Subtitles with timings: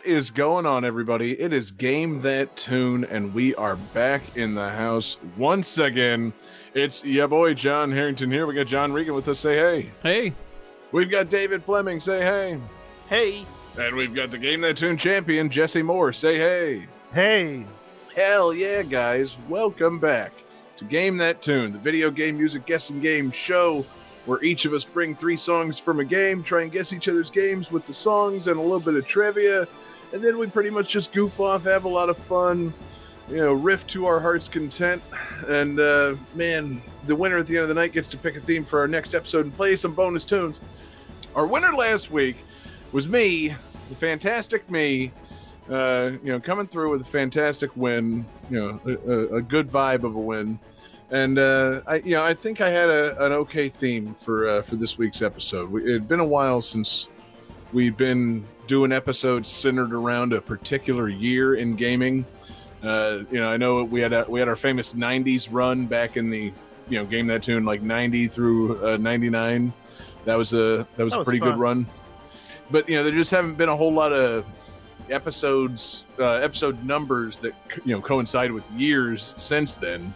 [0.00, 1.38] What is going on, everybody?
[1.38, 6.32] It is Game That Tune, and we are back in the house once again.
[6.72, 8.46] It's yeah, boy, John Harrington here.
[8.46, 9.40] We got John Regan with us.
[9.40, 9.90] Say hey.
[10.02, 10.32] Hey.
[10.92, 12.00] We've got David Fleming.
[12.00, 12.58] Say hey.
[13.10, 13.44] Hey.
[13.78, 16.14] And we've got the Game That Tune champion, Jesse Moore.
[16.14, 16.86] Say hey.
[17.12, 17.66] Hey,
[18.16, 19.36] Hell yeah, guys!
[19.50, 20.32] Welcome back
[20.76, 23.84] to Game That Tune, the video game music guessing game show
[24.26, 27.30] where each of us bring three songs from a game, try and guess each other's
[27.30, 29.66] games with the songs and a little bit of trivia,
[30.12, 32.72] and then we pretty much just goof off, have a lot of fun,
[33.28, 35.02] you know, riff to our heart's content,
[35.46, 38.40] and uh, man, the winner at the end of the night gets to pick a
[38.40, 40.60] theme for our next episode and play some bonus tunes.
[41.34, 42.36] Our winner last week
[42.92, 43.54] was me,
[43.88, 45.12] the fantastic me.
[45.68, 50.02] Uh, you know, coming through with a fantastic win, you know, a, a, good vibe
[50.02, 50.58] of a win,
[51.12, 54.62] and uh, I, you know, I think I had a, an okay theme for uh,
[54.62, 55.72] for this week's episode.
[55.86, 57.06] It had been a while since
[57.72, 62.24] we'd been doing episode centered around a particular year in gaming.
[62.84, 66.16] Uh, you know, I know we had a, we had our famous '90s run back
[66.16, 66.52] in the
[66.88, 69.72] you know game that tune like '90 through uh, '99.
[70.24, 71.84] That was a that was That a pretty good run.
[72.70, 74.46] But you know, there just haven't been a whole lot of
[75.10, 80.14] episodes uh, episode numbers that you know coincide with years since then.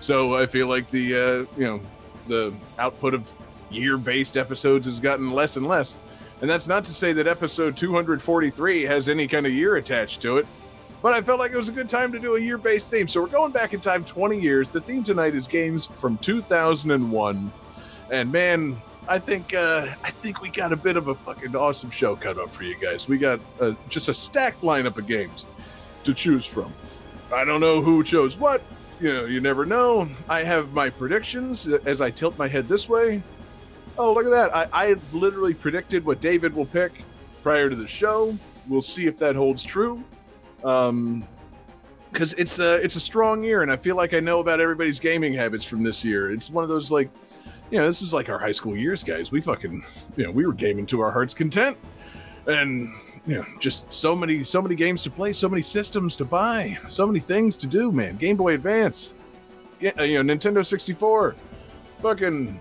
[0.00, 1.80] So I feel like the uh, you know
[2.28, 3.32] the output of
[3.70, 5.96] year based episodes has gotten less and less.
[6.40, 10.38] And that's not to say that episode 243 has any kind of year attached to
[10.38, 10.46] it.
[11.00, 13.06] But I felt like it was a good time to do a year based theme.
[13.06, 14.70] So we're going back in time 20 years.
[14.70, 17.52] The theme tonight is games from 2001.
[18.10, 21.90] And man, I think uh, I think we got a bit of a fucking awesome
[21.90, 23.06] show cut up for you guys.
[23.06, 25.46] We got uh, just a stacked lineup of games
[26.04, 26.72] to choose from.
[27.32, 28.62] I don't know who chose what.
[29.00, 30.08] You know, you never know.
[30.28, 33.22] I have my predictions as I tilt my head this way.
[33.96, 34.54] Oh, look at that!
[34.54, 36.92] I, I literally predicted what David will pick
[37.42, 38.36] prior to the show.
[38.66, 40.02] We'll see if that holds true.
[40.64, 41.26] Um,
[42.10, 45.00] because it's a it's a strong year, and I feel like I know about everybody's
[45.00, 46.30] gaming habits from this year.
[46.30, 47.10] It's one of those like,
[47.70, 49.32] you know, this was like our high school years, guys.
[49.32, 49.84] We fucking,
[50.16, 51.76] you know, we were gaming to our heart's content,
[52.46, 52.94] and
[53.26, 56.78] you know, just so many so many games to play, so many systems to buy,
[56.88, 58.16] so many things to do, man.
[58.16, 59.14] Game Boy Advance,
[59.80, 61.34] you know, Nintendo sixty four,
[62.00, 62.60] fucking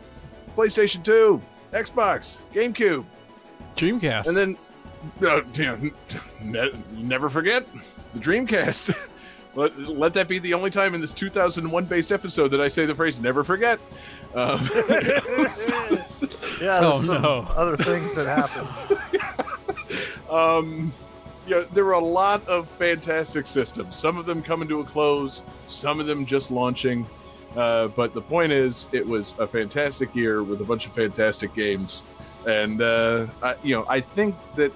[0.56, 1.42] PlayStation two,
[1.72, 3.04] Xbox, GameCube,
[3.76, 4.28] Dreamcast.
[4.28, 4.58] and then,
[5.24, 5.92] uh, you know,
[6.42, 7.66] ne- never forget
[8.14, 8.96] the Dreamcast.
[9.56, 12.86] let, let that be the only time in this 2001 based episode that I say
[12.86, 13.80] the phrase "never forget."
[14.36, 14.68] Um,
[16.62, 17.46] yeah, Oh, some no.
[17.56, 18.68] other things that happen.
[20.30, 20.92] um,
[21.46, 23.96] you know, there were a lot of fantastic systems.
[23.98, 27.06] Some of them coming to a close, some of them just launching.
[27.56, 31.54] Uh, but the point is, it was a fantastic year with a bunch of fantastic
[31.54, 32.04] games,
[32.48, 34.72] and uh, I, you know, I think that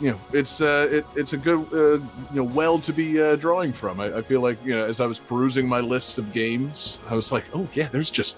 [0.00, 3.36] you know it's uh, it, it's a good uh, you know well to be uh,
[3.36, 4.00] drawing from.
[4.00, 7.14] I, I feel like you know as I was perusing my list of games, I
[7.14, 8.36] was like, oh yeah, there's just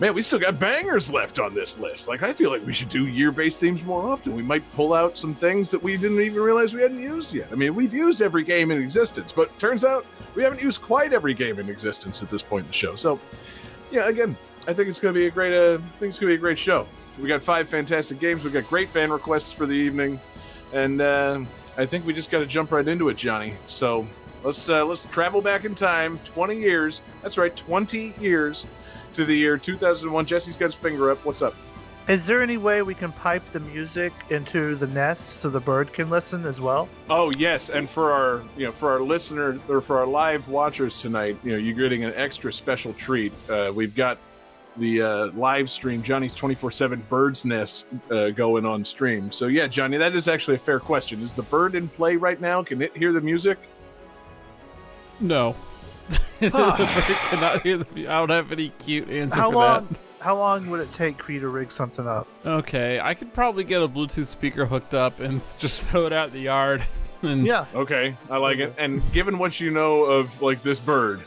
[0.00, 2.08] man, we still got bangers left on this list.
[2.08, 4.34] Like, I feel like we should do year based themes more often.
[4.34, 7.48] We might pull out some things that we didn't even realize we hadn't used yet.
[7.50, 11.12] I mean, we've used every game in existence, but turns out we haven't used quite
[11.12, 12.94] every game in existence at this point in the show.
[12.94, 13.18] So,
[13.90, 15.52] yeah, again, I think it's going to be a great.
[15.52, 16.86] Uh, I think it's going to be a great show.
[17.20, 18.44] We got five fantastic games.
[18.44, 20.20] We got great fan requests for the evening,
[20.72, 21.40] and uh,
[21.76, 23.54] I think we just got to jump right into it, Johnny.
[23.66, 24.06] So
[24.44, 27.02] let's uh, let's travel back in time, twenty years.
[27.22, 28.66] That's right, twenty years
[29.18, 30.26] to the year 2001.
[30.26, 31.24] Jesse's got his finger up.
[31.24, 31.54] What's up?
[32.06, 35.92] Is there any way we can pipe the music into the nest so the bird
[35.92, 36.88] can listen as well?
[37.10, 41.00] Oh yes, and for our you know for our listener or for our live watchers
[41.02, 43.32] tonight, you know you're getting an extra special treat.
[43.50, 44.18] Uh, we've got
[44.76, 49.32] the uh, live stream Johnny's 24/7 Bird's Nest uh, going on stream.
[49.32, 51.20] So yeah, Johnny, that is actually a fair question.
[51.22, 52.62] Is the bird in play right now?
[52.62, 53.58] Can it hear the music?
[55.20, 55.56] no.
[56.40, 58.08] I cannot hear the.
[58.08, 59.96] I don't have any cute answer How for long?
[60.20, 62.26] How long would it take for you to rig something up?
[62.44, 66.28] Okay, I could probably get a Bluetooth speaker hooked up and just throw it out
[66.28, 66.82] in the yard.
[67.22, 67.66] And Yeah.
[67.74, 68.74] Okay, I like it.
[68.78, 71.20] And given what you know of like this bird,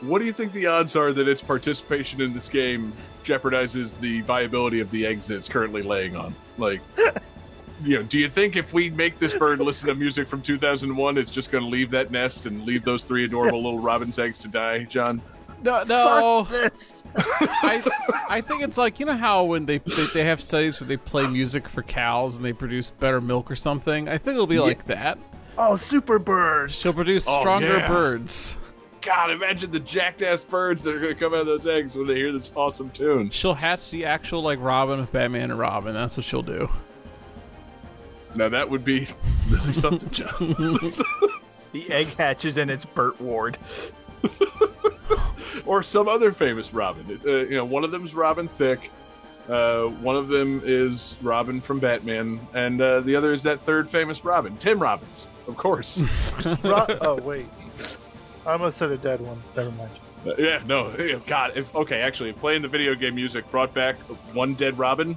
[0.00, 2.92] what do you think the odds are that its participation in this game
[3.24, 6.34] jeopardizes the viability of the eggs that it's currently laying on?
[6.56, 6.80] Like,
[7.84, 11.18] you know, do you think if we make this bird listen to music from 2001,
[11.18, 14.38] it's just going to leave that nest and leave those three adorable little robin's eggs
[14.40, 15.20] to die, John?
[15.62, 16.44] No, no.
[16.44, 17.02] Fuck this.
[17.16, 17.82] I,
[18.30, 20.96] I think it's like you know how when they, they they have studies where they
[20.96, 24.08] play music for cows and they produce better milk or something.
[24.08, 25.18] I think it'll be like that.
[25.56, 26.74] Oh, super birds.
[26.74, 27.88] She'll produce Oh, stronger yeah.
[27.88, 28.54] birds.
[29.00, 31.96] God, imagine the jacked ass birds that are going to come out of those eggs
[31.96, 33.30] when they hear this awesome tune.
[33.30, 35.92] She'll hatch the actual like Robin of Batman and Robin.
[35.94, 36.68] That's what she'll do.
[38.38, 39.08] Now that would be
[39.50, 40.78] really something, John.
[41.70, 43.58] The egg hatches and it's Burt Ward.
[45.66, 47.20] or some other famous Robin.
[47.26, 48.90] Uh, you know, one of them's Robin Thicke.
[49.50, 53.90] Uh, one of them is Robin from Batman, and uh, the other is that third
[53.90, 56.02] famous Robin, Tim Robbins, of course.
[56.64, 57.46] Ro- oh wait,
[58.46, 59.42] I almost said a dead one.
[59.54, 59.90] Never mind.
[60.26, 61.52] Uh, yeah, no, God.
[61.54, 63.96] If okay, actually, if playing the video game music brought back
[64.34, 65.16] one dead Robin,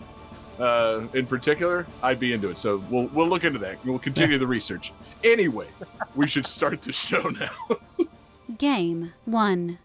[0.59, 2.57] uh, in particular, I'd be into it.
[2.57, 3.83] So we'll we'll look into that.
[3.85, 4.93] We'll continue the research.
[5.23, 5.67] Anyway,
[6.15, 7.51] we should start the show now.
[8.57, 9.79] Game 1.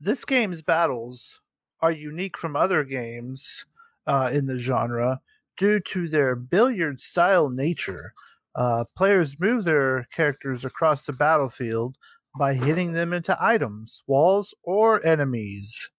[0.00, 1.40] This game's battles
[1.80, 3.66] are unique from other games
[4.06, 5.20] uh, in the genre
[5.56, 8.14] due to their billiard style nature.
[8.54, 11.96] Uh, players move their characters across the battlefield
[12.38, 15.90] by hitting them into items, walls, or enemies.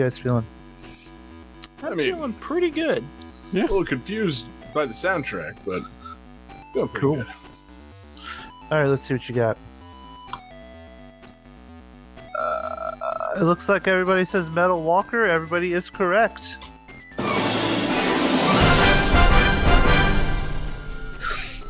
[0.00, 0.46] You guys feeling?
[1.82, 3.04] I'm I mean- feeling pretty good.
[3.52, 3.62] Yeah.
[3.62, 5.82] A little confused by the soundtrack, but
[6.72, 7.16] feeling pretty Cool.
[7.16, 7.26] good.
[8.70, 9.58] All right, let's see what you got.
[12.38, 12.92] Uh,
[13.36, 15.24] it looks like everybody says Metal Walker.
[15.26, 16.56] Everybody is correct.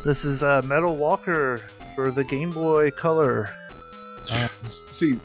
[0.03, 1.59] This is uh, Metal Walker
[1.95, 3.49] for the Game Boy Color.
[4.91, 5.19] See,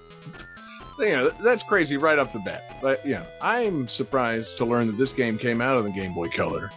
[0.98, 2.76] you know, that's crazy right off the bat.
[2.80, 6.28] But yeah, I'm surprised to learn that this game came out on the Game Boy
[6.28, 6.70] Color,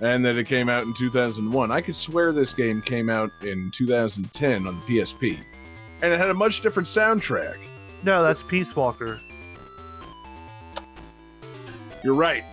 [0.00, 1.70] and that it came out in 2001.
[1.70, 5.38] I could swear this game came out in 2010 on the PSP,
[6.02, 7.58] and it had a much different soundtrack.
[8.02, 9.18] No, that's Peace Walker.
[12.02, 12.44] You're right.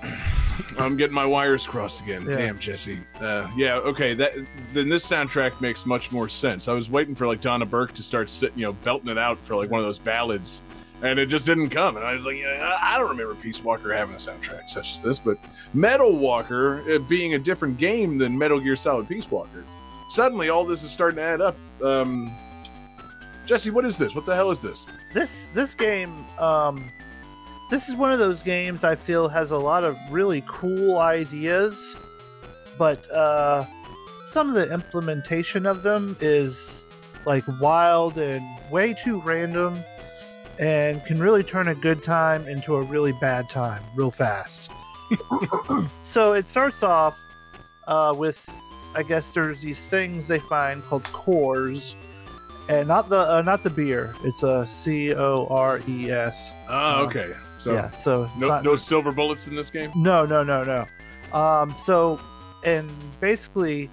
[0.80, 2.26] I'm getting my wires crossed again.
[2.28, 2.36] Yeah.
[2.36, 3.00] Damn, Jesse.
[3.20, 4.14] Uh, yeah, okay.
[4.14, 4.34] That
[4.72, 6.68] then this soundtrack makes much more sense.
[6.68, 9.40] I was waiting for like Donna Burke to start sitting, you know, belting it out
[9.44, 10.62] for like one of those ballads,
[11.02, 11.98] and it just didn't come.
[11.98, 15.02] And I was like, yeah, I don't remember Peace Walker having a soundtrack such as
[15.02, 15.38] this, but
[15.74, 19.64] Metal Walker uh, being a different game than Metal Gear Solid Peace Walker.
[20.10, 21.56] Suddenly, all this is starting to add up.
[21.82, 22.32] Um,
[23.46, 24.14] Jesse, what is this?
[24.14, 24.86] What the hell is this?
[25.14, 26.84] This this game, um,
[27.70, 31.96] this is one of those games I feel has a lot of really cool ideas,
[32.78, 33.66] but uh,
[34.28, 36.86] some of the implementation of them is
[37.26, 39.78] like wild and way too random,
[40.62, 44.72] and can really turn a good time into a really bad time real fast.
[46.06, 47.18] so it starts off
[47.88, 48.48] uh, with,
[48.96, 51.96] I guess there's these things they find called cores
[52.70, 54.16] and not the uh, not the beer.
[54.24, 56.52] It's a C O R E S.
[56.70, 57.34] Oh, Uh, okay.
[57.60, 57.90] So yeah.
[57.92, 59.92] So no, not- no silver bullets in this game.
[59.96, 60.86] no, no, no, no.
[61.38, 62.20] Um, so,
[62.64, 62.90] and
[63.20, 63.90] basically,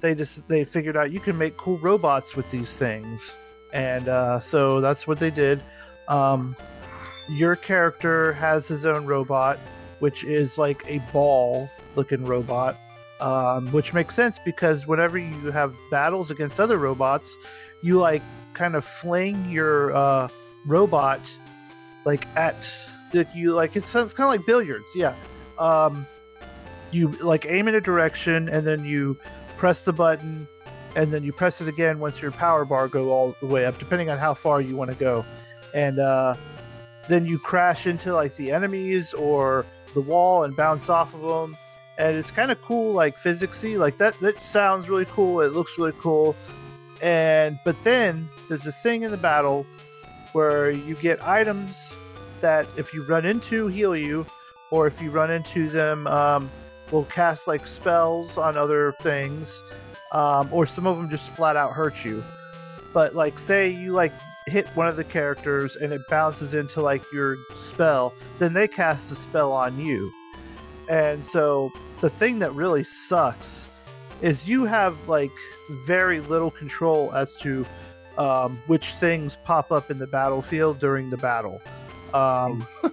[0.00, 3.34] they just they figured out you can make cool robots with these things,
[3.72, 5.60] and uh, so that's what they did.
[6.10, 6.54] Um,
[7.30, 9.58] your character has his own robot,
[10.00, 12.76] which is like a ball-looking robot,
[13.20, 17.36] um, which makes sense because whenever you have battles against other robots,
[17.82, 20.28] you like kind of fling your uh,
[20.66, 21.20] robot
[22.04, 22.56] like at
[23.34, 25.14] you like it's, it's kind of like billiards yeah.
[25.58, 26.06] Um
[26.92, 29.16] you like aim in a direction and then you
[29.56, 30.48] press the button
[30.96, 33.78] and then you press it again once your power bar go all the way up
[33.78, 35.24] depending on how far you want to go
[35.74, 36.34] and uh
[37.08, 41.56] then you crash into like the enemies or the wall and bounce off of them
[42.00, 45.76] and it's kind of cool like physicsy like that that sounds really cool it looks
[45.78, 46.34] really cool.
[47.02, 49.66] And but then there's a thing in the battle
[50.32, 51.94] where you get items
[52.40, 54.26] that if you run into heal you
[54.70, 56.50] or if you run into them um,
[56.90, 59.62] will cast like spells on other things
[60.12, 62.22] um, or some of them just flat out hurt you.
[62.94, 64.12] But like say you like
[64.46, 69.10] hit one of the characters and it bounces into like your spell then they cast
[69.10, 70.12] the spell on you
[70.88, 71.70] and so
[72.00, 73.68] the thing that really sucks
[74.22, 75.30] is you have like
[75.86, 77.64] very little control as to
[78.18, 81.60] um, which things pop up in the battlefield during the battle.
[82.12, 82.66] Um,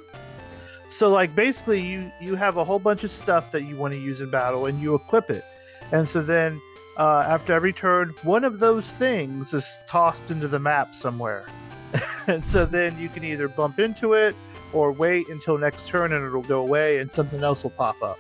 [0.90, 4.00] so like basically you you have a whole bunch of stuff that you want to
[4.00, 5.44] use in battle and you equip it,
[5.92, 6.62] and so then
[6.98, 11.46] uh, after every turn, one of those things is tossed into the map somewhere.
[12.28, 14.36] and so then you can either bump into it
[14.74, 18.20] or wait until next turn and it'll go away and something else will pop up.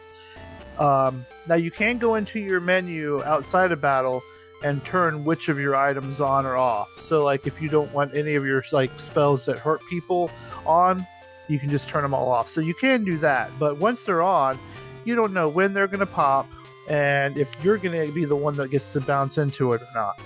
[0.79, 4.21] Um, now you can go into your menu outside of battle
[4.63, 6.89] and turn which of your items on or off.
[7.01, 10.29] So like if you don't want any of your like spells that hurt people
[10.65, 11.05] on,
[11.47, 12.47] you can just turn them all off.
[12.47, 13.49] So you can do that.
[13.57, 14.59] But once they're on,
[15.03, 16.47] you don't know when they're going to pop
[16.87, 19.87] and if you're going to be the one that gets to bounce into it or
[19.93, 20.19] not.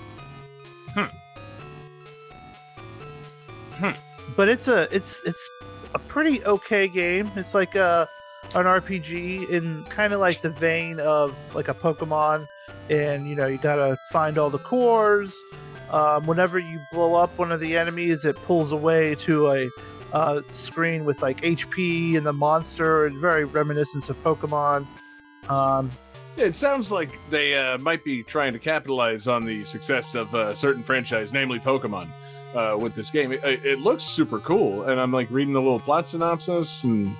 [4.36, 5.48] But it's a it's it's
[5.94, 7.30] a pretty okay game.
[7.36, 8.08] It's like a
[8.54, 12.46] an RPG in kind of like the vein of like a Pokemon,
[12.88, 15.34] and you know you gotta find all the cores.
[15.90, 19.68] Um, whenever you blow up one of the enemies, it pulls away to a
[20.12, 24.86] uh, screen with like HP and the monster, and very reminiscent of Pokemon.
[25.50, 25.90] Um,
[26.36, 30.54] it sounds like they uh, might be trying to capitalize on the success of a
[30.56, 32.08] certain franchise, namely Pokemon,
[32.54, 33.32] uh, with this game.
[33.32, 37.16] It, it looks super cool, and I'm like reading the little plot synopsis, and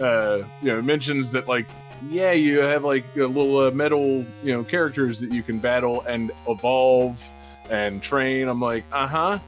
[0.00, 1.66] uh, you know, it mentions that like,
[2.08, 6.02] yeah, you have like a little uh, metal, you know, characters that you can battle
[6.02, 7.24] and evolve
[7.70, 8.48] and train.
[8.48, 9.38] I'm like, uh-huh.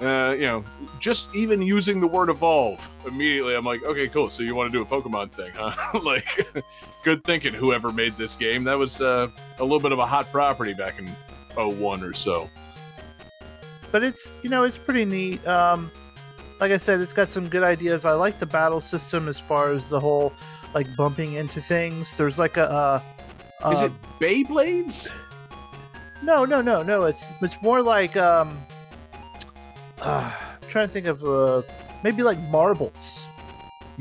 [0.00, 0.62] Uh, you know,
[0.98, 4.28] just even using the word evolve immediately, I'm like, okay, cool.
[4.28, 5.98] So you want to do a Pokemon thing, huh?
[6.04, 6.46] like,
[7.02, 8.64] good thinking, whoever made this game.
[8.64, 11.08] That was uh, a little bit of a hot property back in
[11.56, 12.50] 01 or so.
[13.90, 15.46] but it's you know it's pretty neat.
[15.46, 15.90] Um,
[16.60, 18.04] like I said, it's got some good ideas.
[18.04, 20.32] I like the battle system as far as the whole
[20.74, 22.14] like bumping into things.
[22.16, 25.12] There's like a uh, Is uh, it Beyblades?
[26.22, 27.04] No, no, no, no.
[27.04, 28.58] It's it's more like um,
[30.02, 31.62] uh, I'm trying to think of uh,
[32.02, 32.92] maybe like marbles.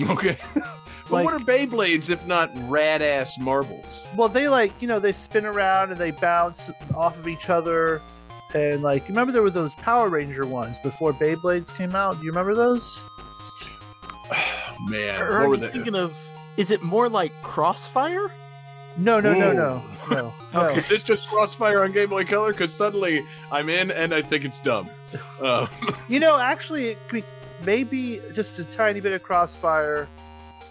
[0.02, 0.38] Okay.
[0.54, 0.64] but
[1.12, 4.06] Like- what are Beyblades if not rad ass marbles?
[4.16, 8.02] Well, they like you know they spin around and they bounce off of each other,
[8.54, 12.18] and like remember there were those Power Ranger ones before Beyblades came out.
[12.20, 13.00] Do you remember those?
[14.90, 15.68] Man, Or what are were you they?
[15.70, 16.18] thinking of?
[16.58, 18.32] Is it more like Crossfire?
[18.98, 19.54] No, no, no, Ooh.
[19.54, 20.34] no, no.
[20.54, 20.68] no.
[20.70, 22.52] Is this just Crossfire on Game Boy Color?
[22.54, 24.90] Because suddenly I'm in and I think it's dumb.
[25.42, 25.68] Uh,
[26.10, 27.24] You know, actually, it could be
[27.66, 30.08] maybe just a tiny bit of crossfire,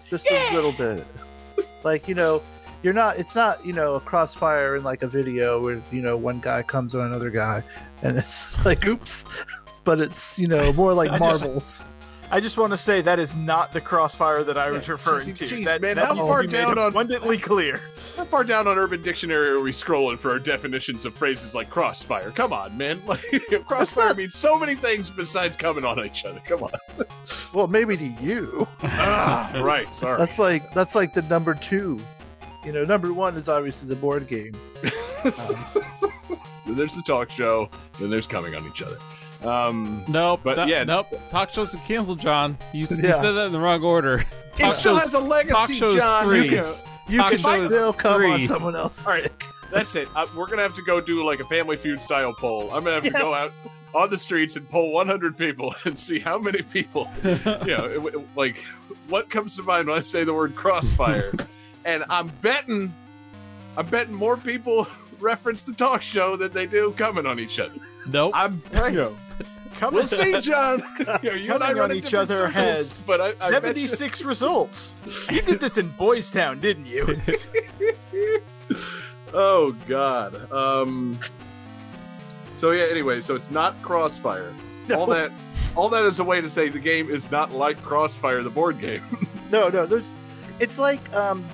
[0.09, 1.05] just a little bit.
[1.83, 2.41] Like you know,
[2.83, 3.17] you're not.
[3.17, 6.61] It's not you know a crossfire in like a video where you know one guy
[6.63, 7.63] comes on another guy,
[8.03, 9.25] and it's like oops.
[9.83, 11.83] But it's you know more like I just- marbles.
[12.31, 15.37] I just want to say that is not the Crossfire that I was referring Jeez,
[15.37, 15.45] to.
[15.47, 17.79] jeez, that, man, that how far to be made down on- abundantly clear?
[18.17, 21.69] how far down on Urban Dictionary are we scrolling for our definitions of phrases like
[21.69, 22.31] Crossfire?
[22.31, 23.01] Come on, man.
[23.07, 23.21] Like,
[23.67, 26.41] crossfire means so many things besides coming on each other.
[26.45, 26.71] Come on.
[27.53, 28.67] Well, maybe to you.
[28.83, 29.93] ah, right.
[29.95, 30.17] Sorry.
[30.17, 31.99] That's like that's like the number two.
[32.65, 34.53] You know, number one is obviously the board game.
[36.65, 37.69] Then there's the talk show.
[37.99, 38.97] Then there's coming on each other.
[39.45, 40.41] Um, Nope.
[40.43, 40.83] But, that- yeah.
[40.83, 41.07] Nope.
[41.29, 42.57] Talk show's been canceled, John.
[42.73, 44.19] You, you said that in the wrong order.
[44.19, 46.23] it Talk still show's- has a legacy, Talk show's John.
[46.25, 46.43] three.
[46.45, 46.73] You can-
[47.09, 49.05] You Talk can show still come on someone else.
[49.05, 49.31] All right,
[49.71, 50.07] that's it.
[50.15, 52.63] Uh, we're gonna have to go do like a Family Feud style poll.
[52.73, 53.53] I'm gonna have to go out
[53.93, 58.15] on the streets and poll 100 people and see how many people, you know, it-
[58.15, 58.57] it- like
[59.07, 61.31] what comes to mind when I say the word crossfire.
[61.85, 62.91] and I'm betting,
[63.77, 64.87] I'm betting more people
[65.19, 67.75] reference the talk show than they do coming on each other.
[68.07, 68.31] Nope.
[68.35, 69.15] I'm, you know,
[69.79, 70.81] Coming, we'll see, John.
[71.23, 74.95] You, and I run on each other has but I, I bet you- 76 results.
[75.29, 77.19] You did this in Boys Town, didn't you?
[79.33, 80.51] oh God.
[80.51, 81.19] Um.
[82.53, 82.85] So yeah.
[82.89, 84.53] Anyway, so it's not Crossfire.
[84.95, 85.31] All that,
[85.75, 88.79] all that is a way to say the game is not like Crossfire, the board
[88.79, 89.03] game.
[89.51, 89.85] No, no.
[89.85, 90.09] There's.
[90.59, 91.45] It's like um.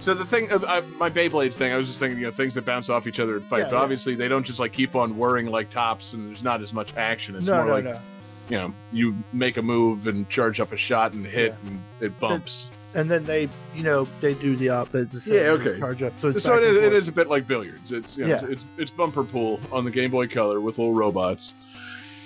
[0.00, 2.54] So the thing, uh, uh, my Beyblades thing, I was just thinking, you know, things
[2.54, 3.60] that bounce off each other and fight.
[3.60, 3.82] Yeah, but yeah.
[3.82, 6.94] obviously, they don't just like keep on whirring like tops, and there's not as much
[6.96, 7.36] action.
[7.36, 8.00] It's no, more no, like no.
[8.48, 12.18] you know, you make a move and charge up a shot and hit, and it
[12.18, 12.70] bumps.
[12.92, 14.90] And then they, you know, they do the op.
[14.90, 15.78] The, Yeah, okay.
[15.78, 16.12] Charge up.
[16.18, 16.94] So, it's so back it and is, it forth.
[16.94, 17.92] is a bit like billiards.
[17.92, 18.46] It's you know, Yeah.
[18.48, 21.54] it's it's bumper pool on the Game Boy Color with little robots.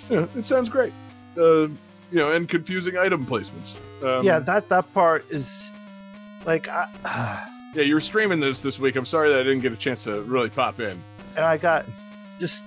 [0.09, 0.93] Yeah, it sounds great.
[1.37, 1.67] Uh,
[2.11, 3.79] you know, and confusing item placements.
[4.03, 5.69] Um, yeah, that that part is
[6.45, 7.83] like, I, yeah.
[7.83, 8.95] You were streaming this this week.
[8.95, 11.01] I'm sorry that I didn't get a chance to really pop in.
[11.35, 11.85] and I got
[12.39, 12.63] just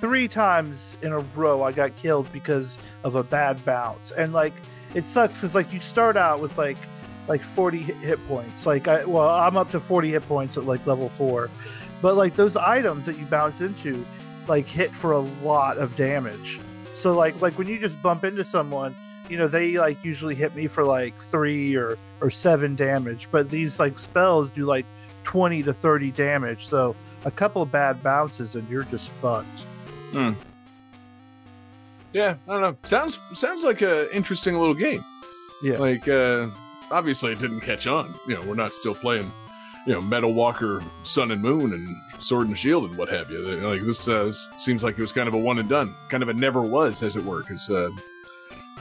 [0.00, 4.52] three times in a row I got killed because of a bad bounce, and like
[4.94, 6.76] it sucks because like you start out with like
[7.28, 8.66] like 40 hit- points.
[8.66, 11.50] Like I well, I'm up to 40 hit points at like level four,
[12.02, 14.04] but like those items that you bounce into
[14.48, 16.60] like hit for a lot of damage.
[16.94, 18.94] So like like when you just bump into someone,
[19.28, 23.50] you know they like usually hit me for like three or or seven damage, but
[23.50, 24.86] these like spells do like
[25.24, 26.66] 20 to 30 damage.
[26.66, 29.46] So a couple of bad bounces and you're just fucked.
[32.12, 32.76] Yeah, I don't know.
[32.84, 35.04] Sounds sounds like a interesting little game.
[35.62, 35.78] Yeah.
[35.78, 36.48] Like uh
[36.90, 38.14] obviously it didn't catch on.
[38.26, 39.30] You know, we're not still playing,
[39.86, 43.38] you know, Metal Walker, Sun and Moon, and Sword and Shield and what have you.
[43.38, 46.28] Like this uh, seems like it was kind of a one and done, kind of
[46.28, 47.40] a never was, as it were.
[47.40, 47.90] Because, uh,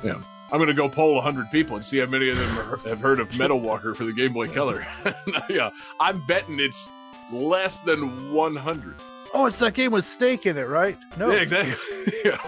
[0.04, 0.22] you know,
[0.56, 3.20] I'm gonna go poll hundred people and see how many of them are, have heard
[3.20, 4.88] of Metal Walker for the Game Boy Color.
[5.50, 6.88] yeah, I'm betting it's
[7.30, 8.96] less than 100.
[9.34, 10.98] Oh, it's that game with Snake in it, right?
[11.18, 11.30] No.
[11.30, 12.14] Yeah, exactly.
[12.24, 12.40] yeah.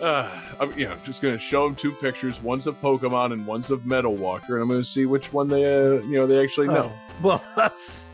[0.00, 2.42] Uh, I'm, you know, just going to show them two pictures.
[2.42, 5.48] One's of Pokemon and one's of Metal Walker, and I'm going to see which one
[5.48, 6.90] they, uh, you know, they actually know.
[6.90, 8.04] Oh, well, that's.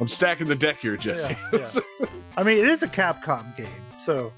[0.00, 1.36] I'm stacking the deck here, Jesse.
[1.52, 1.68] Yeah,
[2.36, 3.68] I mean, it is a Capcom game,
[4.04, 4.32] so.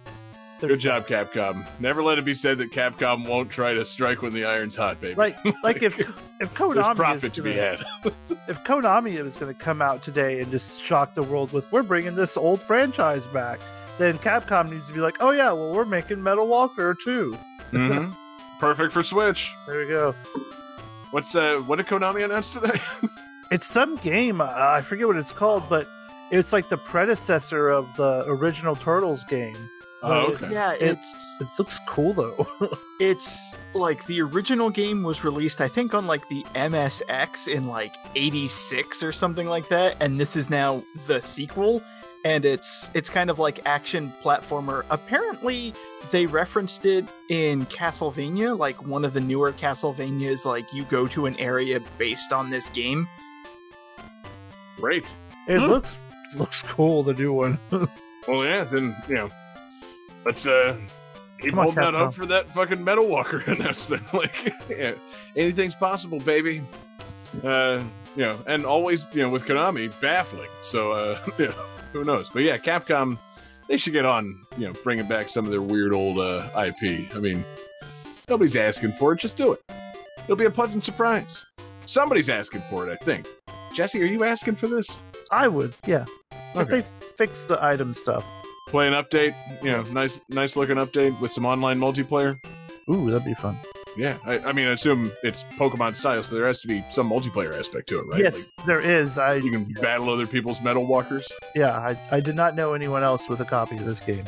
[0.60, 1.66] Good job, Capcom.
[1.80, 5.00] Never let it be said that Capcom won't try to strike when the iron's hot,
[5.00, 5.14] baby.
[5.14, 5.98] Like, like if
[6.40, 7.84] if Konami is profit to be gonna- had.
[8.48, 11.82] if Konami was going to come out today and just shock the world with "We're
[11.82, 13.60] bringing this old franchise back,"
[13.98, 17.36] then Capcom needs to be like, "Oh yeah, well we're making Metal Walker too."
[17.72, 18.16] Mhm.
[18.58, 19.52] Perfect for Switch.
[19.66, 20.14] There we go.
[21.10, 22.80] What's uh, what did Konami announce today?
[23.50, 24.40] It's some game.
[24.40, 25.86] Uh, I forget what it's called, but
[26.30, 29.56] it's like the predecessor of the original Turtles game.
[30.02, 30.52] Oh, okay.
[30.52, 32.46] Yeah, it's It looks cool though.
[33.00, 37.94] it's like the original game was released, I think, on like the MSX in like
[38.14, 41.82] '86 or something like that, and this is now the sequel.
[42.24, 44.84] And it's it's kind of like action platformer.
[44.90, 45.72] Apparently,
[46.10, 50.44] they referenced it in Castlevania, like one of the newer Castlevanias.
[50.44, 53.06] Like you go to an area based on this game.
[54.76, 55.16] Great.
[55.48, 55.66] it Hmm.
[55.68, 55.96] looks
[56.36, 57.02] looks cool.
[57.02, 57.58] The new one.
[58.28, 59.28] Well, yeah, then you know,
[60.26, 60.76] let's uh
[61.40, 61.98] keep Come on, holding out Capcom.
[61.98, 64.12] hope for that fucking Metal Walker announcement.
[64.14, 64.92] like, yeah,
[65.36, 66.60] anything's possible, baby.
[67.42, 67.82] Uh,
[68.16, 70.48] you know, and always, you know, with Konami, baffling.
[70.62, 71.52] So, uh, you know,
[71.92, 72.28] who knows?
[72.30, 73.18] But yeah, Capcom,
[73.68, 77.14] they should get on, you know, bringing back some of their weird old uh, IP.
[77.14, 77.44] I mean,
[78.28, 79.20] nobody's asking for it.
[79.20, 79.62] Just do it.
[80.24, 81.46] It'll be a pleasant surprise.
[81.84, 83.26] Somebody's asking for it, I think.
[83.74, 85.02] Jesse, are you asking for this?
[85.30, 86.04] I would, yeah.
[86.54, 86.80] If Okay.
[86.80, 86.86] they
[87.16, 88.24] fix the item stuff.
[88.66, 92.34] Play an update, you know, nice, nice looking update with some online multiplayer.
[92.90, 93.56] Ooh, that'd be fun.
[93.96, 97.08] Yeah, I, I mean, I assume it's Pokemon style, so there has to be some
[97.08, 98.20] multiplayer aspect to it, right?
[98.20, 99.18] Yes, Like, there is.
[99.18, 101.30] I you can battle other people's Metal Walkers.
[101.54, 104.24] yeah, I, I did not know anyone else with a copy of this game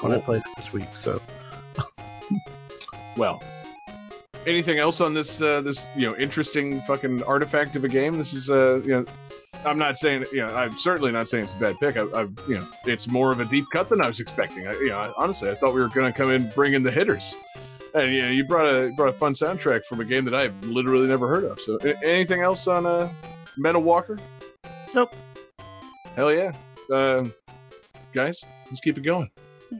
[0.00, 0.22] when I Cool.
[0.22, 0.88] played it this week.
[0.94, 1.20] So
[3.16, 3.42] Well,
[4.46, 8.18] anything else on this uh, this you know interesting fucking artifact of a game?
[8.18, 9.06] This is uh you know.
[9.64, 11.96] I'm not saying, you know, I'm certainly not saying it's a bad pick.
[11.96, 14.66] I, I, you know, it's more of a deep cut than I was expecting.
[14.66, 17.36] I, you know, honestly, I thought we were going to come in bringing the hitters,
[17.94, 20.54] and you know, you brought a brought a fun soundtrack from a game that I've
[20.64, 21.60] literally never heard of.
[21.60, 23.12] So, anything else on uh,
[23.56, 24.18] Metal Walker?
[24.94, 25.14] Nope.
[26.14, 26.52] Hell yeah,
[26.92, 27.26] uh,
[28.12, 29.30] guys, let's keep it going.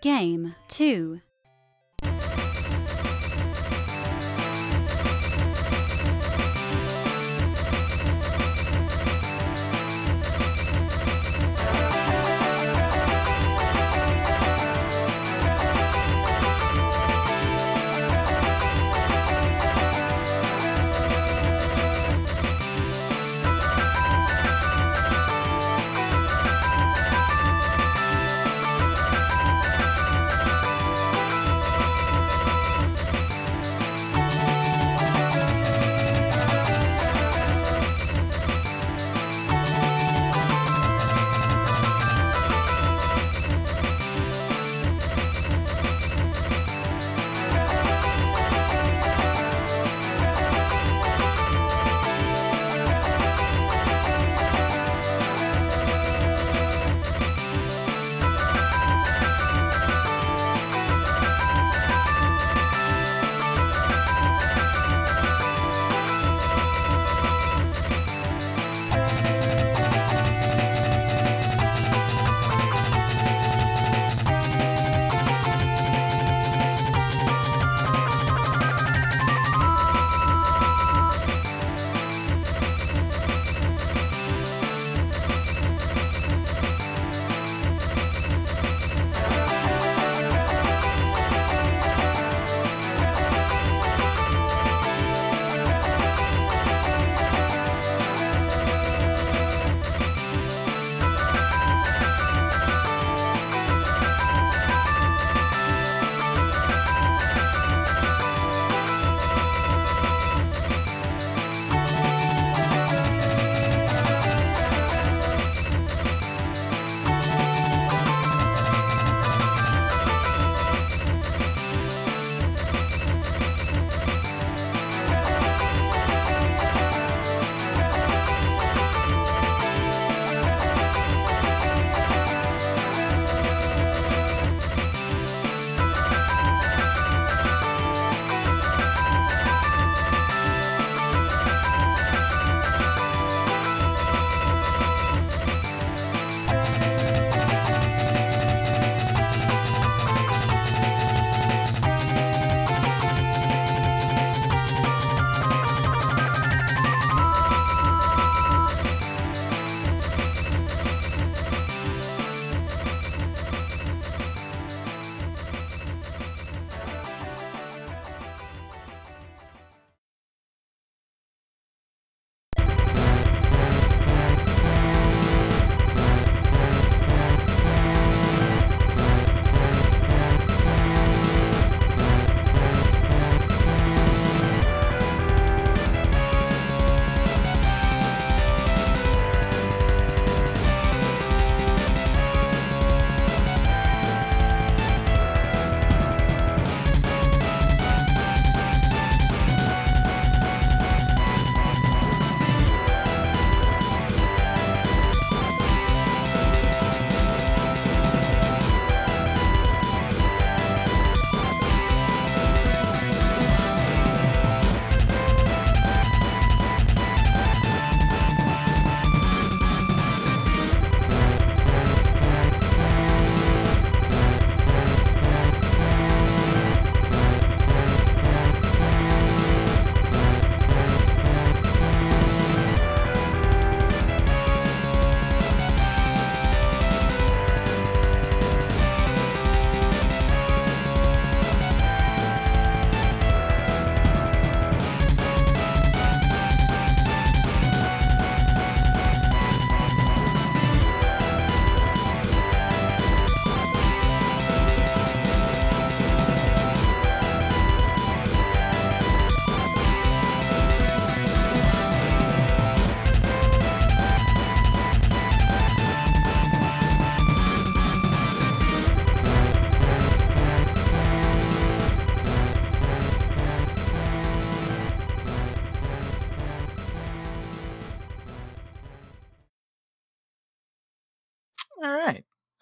[0.00, 1.20] Game 2.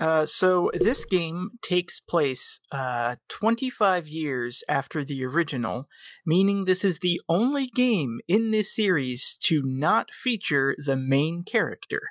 [0.04, 5.88] Uh, so this game takes place uh, 25 years after the original,
[6.26, 12.02] meaning this is the only game in this series to not feature the main character.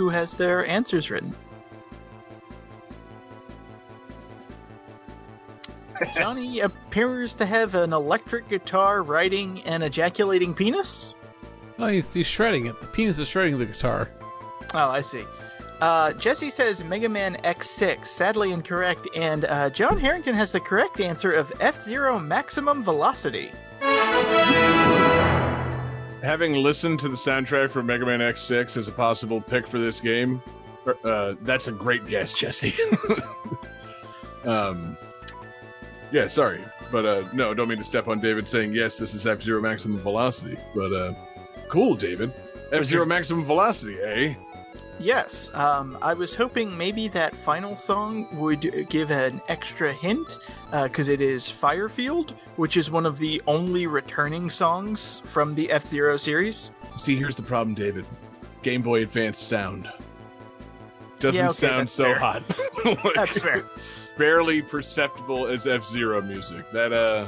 [0.00, 1.36] Who has their answers written?
[6.16, 11.16] Johnny appears to have an electric guitar riding an ejaculating penis.
[11.78, 12.80] Oh, he's, he's shredding it.
[12.80, 14.10] The penis is shredding the guitar.
[14.72, 15.24] Oh, I see.
[15.82, 21.00] Uh, Jesse says Mega Man X6, sadly incorrect, and uh, John Harrington has the correct
[21.00, 23.52] answer of F Zero Maximum Velocity.
[26.22, 30.00] Having listened to the soundtrack for Mega Man X6 as a possible pick for this
[30.00, 30.42] game,
[31.04, 32.74] uh, that's a great guess, Jesse.
[34.44, 34.98] um,
[36.12, 36.60] yeah, sorry,
[36.92, 38.98] but uh, no, don't mean to step on David saying yes.
[38.98, 41.14] This is F Zero Maximum Velocity, but uh,
[41.68, 42.32] cool, David.
[42.72, 44.34] F Zero Maximum Velocity, eh?
[45.00, 50.38] Yes, um, I was hoping maybe that final song would give an extra hint,
[50.82, 55.70] because uh, it is Firefield, which is one of the only returning songs from the
[55.70, 56.72] F Zero series.
[56.96, 58.06] See, here's the problem, David.
[58.62, 59.90] Game Boy Advance sound
[61.18, 62.18] doesn't Yeah, okay, sound so fair.
[62.18, 62.42] hot.
[63.04, 63.64] Like, That's fair.
[64.18, 66.70] barely perceptible as F Zero music.
[66.72, 67.26] That uh,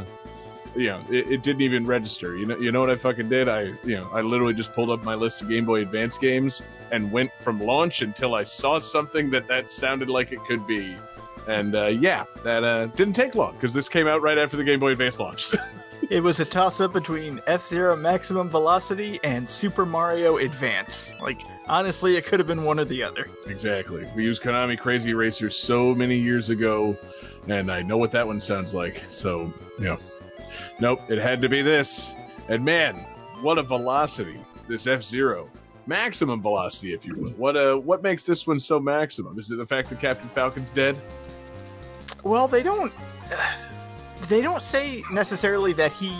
[0.74, 2.36] you know, it, it didn't even register.
[2.36, 3.48] You know, you know what I fucking did?
[3.48, 6.62] I you know, I literally just pulled up my list of Game Boy Advance games
[6.90, 10.96] and went from launch until I saw something that that sounded like it could be.
[11.46, 14.64] And uh, yeah, that uh, didn't take long because this came out right after the
[14.64, 15.54] Game Boy Advance launched.
[16.10, 21.14] It was a toss up between F Zero Maximum Velocity and Super Mario Advance.
[21.22, 23.28] Like, honestly, it could have been one or the other.
[23.46, 24.06] exactly.
[24.14, 26.98] We used Konami Krazy Racer so many years ago,
[27.46, 29.02] and I know what that one sounds like.
[29.08, 29.98] So you know,
[30.80, 32.14] nope, it had to be this.
[32.48, 32.94] And man,
[33.40, 35.48] what a velocity this F Zero.
[35.86, 37.30] maximum velocity, if you will.
[37.32, 39.38] What uh, what makes this one so maximum?
[39.38, 40.96] Is it the fact that Captain Falcon's dead?
[42.24, 42.92] Well, they don't.
[44.28, 46.14] They don't say necessarily that he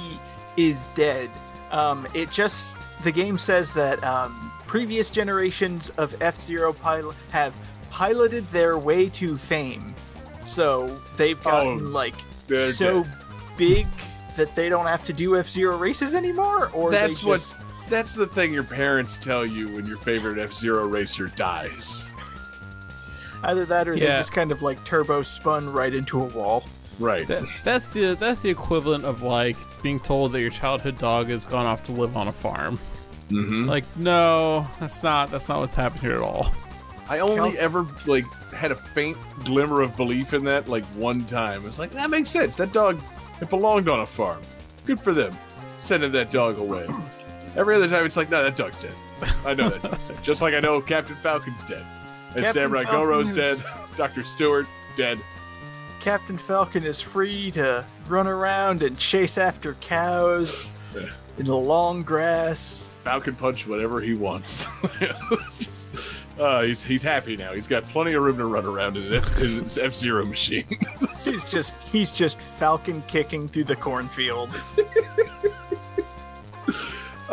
[0.56, 1.30] is dead.
[1.70, 7.54] Um, it just the game says that um, previous generations of F Zero pilot have
[7.90, 9.94] piloted their way to fame,
[10.44, 12.14] so they've gotten Oh, like
[12.72, 13.12] so dead.
[13.56, 13.86] big
[14.36, 16.70] that they don't have to do F Zero races anymore.
[16.72, 17.54] Or That's they what
[17.88, 22.08] that's the thing your parents tell you when your favorite F Zero racer dies.
[23.44, 26.64] either that or they just kind of like turbo spun right into a wall.
[26.98, 27.26] Right.
[27.26, 31.44] That, that's the that's the equivalent of like being told that your childhood dog has
[31.44, 32.78] gone off to live on a farm.
[33.28, 33.64] mm-hmm.
[33.66, 36.52] Like, no, that's not that's not what's happened here at all.
[37.08, 41.24] I only Cal- ever like had a faint glimmer of belief in that like one
[41.24, 41.66] time.
[41.66, 42.54] It's like that makes sense.
[42.54, 42.98] That dog
[43.42, 44.40] it belonged on a farm.
[44.86, 45.36] Good for them.
[45.78, 46.86] Sending that dog away.
[47.56, 48.94] Every other time it's like, no, that dog's dead.
[49.44, 50.22] I know that dog's dead.
[50.22, 51.84] Just like I know Captain Falcon's dead.
[52.34, 53.64] And Captain Samurai Falcon Goro's is- dead.
[53.96, 54.22] Dr.
[54.22, 55.20] Stewart, dead.
[56.00, 61.08] Captain Falcon is free to run around and chase after cows Yeah.
[61.38, 62.88] in the long grass.
[63.04, 64.66] Falcon punch whatever he wants.
[65.00, 65.88] It's just-
[66.38, 67.52] uh, he's he's happy now.
[67.52, 70.64] He's got plenty of room to run around in, F- in his F Zero machine.
[71.24, 74.76] He's just he's just Falcon kicking through the cornfields.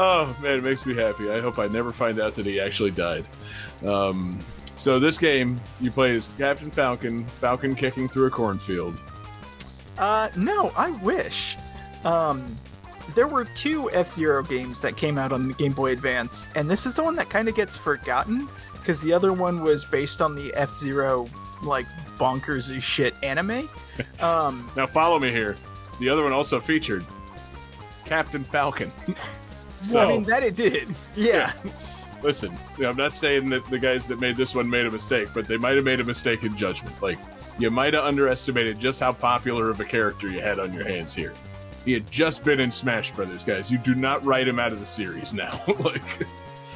[0.02, 1.30] Oh man, it makes me happy.
[1.30, 3.26] I hope I never find out that he actually died.
[3.86, 4.40] Um,
[4.78, 8.98] so this game, you play as Captain Falcon, Falcon kicking through a cornfield.
[9.98, 11.58] Uh, no, I wish.
[12.06, 12.56] Um,
[13.14, 16.72] there were two F Zero games that came out on the Game Boy Advance, and
[16.72, 18.48] this is the one that kind of gets forgotten
[18.90, 21.28] because the other one was based on the F Zero
[21.62, 21.86] like
[22.18, 23.70] bonkers as shit anime.
[24.22, 25.58] Um, Now follow me here.
[26.00, 27.06] The other one also featured
[28.06, 28.94] Captain Falcon.
[29.82, 30.88] so I mean that it did.
[31.16, 31.52] Yeah.
[32.24, 35.48] listen, I'm not saying that the guys that made this one made a mistake, but
[35.50, 37.00] they might have made a mistake in judgment.
[37.02, 37.20] Like
[37.60, 41.14] you might have underestimated just how popular of a character you had on your hands
[41.14, 41.34] here.
[41.84, 43.70] He had just been in Smash Brothers, guys.
[43.70, 45.62] You do not write him out of the series now.
[45.80, 46.26] like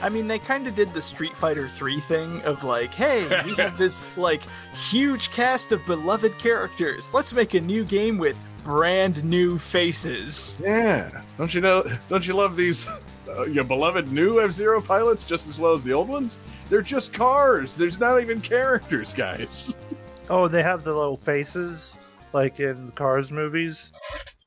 [0.03, 3.55] I mean, they kind of did the Street Fighter 3 thing of like, hey, we
[3.57, 4.41] have this like
[4.75, 7.09] huge cast of beloved characters.
[7.13, 10.57] Let's make a new game with brand new faces.
[10.61, 11.85] Yeah, don't you know?
[12.09, 12.89] Don't you love these
[13.29, 16.37] uh, your beloved new F Zero pilots just as well as the old ones?
[16.69, 17.73] They're just cars.
[17.73, 19.75] There's not even characters, guys.
[20.29, 21.97] Oh, they have the little faces
[22.31, 23.91] like in Cars movies.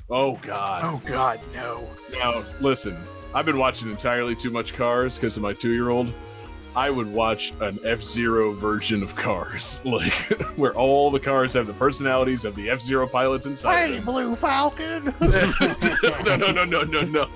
[0.09, 0.83] Oh God.
[0.85, 1.89] Oh god, no.
[2.13, 2.97] Now listen,
[3.35, 6.13] I've been watching entirely too much Cars because of my two-year-old.
[6.77, 10.13] I would watch an F Zero version of Cars, like
[10.57, 13.93] where all the cars have the personalities of the F Zero pilots inside.
[13.95, 14.05] them.
[14.05, 15.07] Blue Falcon.
[15.21, 17.29] no, no, no, no, no, no.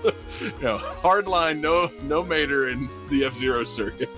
[0.61, 4.11] No, hardline, no, no Mater in the F Zero circuit.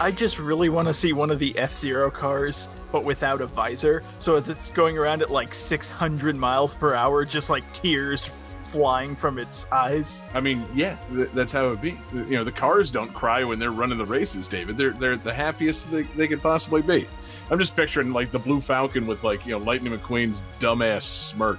[0.00, 3.46] I just really want to see one of the F Zero cars, but without a
[3.46, 4.02] visor.
[4.18, 8.30] So as it's going around at like 600 miles per hour, just like tears
[8.66, 10.22] flying from its eyes.
[10.32, 11.98] I mean, yeah, th- that's how it be.
[12.12, 14.76] You know, the cars don't cry when they're running the races, David.
[14.76, 17.06] They're they're the happiest they, they could possibly be.
[17.50, 21.58] I'm just picturing like the Blue Falcon with like you know Lightning McQueen's dumbass smirk,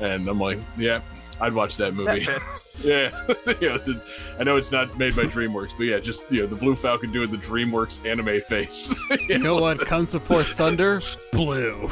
[0.00, 1.00] and I'm like, yeah,
[1.40, 2.24] I'd watch that That movie.
[2.24, 2.84] fits.
[2.84, 3.24] yeah,
[3.60, 4.04] you know, the,
[4.38, 7.12] I know it's not made by DreamWorks, but yeah, just you know the Blue Falcon
[7.12, 8.94] doing the DreamWorks anime face.
[9.28, 11.00] You know what comes before thunder?
[11.32, 11.90] Blue.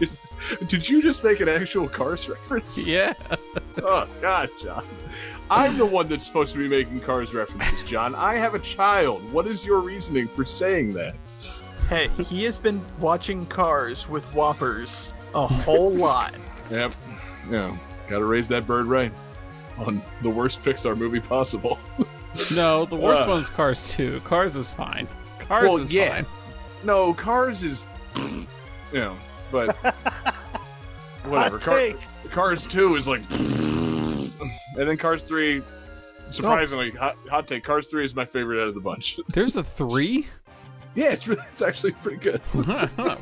[0.00, 0.18] Is-
[0.68, 2.86] Did you just make an actual Cars reference?
[2.88, 3.14] Yeah.
[3.78, 4.84] Oh God, John.
[5.50, 8.14] I'm the one that's supposed to be making Cars references, John.
[8.14, 9.20] I have a child.
[9.32, 11.14] What is your reasoning for saying that?
[11.88, 16.34] Hey, he has been watching cars with whoppers a whole lot.
[16.70, 16.92] Yep.
[17.50, 17.76] Yeah.
[18.08, 19.12] Got to raise that bird right
[19.78, 21.78] on the worst Pixar movie possible.
[22.54, 23.28] No, the worst Uh.
[23.30, 24.20] one's Cars 2.
[24.20, 25.08] Cars is fine.
[25.38, 26.16] Cars Well, is yeah.
[26.16, 26.26] fine.
[26.84, 27.82] No, Cars is,
[28.14, 29.16] you know,
[29.50, 29.74] but
[31.24, 31.58] whatever.
[31.58, 31.92] Car-.
[32.30, 35.62] Cars Two is like, and then Cars Three.
[36.28, 37.64] Surprisingly, hot, hot take.
[37.64, 39.18] Cars Three is my favorite out of the bunch.
[39.30, 40.26] There's a 3?
[40.94, 42.42] yeah, it's really, it's actually pretty good.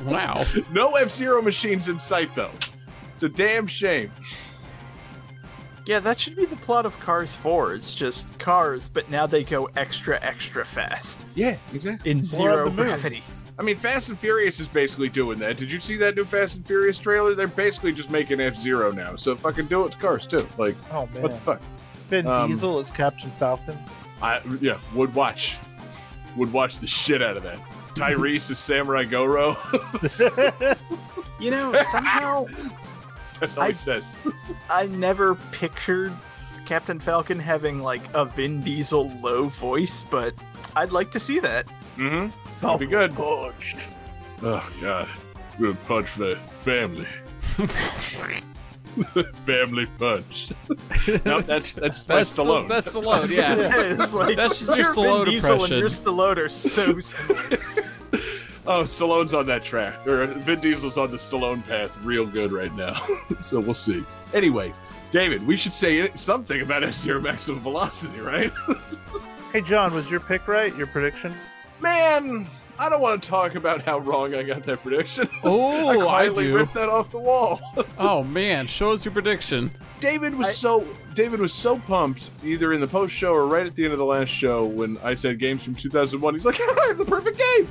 [0.06, 0.44] wow.
[0.72, 2.50] no F Zero machines in sight though.
[3.14, 4.10] It's a damn shame.
[5.86, 7.74] Yeah, that should be the plot of Cars 4.
[7.74, 12.10] It's just cars, but now they go extra, extra fast Yeah, exactly.
[12.10, 12.86] in zero on the moon.
[12.86, 13.22] gravity.
[13.58, 15.56] I mean, Fast and Furious is basically doing that.
[15.58, 17.34] Did you see that new Fast and Furious trailer?
[17.36, 19.14] They're basically just making F Zero now.
[19.14, 20.44] So fucking do it to cars too.
[20.58, 21.22] Like, Oh man.
[21.22, 21.60] what the fuck?
[22.10, 23.78] Vin Um, Diesel is Captain Falcon.
[24.20, 25.56] I yeah, would watch,
[26.36, 27.58] would watch the shit out of that.
[27.94, 29.56] Tyrese is Samurai Goro.
[31.40, 32.46] You know, somehow
[33.44, 34.16] That's all I- he says.
[34.70, 36.12] I never pictured
[36.66, 40.34] Captain Falcon having like a Vin Diesel low voice, but
[40.76, 41.66] I'd like to see that.
[41.96, 42.30] Mm-hmm.
[42.60, 43.12] That'd be good.
[43.18, 43.52] Oh
[44.80, 45.08] god,
[45.58, 47.06] good punch for family.
[49.44, 50.50] family punch.
[51.24, 52.68] no, that's that's that's, That's Stallone.
[52.68, 53.30] That's Stallone.
[53.30, 53.54] Yeah.
[54.02, 55.78] It's like, That's just your your Stallone Vin Diesel and impression.
[55.78, 57.58] your Stallone are so similar.
[58.66, 62.52] Oh, Stallone's on that track, or uh, Vin Diesel's on the Stallone path, real good
[62.52, 63.00] right now.
[63.40, 64.04] so we'll see.
[64.32, 64.72] Anyway,
[65.10, 68.52] David, we should say something about F Zero Maximum Velocity, right?
[69.54, 70.74] Hey, John, was your pick right?
[70.74, 71.32] Your prediction?
[71.80, 72.44] Man,
[72.76, 75.28] I don't want to talk about how wrong I got that prediction.
[75.44, 76.56] Oh, I, quietly do.
[76.56, 77.60] ripped that off the wall.
[77.96, 79.70] Oh man, show us your prediction.
[80.00, 80.84] David was so
[81.14, 84.00] David was so pumped either in the post show or right at the end of
[84.00, 86.34] the last show when I said games from 2001.
[86.34, 87.68] He's like, I have the perfect game.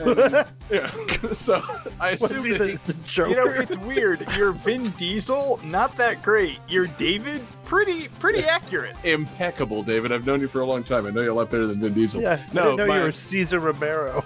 [0.00, 0.90] And, yeah,
[1.32, 1.62] so
[2.00, 3.30] I Was assumed he that he, the, the Joker?
[3.30, 4.26] You know, it's weird.
[4.36, 6.58] You're Vin Diesel, not that great.
[6.68, 8.96] You're David, pretty pretty accurate.
[9.04, 10.12] impeccable, David.
[10.12, 11.06] I've known you for a long time.
[11.06, 12.22] I know you're a lot better than Vin Diesel.
[12.22, 14.24] yeah, I no, didn't know my- you were Cesar Romero.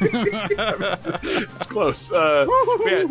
[0.00, 2.10] it's close.
[2.12, 2.46] Uh,
[2.86, 3.04] yeah,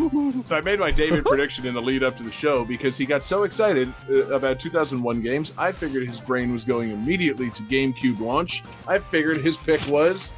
[0.45, 3.05] so I made my David prediction in the lead up to the show because he
[3.05, 5.53] got so excited uh, about 2001 games.
[5.58, 8.64] I figured his brain was going immediately to GameCube launch.
[8.88, 10.34] I figured his pick was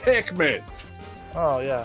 [0.00, 0.62] Pikmin.
[1.34, 1.84] Oh yeah,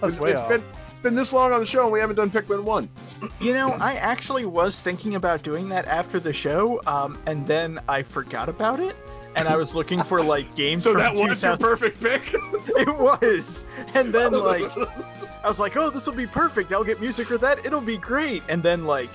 [0.00, 0.48] that's It's, way it's off.
[0.48, 2.88] been it's been this long on the show and we haven't done Pikmin one.
[3.38, 7.78] You know, I actually was thinking about doing that after the show, um, and then
[7.86, 8.96] I forgot about it.
[9.36, 12.22] And I was looking for like games So from that was your perfect pick.
[12.76, 13.66] It was.
[13.94, 14.62] And then like
[15.44, 16.72] I was like, "Oh, this will be perfect.
[16.72, 17.64] I'll get music for that.
[17.66, 19.10] It'll be great." And then like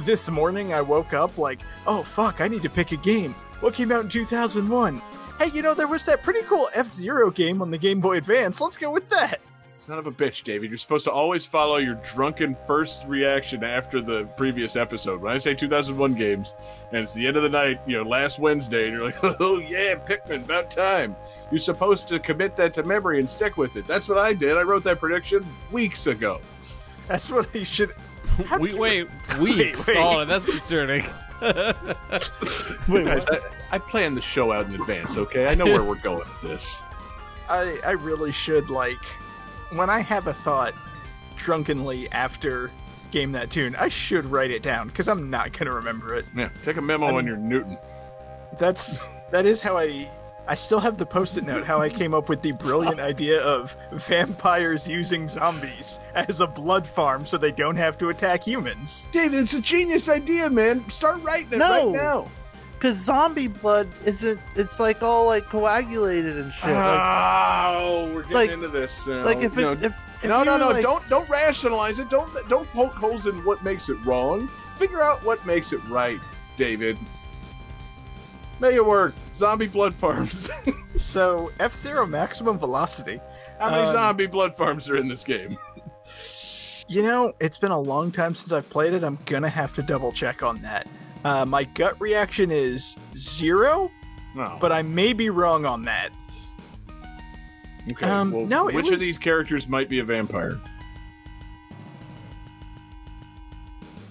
[0.00, 3.34] this morning I woke up like, "Oh fuck, I need to pick a game.
[3.60, 5.00] What came out in 2001?"
[5.38, 8.60] Hey, you know there was that pretty cool F-Zero game on the Game Boy Advance.
[8.60, 9.40] Let's go with that.
[9.70, 10.70] Son of a bitch, David.
[10.70, 15.20] You're supposed to always follow your drunken first reaction after the previous episode.
[15.20, 16.54] When I say 2001 games,
[16.92, 19.58] and it's the end of the night, you know, last Wednesday, and you're like, oh
[19.58, 21.14] yeah, Pikmin, about time.
[21.50, 23.86] You're supposed to commit that to memory and stick with it.
[23.86, 24.56] That's what I did.
[24.56, 26.40] I wrote that prediction weeks ago.
[27.06, 27.92] That's what I should
[28.58, 29.08] We wait
[29.38, 29.86] weeks.
[29.86, 29.96] wait.
[29.98, 31.04] Oh, that's concerning.
[32.88, 33.26] Wait, Guys.
[33.28, 33.40] I,
[33.72, 35.46] I planned the show out in advance, okay?
[35.46, 36.82] I know where we're going with this.
[37.48, 39.04] I I really should like
[39.70, 40.74] when I have a thought
[41.36, 42.70] drunkenly after
[43.12, 46.24] game that tune, I should write it down cuz I'm not to remember it.
[46.34, 47.78] Yeah, take a memo on your Newton.
[48.58, 50.10] That's that is how I
[50.48, 53.76] I still have the post-it note how I came up with the brilliant idea of
[53.92, 59.06] vampires using zombies as a blood farm so they don't have to attack humans.
[59.12, 60.88] David, it's a genius idea, man.
[60.88, 61.86] Start writing it No.
[61.86, 62.28] right now.
[62.74, 64.38] Because zombie blood isn't.
[64.54, 66.64] It's like all like coagulated and shit.
[66.70, 69.06] like, oh, we're getting like- into this.
[69.06, 69.24] now.
[69.24, 70.68] like if it, know, if, if no, no, no!
[70.68, 72.10] like, Don't don't rationalize it.
[72.10, 74.48] Don't don't poke holes in what makes it wrong.
[74.76, 76.20] Figure out what makes it right,
[76.56, 76.98] David.
[78.60, 79.14] Make it work.
[79.34, 80.50] Zombie blood farms.
[80.96, 83.20] So F-Zero maximum velocity.
[83.60, 85.58] How many Um, zombie blood farms are in this game?
[86.88, 89.04] You know, it's been a long time since I've played it.
[89.04, 90.88] I'm gonna have to double check on that.
[91.22, 93.90] Uh, my gut reaction is zero,
[94.58, 96.08] but I may be wrong on that.
[97.92, 98.06] okay.
[98.06, 100.58] um, well, no, which of these characters might be a vampire?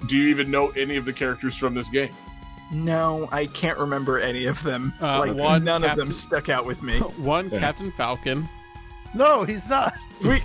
[0.08, 2.14] Do you even know any of the characters from this game?
[2.72, 4.94] No, I can't remember any of them.
[5.02, 7.00] Uh, like one none of them stuck out with me.
[7.18, 7.60] One Yeah.
[7.60, 8.50] Captain Falcon.
[9.14, 9.94] no, he's not.
[10.24, 10.42] We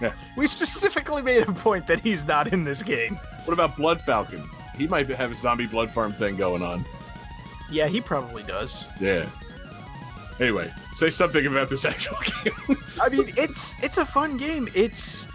[0.00, 0.12] Yeah.
[0.36, 3.16] we specifically made a point that he's not in this game.
[3.44, 4.48] What about Blood Falcon?
[4.76, 6.84] He might have a zombie blood farm thing going on.
[7.70, 8.86] Yeah, he probably does.
[9.00, 9.26] Yeah.
[10.38, 12.78] Anyway, say something about this actual game.
[13.02, 14.68] I mean, it's it's a fun game.
[14.74, 15.26] It's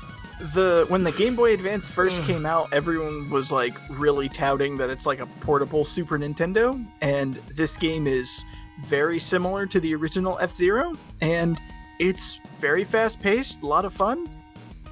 [0.53, 4.89] the when the Game Boy Advance first came out, everyone was like really touting that
[4.89, 8.43] it's like a portable Super Nintendo, and this game is
[8.85, 11.59] very similar to the original F Zero, and
[11.99, 14.29] it's very fast paced, a lot of fun,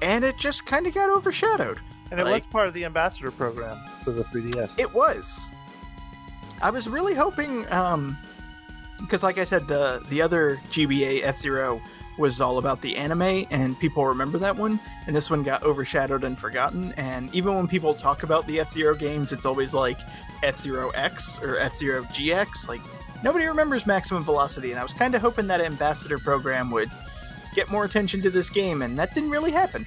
[0.02, 1.78] and it just kind of got overshadowed.
[2.10, 4.72] And it Like- was part of the ambassador program for the 3DS.
[4.78, 5.50] It was.
[6.62, 8.16] I was really hoping, um,
[9.00, 11.80] because like I said, the the other GBA F Zero
[12.20, 14.78] was all about the anime, and people remember that one.
[15.06, 16.92] And this one got overshadowed and forgotten.
[16.96, 19.98] And even when people talk about the F Zero games, it's always like
[20.44, 22.68] F Zero X or F Zero GX.
[22.68, 22.82] Like
[23.24, 26.90] nobody remembers Maximum Velocity, and I was kind of hoping that Ambassador program would
[27.54, 29.84] get more attention to this game, and that didn't really happen.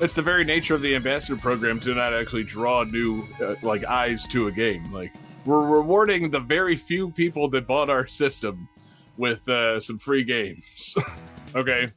[0.00, 3.84] It's the very nature of the ambassador program to not actually draw new uh, like
[3.84, 4.92] eyes to a game.
[4.92, 5.12] Like
[5.44, 8.68] we're rewarding the very few people that bought our system
[9.16, 10.96] with uh, some free games.
[11.54, 11.88] okay.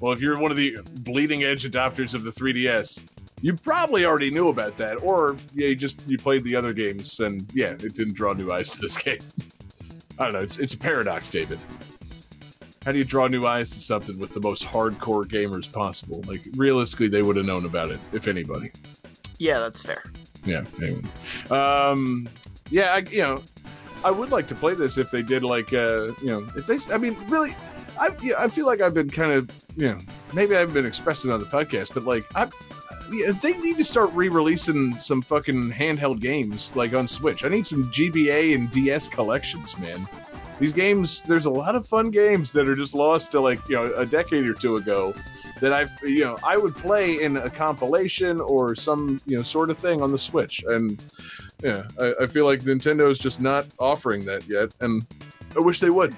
[0.00, 3.02] Well, if you're one of the bleeding edge adopters of the 3DS,
[3.40, 7.20] you probably already knew about that, or yeah, you just you played the other games
[7.20, 9.20] and yeah, it didn't draw new eyes to this game.
[10.18, 10.40] I don't know.
[10.40, 11.58] It's it's a paradox, David.
[12.84, 16.22] How do you draw new eyes to something with the most hardcore gamers possible?
[16.26, 18.72] Like realistically, they would have known about it if anybody.
[19.38, 20.04] Yeah, that's fair.
[20.44, 20.64] Yeah.
[20.80, 21.02] Anyway.
[21.50, 22.28] Um.
[22.70, 22.94] Yeah.
[22.94, 23.42] I, you know,
[24.04, 26.78] I would like to play this if they did like uh you know if they
[26.92, 27.54] I mean really
[28.02, 29.98] I I feel like I've been kind of you know
[30.32, 32.48] maybe I haven't been expressing on the podcast but like I
[33.12, 37.44] yeah, they need to start re-releasing some fucking handheld games like on Switch.
[37.44, 40.08] I need some GBA and DS collections, man.
[40.58, 43.76] These games, there's a lot of fun games that are just lost to like you
[43.76, 45.14] know a decade or two ago
[45.60, 49.70] that I've you know I would play in a compilation or some you know sort
[49.70, 51.02] of thing on the Switch, and
[51.62, 55.06] yeah, I, I feel like Nintendo's just not offering that yet, and
[55.56, 56.16] I wish they would.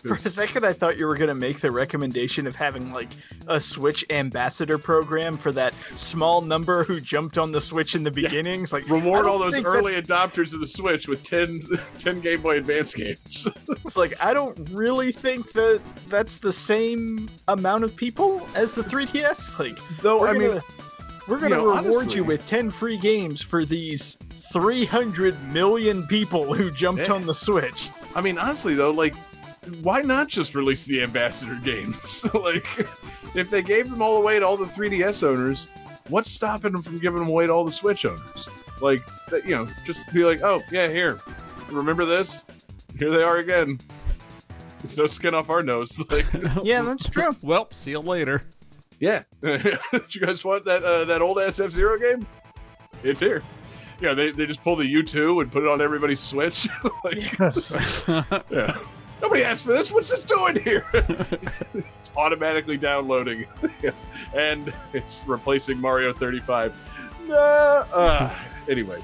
[0.06, 3.08] For a second, I thought you were going to make the recommendation of having like
[3.46, 8.10] a Switch ambassador program for that small number who jumped on the Switch in the
[8.10, 8.62] beginning.
[8.62, 11.62] It's like Reward all those early that's- adopters of the Switch with 10,
[11.98, 13.46] 10 Game Boy Advance games.
[13.84, 18.82] It's like I don't really think that that's the same amount of people as the
[18.82, 19.58] 3DS.
[19.58, 20.60] Like, Though, I mean, gonna,
[21.28, 24.16] we're gonna you know, reward honestly- you with 10 free games for these
[24.52, 27.12] 300 million people who jumped Yeah.
[27.14, 27.88] on the Switch.
[28.14, 29.14] I mean, honestly though, like,
[29.82, 32.24] why not just release the ambassador games?
[32.34, 32.66] like,
[33.36, 35.68] if they gave them all away to all the 3DS owners,
[36.08, 38.48] what's stopping them from giving them away to all the Switch owners?
[38.80, 39.02] Like,
[39.44, 41.18] you know, just be like, oh yeah, here,
[41.70, 42.44] remember this?
[42.98, 43.78] Here they are again.
[44.82, 46.00] It's no skin off our nose.
[46.10, 46.26] Like,
[46.64, 47.36] Yeah, that's true.
[47.42, 48.42] Well, see you later.
[48.98, 49.58] yeah, Do
[50.10, 52.26] you guys want that uh, that old SF Zero game?
[53.02, 53.42] It's here.
[54.00, 56.66] Yeah, they, they just pull the U2 and put it on everybody's Switch.
[57.04, 57.38] like,
[58.50, 58.78] yeah.
[59.20, 59.90] Nobody asked for this.
[59.92, 60.86] What's this doing here?
[61.74, 63.46] it's automatically downloading,
[64.34, 66.74] and it's replacing Mario 35.
[67.26, 67.36] No.
[67.36, 68.34] Uh,
[68.68, 69.02] anyway,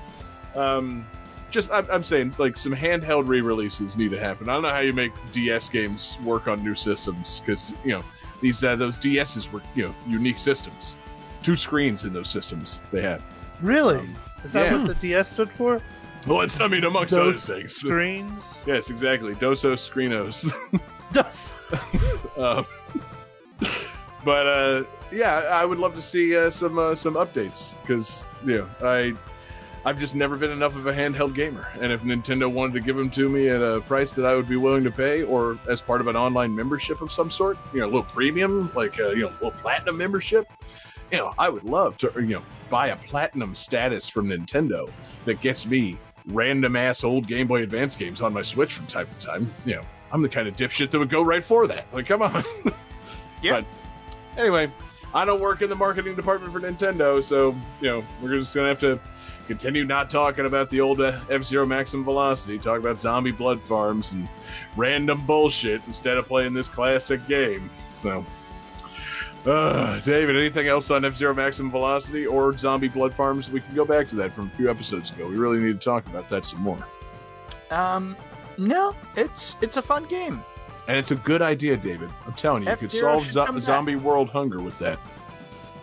[0.54, 1.06] um,
[1.50, 4.48] just I'm, I'm saying like some handheld re-releases need to happen.
[4.48, 8.04] I don't know how you make DS games work on new systems because you know
[8.40, 10.98] these uh, those DSs were you know unique systems,
[11.42, 13.22] two screens in those systems they had.
[13.60, 13.98] Really?
[13.98, 14.78] Um, Is that yeah.
[14.78, 15.80] what the DS stood for?
[16.30, 17.76] Well, it's I mean amongst Those other things.
[17.76, 18.58] Screens.
[18.66, 19.34] Yes, exactly.
[19.36, 20.52] Dosos Screenos.
[21.12, 21.52] Dos.
[22.36, 22.66] Um,
[24.26, 28.58] but uh, yeah, I would love to see uh, some uh, some updates because you
[28.58, 29.14] know I
[29.86, 32.94] I've just never been enough of a handheld gamer, and if Nintendo wanted to give
[32.94, 35.80] them to me at a price that I would be willing to pay, or as
[35.80, 39.10] part of an online membership of some sort, you know, a little premium, like uh,
[39.10, 40.46] you know, a little platinum membership,
[41.10, 44.90] you know, I would love to you know buy a platinum status from Nintendo
[45.24, 45.96] that gets me
[46.26, 49.54] random ass old Game Boy Advance games on my Switch from time to time.
[49.64, 51.86] You know, I'm the kind of dipshit that would go right for that.
[51.92, 52.44] Like, come on.
[53.42, 53.60] Yeah.
[53.60, 54.70] But anyway,
[55.14, 58.68] I don't work in the marketing department for Nintendo, so you know we're just gonna
[58.68, 58.98] have to
[59.46, 63.60] continue not talking about the old uh, F Zero Maximum Velocity, talk about zombie blood
[63.60, 64.26] farms and
[64.74, 67.70] random bullshit instead of playing this classic game.
[67.92, 68.24] So.
[69.46, 73.48] Uh, David, anything else on F Zero Maximum Velocity or Zombie Blood Farms?
[73.48, 75.28] We can go back to that from a few episodes ago.
[75.28, 76.84] We really need to talk about that some more.
[77.70, 78.16] Um,
[78.58, 80.42] no, it's it's a fun game.
[80.88, 82.10] And it's a good idea, David.
[82.26, 83.64] I'm telling you, you could F-Zero solve zo- come back.
[83.64, 84.98] zombie world hunger with that,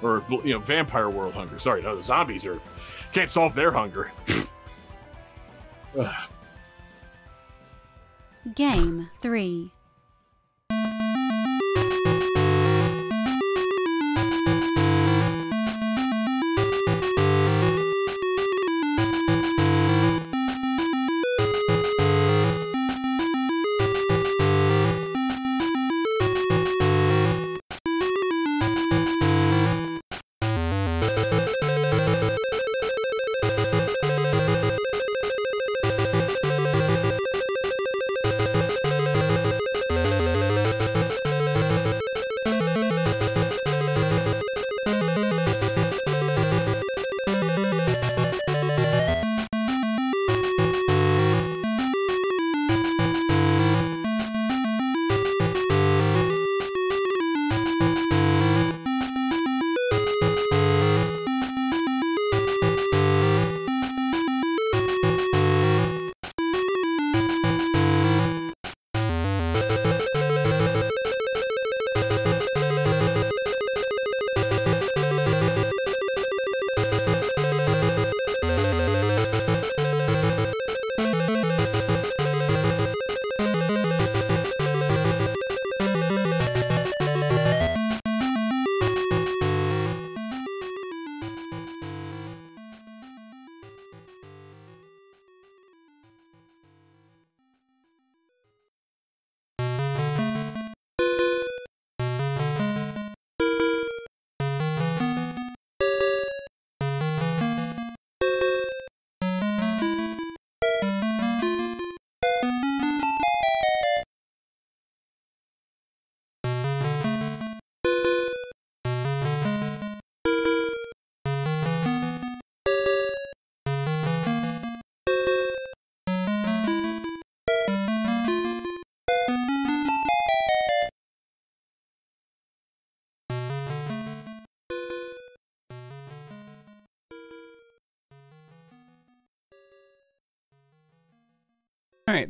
[0.02, 1.58] or you know, vampire world hunger.
[1.60, 2.60] Sorry, no, the zombies are
[3.14, 4.12] can't solve their hunger.
[8.56, 9.72] Game 3.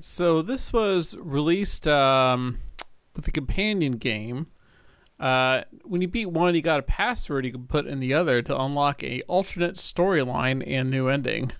[0.05, 2.57] So this was released um,
[3.15, 4.47] with a companion game.
[5.17, 8.41] Uh, when you beat one, you got a password you can put in the other
[8.41, 11.53] to unlock a alternate storyline and new ending.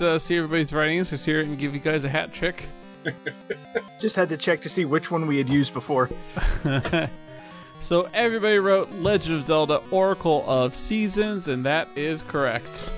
[0.00, 1.12] Let's uh, see everybody's writings.
[1.12, 2.64] Let's hear it and give you guys a hat trick.
[4.00, 6.10] Just had to check to see which one we had used before.
[7.82, 12.92] So everybody wrote Legend of Zelda Oracle of Seasons, and that is correct.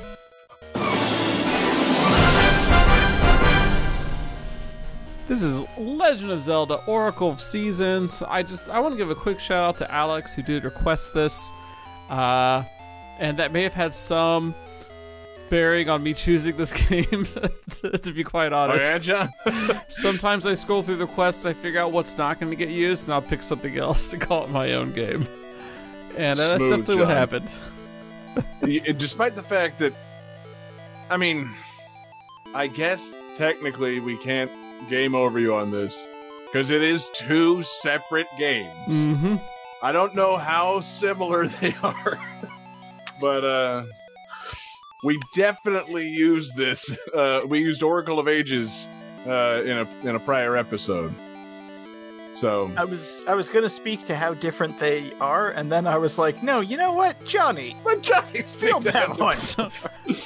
[5.29, 8.23] This is Legend of Zelda Oracle of Seasons.
[8.23, 11.15] I just I want to give a quick shout out to Alex who did request
[11.15, 11.53] this,
[12.11, 12.65] uh,
[13.21, 14.53] and that may have had some
[15.53, 17.27] bearing on me choosing this game.
[17.71, 19.81] to, to be quite Oh honest, yeah, John.
[19.89, 23.05] Sometimes I scroll through the quest, I figure out what's not going to get used,
[23.05, 25.29] and I'll pick something else to call it my own game.
[26.17, 27.49] And uh, that's Smooth, definitely what happened.
[28.99, 29.93] Despite the fact that,
[31.11, 31.51] I mean,
[32.55, 34.51] I guess technically we can't
[34.89, 36.09] game over you on this
[36.47, 38.71] because it is two separate games.
[38.89, 39.37] Mm-hmm.
[39.83, 42.19] I don't know how similar they are,
[43.21, 43.85] but uh,
[45.03, 46.97] we definitely used this.
[47.15, 48.89] Uh, we used Oracle of Ages
[49.27, 51.15] uh, in a in a prior episode.
[52.33, 55.99] So I was I was gonna speak to how different they are, and then I
[55.99, 59.37] was like, no, you know what, Johnny, but Johnny's build that one.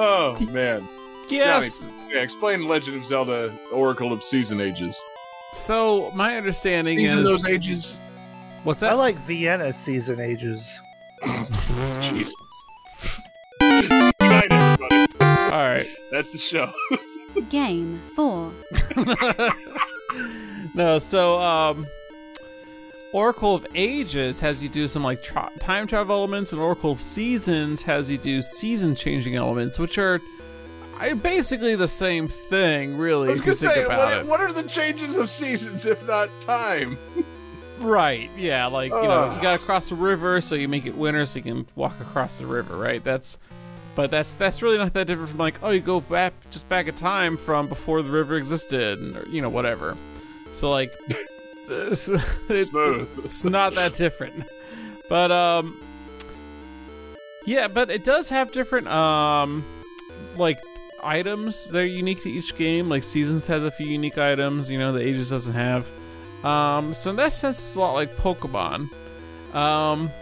[0.00, 0.86] Oh man,
[1.28, 1.80] Yes.
[1.80, 5.02] Johnny, yeah, explain Legend of Zelda Oracle of Season Ages.
[5.52, 7.98] So my understanding Season is those ages.
[8.62, 8.92] what's that?
[8.92, 10.80] I like Vienna season ages.
[12.00, 12.34] Jesus.
[16.18, 16.72] That's the show.
[17.48, 18.52] Game 4.
[20.74, 21.86] No, so um,
[23.12, 27.00] Oracle of Ages has you do some like tra- time travel elements, and Oracle of
[27.00, 30.20] Seasons has you do season changing elements, which are
[30.98, 34.18] I, basically the same thing, really, I was if you gonna think say, about what,
[34.18, 34.26] it.
[34.26, 36.98] what are the changes of seasons if not time?
[37.78, 38.28] Right.
[38.36, 38.66] Yeah.
[38.66, 41.38] Like you know, you got to cross the river, so you make it winter, so
[41.38, 42.76] you can walk across the river.
[42.76, 43.04] Right.
[43.04, 43.38] That's,
[43.98, 46.86] but that's that's really not that different from like oh you go back just back
[46.86, 49.96] in time from before the river existed, and, or, you know whatever.
[50.52, 50.92] So like,
[51.66, 52.08] this,
[52.48, 52.68] it-
[53.24, 54.44] it's not that different.
[55.08, 55.80] But um,
[57.44, 59.64] yeah, but it does have different um,
[60.36, 60.60] like
[61.02, 62.88] items that are unique to each game.
[62.88, 65.88] Like Seasons has a few unique items, you know, the Ages doesn't have.
[66.44, 68.90] Um, so in that sense, it's a lot like Pokemon.
[69.52, 70.12] Um,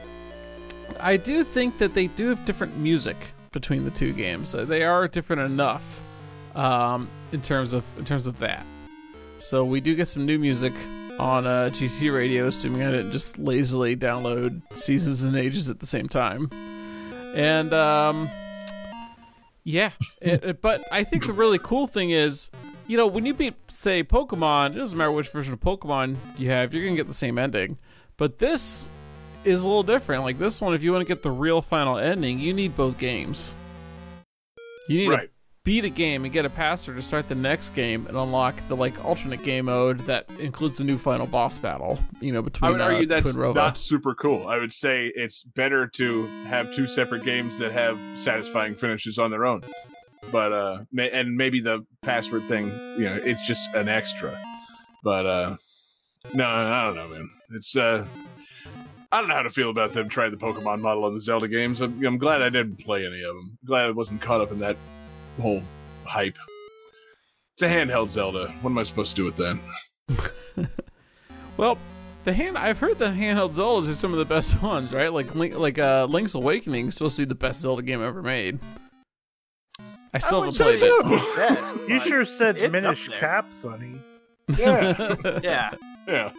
[0.99, 3.19] I do think that they do have different music
[3.61, 4.53] between the two games.
[4.53, 6.03] They are different enough
[6.55, 8.67] um, in terms of in terms of that.
[9.39, 10.75] So we do get some new music
[11.19, 15.87] on uh, GT Radio, assuming I didn't just lazily download Seasons and Ages at the
[15.87, 16.51] same time.
[17.35, 18.29] And um,
[19.65, 19.93] yeah,
[20.23, 22.51] it, it- but I think the really cool thing is,
[22.87, 26.51] you know, when you beat say Pokemon, it doesn't matter which version of Pokemon you
[26.51, 27.79] have, you're gonna get the same ending.
[28.19, 28.89] But this
[29.47, 30.25] is a little different.
[30.25, 32.99] Like this one, if you want to get the real final ending, you need both
[32.99, 33.55] games.
[34.89, 35.29] You need to
[35.65, 38.77] beat a game and get a password to start the next game and unlock the
[38.77, 41.99] like alternate game mode that includes the new final boss battle.
[42.21, 44.47] You know, between I would uh, that's not super cool.
[44.47, 49.31] I would say it's better to have two separate games that have satisfying finishes on
[49.31, 49.63] their own.
[50.31, 52.67] But uh, and maybe the password thing,
[52.97, 54.39] you know, it's just an extra.
[55.03, 55.57] But uh,
[56.35, 57.31] no, I don't know, man.
[57.51, 58.05] It's uh,
[59.17, 61.49] I don't know how to feel about them trying the Pokemon model on the Zelda
[61.49, 61.81] games.
[61.81, 63.57] I'm, I'm glad I didn't play any of them.
[63.65, 64.77] Glad I wasn't caught up in that
[65.41, 65.63] whole
[66.05, 66.37] hype.
[67.55, 68.49] It's a handheld Zelda.
[68.61, 70.69] What am I supposed to do with that?
[71.57, 71.79] Well,
[72.25, 75.11] the hand I've heard the handheld Zeldas are some of the best ones, right?
[75.11, 78.23] Like Link, like uh, Link's Awakening is supposed to be the best Zelda game ever
[78.23, 78.59] made.
[80.13, 81.21] I still would haven't say played it.
[81.21, 81.37] so.
[81.37, 83.09] Best, You sure said Minish.
[83.09, 84.01] Cap funny.
[84.59, 85.17] Yeah.
[85.43, 85.75] Yeah,
[86.07, 86.31] Yeah,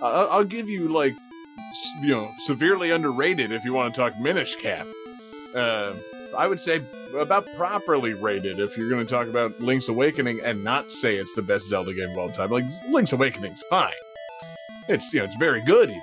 [0.00, 1.18] I'll, I'll give you like, s-
[2.02, 4.86] you know, severely underrated if you want to talk Minish Cap.
[5.54, 5.92] Uh,
[6.36, 6.82] I would say
[7.18, 11.32] about properly rated if you're going to talk about Link's Awakening and not say it's
[11.34, 12.50] the best Zelda game of all time.
[12.50, 13.92] Like Link's Awakening's fine,
[14.88, 16.02] It's you know it's very good, even.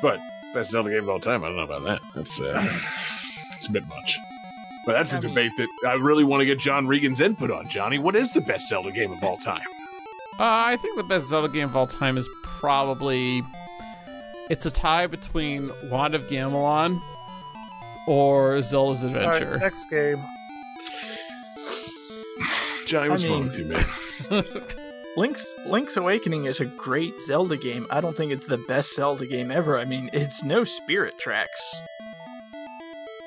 [0.00, 0.18] but
[0.54, 1.42] best Zelda game of all time.
[1.44, 2.00] I don't know about that.
[2.14, 2.64] That's uh,
[3.56, 4.18] it's a bit much.
[4.86, 7.50] But that's a I mean- debate that I really want to get John Regan's input
[7.50, 7.68] on.
[7.68, 9.62] Johnny, what is the best Zelda game of all time?
[10.38, 13.42] Uh, I think the best Zelda game of all time is probably
[14.50, 17.00] it's a tie between Wand of Gamelon
[18.06, 19.58] or Zelda's All right, Adventure.
[19.58, 20.22] next game.
[22.86, 24.44] Johnny, what's I wrong mean- with you, man?
[25.16, 27.86] Link's Link's Awakening is a great Zelda game.
[27.88, 29.78] I don't think it's the best Zelda game ever.
[29.78, 31.80] I mean, it's no Spirit Tracks.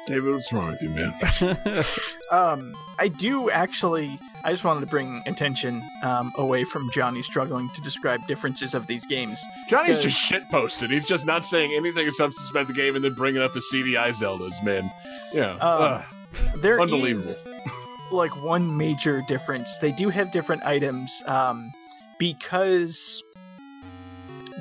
[0.08, 1.14] David, what's wrong with you, man?
[2.30, 4.20] Um, I do actually.
[4.44, 8.86] I just wanted to bring attention um, away from Johnny struggling to describe differences of
[8.88, 9.42] these games.
[9.70, 10.92] Johnny's just shit posted.
[10.92, 13.62] He's just not saying anything of substance about the game and then bringing up the
[13.74, 14.92] CDI Zeldas, man.
[15.32, 15.52] Yeah.
[15.52, 16.06] Um, ugh.
[16.58, 17.30] There Unbelievable.
[17.30, 17.48] is,
[18.12, 19.78] like one major difference.
[19.78, 21.72] They do have different items um,
[22.20, 23.24] because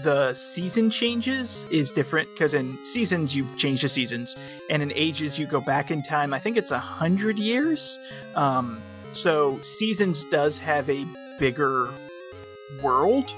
[0.02, 2.28] the season changes is different.
[2.32, 4.36] Because in seasons you change the seasons,
[4.70, 6.32] and in ages you go back in time.
[6.32, 7.98] I think it's a hundred years.
[8.34, 8.80] Um,
[9.12, 11.06] so seasons does have a
[11.38, 11.88] bigger
[12.82, 13.32] world,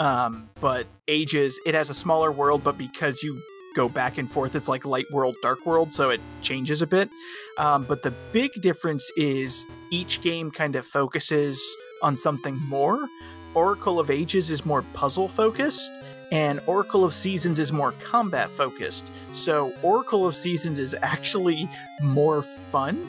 [0.00, 2.64] um, but ages it has a smaller world.
[2.64, 3.40] But because you
[3.74, 7.10] go back and forth, it's like light world, dark world, so it changes a bit.
[7.58, 11.62] Um, but the big difference is each game kind of focuses
[12.02, 13.08] on something more.
[13.56, 15.90] Oracle of Ages is more puzzle focused,
[16.30, 19.10] and Oracle of Seasons is more combat focused.
[19.32, 21.68] So Oracle of Seasons is actually
[22.02, 23.08] more fun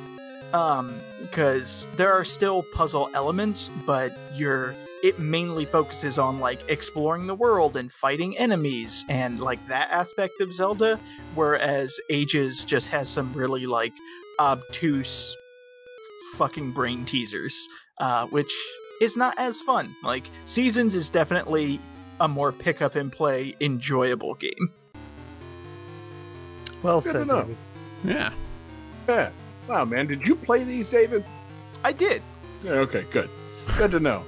[0.52, 4.74] because there are still puzzle elements, but you're
[5.04, 10.40] it mainly focuses on like exploring the world and fighting enemies and like that aspect
[10.42, 11.00] of Zelda,
[11.36, 13.94] whereas Ages just has some really like
[14.40, 15.36] obtuse
[16.36, 17.68] fucking brain teasers,
[18.00, 18.52] uh, which
[19.02, 19.96] is not as fun.
[20.04, 21.80] Like Seasons is definitely
[22.20, 24.72] a more pick up and play enjoyable game.
[26.84, 27.42] Well Good to said, know.
[27.42, 27.58] David.
[28.06, 28.32] yeah.
[29.08, 29.30] Yeah.
[29.68, 30.08] Wow, man.
[30.08, 31.24] Did you play these, David?
[31.84, 32.22] I did.
[32.64, 33.30] Yeah, okay, good.
[33.78, 34.24] Good to know.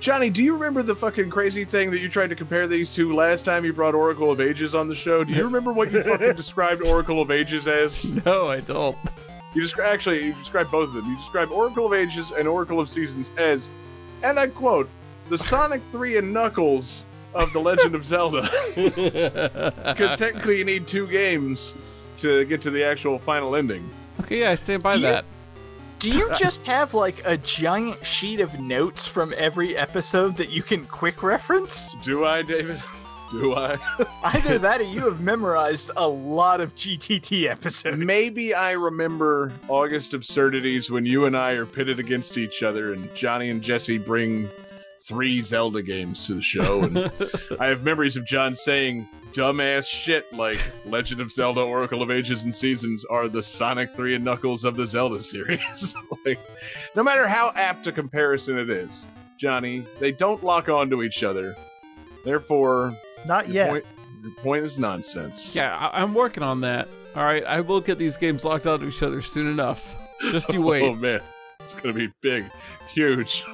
[0.00, 3.14] Johnny, do you remember the fucking crazy thing that you tried to compare these to
[3.14, 5.24] last time you brought Oracle of Ages on the show?
[5.24, 8.10] Do you remember what you fucking described Oracle of Ages as?
[8.24, 8.96] No, I don't.
[9.54, 11.06] You descri- actually you described both of them.
[11.06, 13.68] You described Oracle of Ages and Oracle of Seasons as,
[14.22, 14.88] and I quote,
[15.28, 18.48] the Sonic Three and Knuckles of the Legend of Zelda.
[18.76, 21.74] Because technically, you need two games
[22.18, 23.88] to get to the actual final ending.
[24.20, 25.24] okay, yeah, I stand by Do you- that.
[26.00, 30.62] Do you just have like a giant sheet of notes from every episode that you
[30.62, 31.94] can quick reference?
[32.04, 32.82] Do I, David?
[33.30, 33.78] Do I?
[34.24, 37.96] Either that or you have memorized a lot of GTT episodes.
[37.96, 43.12] Maybe I remember August absurdities when you and I are pitted against each other, and
[43.14, 44.48] Johnny and Jesse bring
[45.00, 46.98] three Zelda games to the show, and
[47.60, 52.44] I have memories of John saying dumbass shit like Legend of Zelda, Oracle of Ages
[52.44, 55.94] and Seasons are the Sonic 3 and Knuckles of the Zelda series.
[56.24, 56.38] like,
[56.96, 61.56] no matter how apt a comparison it is, Johnny, they don't lock onto each other.
[62.24, 62.94] Therefore,
[63.26, 63.70] Not your yet.
[63.70, 63.84] point,
[64.22, 65.54] your point is nonsense.
[65.54, 66.88] Yeah, I- I'm working on that.
[67.16, 69.96] All right, I will get these games locked onto each other soon enough.
[70.30, 70.82] Just you wait.
[70.82, 71.20] Oh man,
[71.58, 72.44] it's gonna be big,
[72.88, 73.44] huge.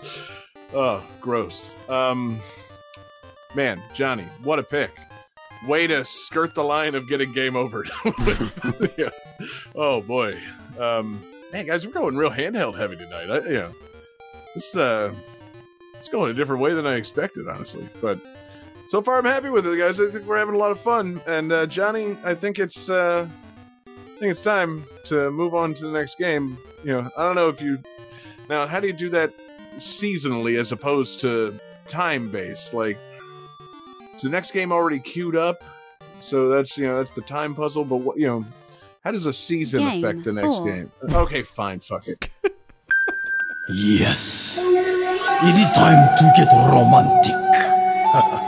[0.74, 1.74] oh, gross.
[1.88, 2.40] Um,
[3.54, 4.90] man, Johnny, what a pick!
[5.66, 7.84] Way to skirt the line of getting game over.
[8.96, 9.10] yeah.
[9.74, 10.38] Oh boy,
[10.78, 13.30] um, man, guys, we're going real handheld heavy tonight.
[13.30, 13.70] I, yeah,
[14.54, 15.12] this uh,
[15.94, 17.88] it's going a different way than I expected, honestly.
[18.00, 18.18] But
[18.88, 20.00] so far, I'm happy with it, guys.
[20.00, 21.20] I think we're having a lot of fun.
[21.26, 23.28] And uh, Johnny, I think it's uh,
[23.86, 26.58] I think it's time to move on to the next game.
[26.82, 27.78] You know, I don't know if you
[28.48, 29.32] now how do you do that
[29.76, 32.72] seasonally as opposed to time based?
[32.74, 32.96] Like,
[34.16, 35.62] is the next game already queued up?
[36.20, 37.84] So that's you know that's the time puzzle.
[37.84, 38.44] But what you know,
[39.04, 40.66] how does a season Game affect the next four.
[40.66, 40.90] game?
[41.10, 42.30] Okay, fine, fuck it.
[43.70, 44.58] Yes.
[44.60, 47.34] It is time to get romantic.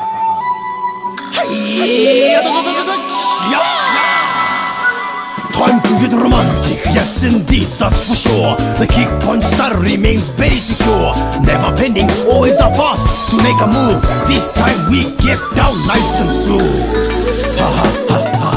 [5.53, 8.57] Time to get romantic, yes indeed, that's for sure.
[8.79, 11.13] The kick punch style remains very secure.
[11.43, 14.01] Never bending, always the fast to make a move.
[14.31, 16.63] This time we get down nice and smooth.
[17.59, 18.55] Ha ha ha ha.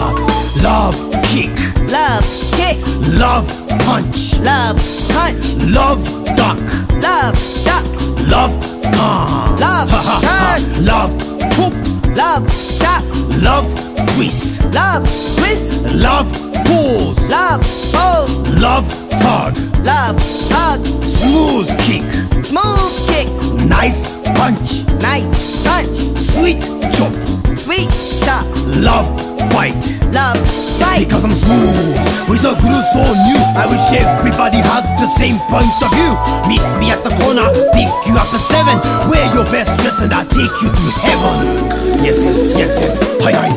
[0.61, 1.51] Love kick,
[1.89, 2.23] Love,
[2.53, 2.77] kick,
[3.17, 3.47] love
[3.83, 4.77] punch, love,
[5.09, 6.01] punch, love
[6.35, 6.59] duck.
[7.01, 7.35] love,
[7.65, 7.85] duck,
[8.29, 9.59] Love turn.
[9.59, 10.57] Love Ha, ha, ha.
[10.79, 11.92] Love chop.
[12.15, 12.43] Love,
[12.79, 13.03] chop,
[13.41, 13.67] Love
[14.15, 14.61] twist.
[14.73, 15.03] love,
[15.37, 16.31] twist, Love
[16.65, 17.19] pose.
[17.29, 17.61] love,
[17.91, 18.85] pose, Love
[19.23, 19.57] hug.
[19.83, 20.17] love,
[20.51, 22.03] hug, Smooth kick.
[22.43, 23.27] smooth kick,
[23.67, 24.07] Nice
[24.37, 25.95] punch, Nice punch.
[26.19, 26.61] sweet
[26.93, 27.13] chop,
[27.57, 27.89] Sweet
[28.23, 28.45] chop.
[28.67, 29.77] love fight.
[30.09, 30.41] Love
[30.81, 31.05] fight.
[31.05, 31.95] Because I'm smooth
[32.27, 33.39] with a groove so new.
[33.53, 36.11] I wish everybody had the same point of view.
[36.49, 37.45] Meet me at the corner,
[37.77, 38.81] pick you up at seven.
[39.07, 41.69] Wear your best dress and I'll take you to heaven.
[42.01, 42.93] Yes, yes, yes, yes.
[43.23, 43.49] Hi, hi.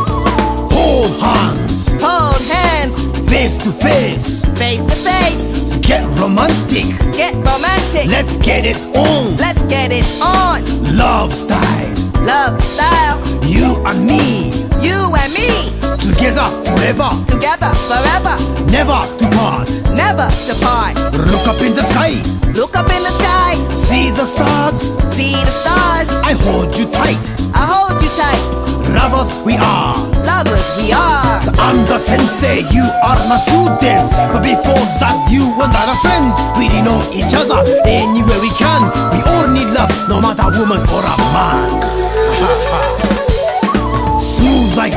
[0.77, 2.97] Hold hands, Hold hands.
[3.33, 4.45] face to face.
[4.61, 5.43] Face to face.
[5.57, 6.87] Let's get romantic.
[7.17, 8.07] Get romantic.
[8.07, 9.37] Let's get it on.
[9.37, 10.63] Let's get it on.
[10.97, 11.95] Love style.
[12.25, 13.19] Love style.
[13.45, 14.66] You and me.
[14.83, 15.73] You and me.
[16.01, 17.09] Together forever.
[17.27, 18.35] Together forever.
[18.71, 19.69] Never to part.
[19.93, 20.97] Never to part.
[21.13, 22.17] Look up in the sky.
[22.55, 23.55] Look up in the sky.
[23.75, 24.81] See the stars.
[25.15, 26.09] See the stars.
[26.25, 27.21] I hold you tight.
[27.55, 28.67] I hold you tight.
[28.95, 29.97] Lovers we are.
[30.25, 31.41] Lovers we are.
[31.59, 34.15] I'm the sensei, you are my students.
[34.33, 36.37] But before that, you and I are friends.
[36.57, 38.89] We didn't know each other anywhere we can.
[39.13, 42.73] We all need love, no matter woman or a man.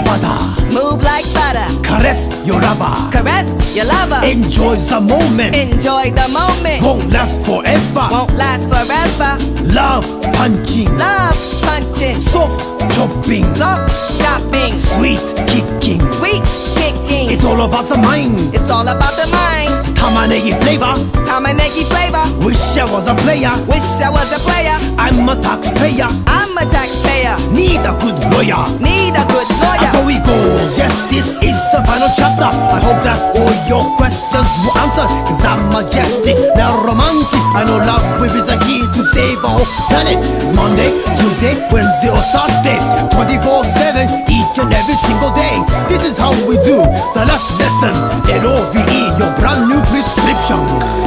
[0.10, 1.68] Smooth like butter, Smooth like butter.
[1.86, 2.90] caress your lover.
[3.12, 3.46] Caress
[3.76, 4.26] your lover.
[4.26, 6.82] Enjoy the moment, Enjoy the moment.
[6.82, 8.08] won't last forever.
[8.10, 9.38] Won't last forever.
[9.70, 12.20] Love punching, Love punching.
[12.20, 12.58] soft
[12.96, 14.80] chopping, Soft chopping.
[14.80, 16.02] sweet kicking.
[16.10, 16.42] Sweet
[16.74, 17.30] kicking.
[17.30, 18.34] It's all about the mind.
[18.54, 19.70] It's all about the mind.
[19.94, 20.96] Tamanegi flavor.
[21.30, 22.26] Tamanegi flavor.
[22.44, 23.52] Wish I was a player.
[23.70, 24.74] Wish I was a player.
[24.98, 26.08] I'm a taxpayer.
[26.26, 27.38] I'm a taxpayer.
[27.54, 28.64] Need a good lawyer.
[28.82, 29.46] Need a good
[29.79, 30.78] And so it goes.
[30.78, 32.48] Yes, this is the final chapter.
[32.48, 35.12] I hope that all your questions were answered.
[35.28, 37.44] Cause I'm majestic, now romantic.
[37.56, 39.60] I know love will be the key to save our
[39.92, 40.20] planet.
[40.40, 42.80] It's Monday, Tuesday, Wednesday, or Saturday.
[43.12, 45.56] 24 7, each and every single day.
[45.92, 46.80] This is how we do
[47.16, 47.92] the last lesson.
[48.40, 50.99] L-O-V-E, your brand new prescription.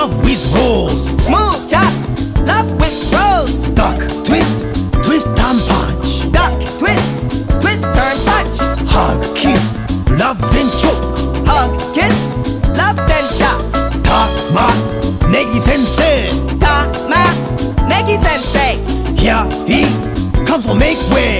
[0.00, 1.04] Love with rolls.
[1.26, 1.92] Smooth chop.
[2.46, 3.54] Love with rose.
[3.74, 4.56] Duck, twist,
[5.04, 6.32] twist and punch.
[6.32, 7.08] Duck, twist.
[7.60, 8.56] Twist, turn, punch.
[8.92, 9.76] Hug, kiss,
[10.18, 11.00] love then chop.
[11.50, 12.16] Hug, kiss.
[12.80, 13.60] Love, then chop.
[14.02, 14.20] Ta,
[14.54, 14.68] ma,
[15.32, 16.30] negi sensei.
[16.58, 16.74] Ta,
[17.10, 17.22] ma.
[17.90, 18.76] Negi sensei.
[19.20, 19.80] Here he
[20.46, 21.39] comes to make way.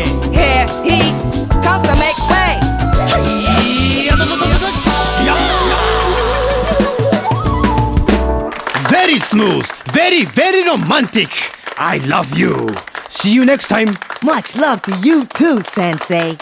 [9.30, 11.30] Smooth, very, very romantic.
[11.78, 12.74] I love you.
[13.08, 13.96] See you next time.
[14.24, 16.36] Much love to you too, Sensei.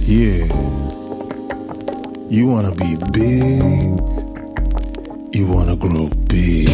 [0.00, 0.46] Yeah.
[2.28, 4.00] You wanna be big.
[5.36, 6.70] You wanna grow big.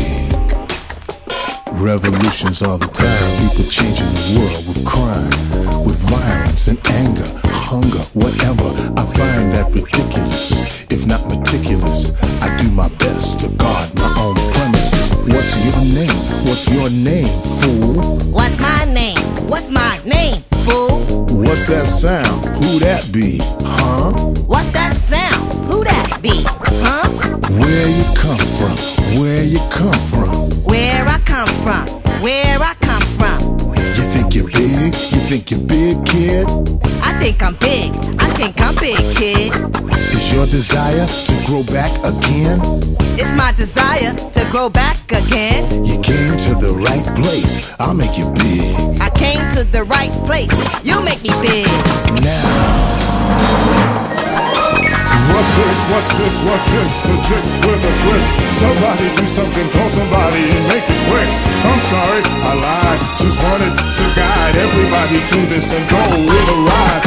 [1.72, 3.48] Revolutions all the time.
[3.48, 8.66] People changing the world with crime, with violence and anger, hunger, whatever.
[8.98, 12.18] I find that ridiculous, if not meticulous.
[12.42, 15.14] I do my best to guard my own premises.
[15.30, 16.18] What's your name?
[16.50, 17.30] What's your name,
[17.62, 17.94] fool?
[18.34, 19.22] What's my name?
[19.46, 20.98] What's my name, fool?
[21.46, 22.44] What's that sound?
[22.58, 23.38] Who that be?
[23.62, 24.10] Huh?
[24.50, 25.54] What's that sound?
[25.70, 26.42] Who that be?
[26.82, 27.06] Huh?
[27.54, 28.74] Where you come from?
[29.22, 30.50] Where you come from?
[30.66, 31.86] Where I come from?
[32.18, 33.59] Where I come from?
[35.30, 36.44] Think you're big, kid?
[37.04, 37.94] I think I'm big.
[38.18, 39.52] I think I'm big, kid.
[40.12, 42.58] Is your desire to grow back again?
[43.14, 45.62] It's my desire to grow back again.
[45.84, 47.76] You came to the right place.
[47.78, 49.00] I'll make you big.
[49.00, 50.50] I came to the right place.
[50.84, 51.68] You make me big.
[52.24, 53.00] Now.
[55.28, 55.78] What's this?
[55.92, 56.34] What's this?
[56.48, 56.90] What's this?
[57.12, 58.28] A trick with a twist.
[58.56, 61.28] Somebody do something, call somebody and make it quick.
[61.68, 63.00] I'm sorry, I lied.
[63.20, 67.02] Just wanted to guide everybody through this and go with a ride.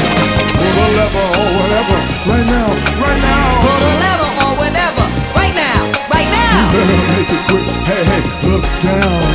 [0.54, 1.98] Pull the lever or whatever.
[2.30, 2.70] Right now,
[3.02, 3.46] right now.
[3.66, 5.04] Pull the lever or whatever.
[5.34, 5.80] Right now.
[6.14, 6.70] Right now.
[6.70, 7.66] Better make it quick.
[7.90, 9.26] Hey, hey, look down.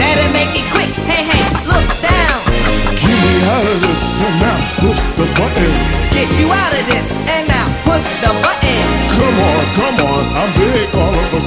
[0.00, 0.90] Better make it quick.
[1.04, 2.38] Hey, hey, look down.
[2.96, 5.72] Get me out of this and now push the button.
[6.12, 6.41] Get you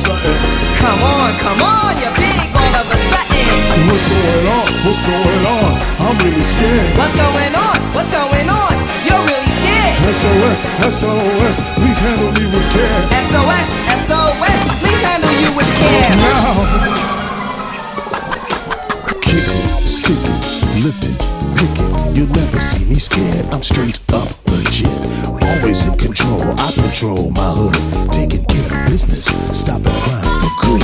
[0.03, 0.19] of.
[0.83, 1.95] Come on, come on.
[2.03, 3.47] You're big all of a sudden.
[3.87, 4.67] What's going on?
[4.83, 5.71] What's going on?
[6.03, 6.91] I'm really scared.
[6.99, 7.77] What's going on?
[7.95, 8.73] What's going on?
[9.07, 9.95] You're really scared.
[10.11, 10.59] SOS,
[10.99, 12.99] SOS, please handle me with care.
[13.31, 13.67] SOS,
[14.07, 14.59] SOS.
[14.83, 16.11] Please handle you with care.
[16.19, 16.67] Now,
[19.23, 21.17] Kick it, stick it, lift it,
[21.55, 22.17] pick it.
[22.17, 23.45] You'll never see me scared.
[23.53, 24.04] I'm straight.
[25.65, 26.43] Always in control.
[26.59, 27.73] I patrol my hood.
[28.13, 29.25] Taking care of business.
[29.49, 30.83] Stopping crime for good.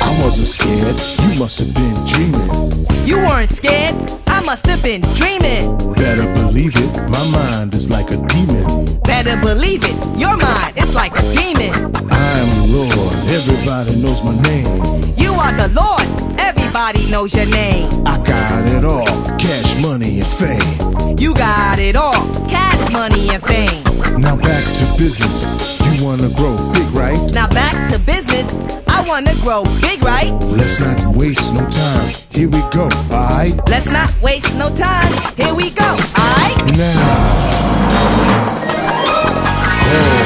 [0.00, 0.94] I I wasn't scared.
[1.26, 2.86] You must have been dreaming.
[3.04, 3.96] You weren't scared.
[4.28, 5.76] I must have been dreaming.
[5.94, 7.10] Better believe it.
[7.10, 8.86] My mind is like a demon.
[9.02, 9.98] Better believe it.
[10.16, 11.74] Your mind is like a demon.
[12.12, 13.12] I'm Lord.
[13.26, 15.02] Everybody knows my name.
[15.18, 16.06] You are the Lord.
[16.38, 17.90] Everybody knows your name.
[18.06, 19.10] I got it all.
[19.36, 21.18] Cash, money, and fame.
[21.18, 22.22] You got it all.
[22.46, 23.82] Cash, money, and fame.
[24.20, 25.44] Now back to business.
[25.84, 27.18] You wanna grow big, right?
[27.32, 28.52] Now back to business.
[28.88, 30.32] I wanna grow big, right?
[30.44, 32.14] Let's not waste no time.
[32.30, 33.54] Here we go, alright?
[33.68, 35.12] Let's not waste no time.
[35.36, 35.90] Here we go.
[36.18, 36.76] Alright?
[36.76, 37.50] Now.
[37.92, 38.06] Ho,
[39.08, 39.40] ho,
[39.90, 40.19] yeah, you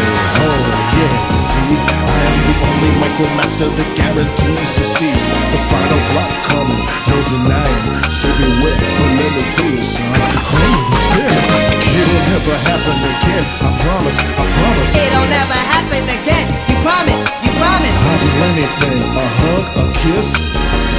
[1.55, 5.25] see, I am the only micromaster that guarantees to seize
[5.55, 7.85] the final block coming, no denying.
[8.11, 11.75] So beware, but let me tell you, son, I'm scared.
[11.95, 13.45] It'll never happen again.
[13.63, 14.93] I promise, I promise.
[14.99, 16.47] It'll never happen again.
[16.67, 17.21] You promise.
[17.47, 17.99] You promise.
[18.03, 20.31] I'll do anything, a hug, a kiss.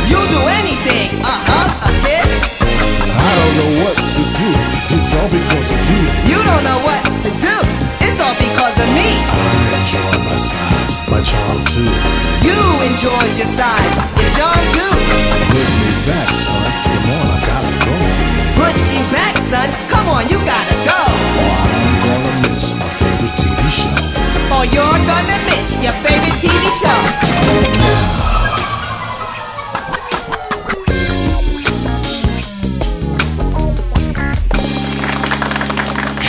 [0.08, 1.20] You'll do anything.
[1.20, 2.32] A hug, a kiss.
[3.12, 4.49] I don't know what to do.
[4.95, 6.01] It's all because of you.
[6.32, 7.34] You don't know what to do.
[10.36, 11.88] My size, my charm too.
[12.43, 13.95] You enjoy your side.
[14.19, 14.91] Your charm too.
[15.47, 16.59] Put me back, son.
[16.83, 17.95] Come on, I gotta go.
[18.59, 19.69] Put you back, son.
[19.88, 20.99] Come on, you gotta go.
[21.39, 23.95] Or I'm gonna miss my favorite TV show.
[24.51, 26.99] Or you're gonna miss your favorite TV show.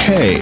[0.07, 0.39] Hey,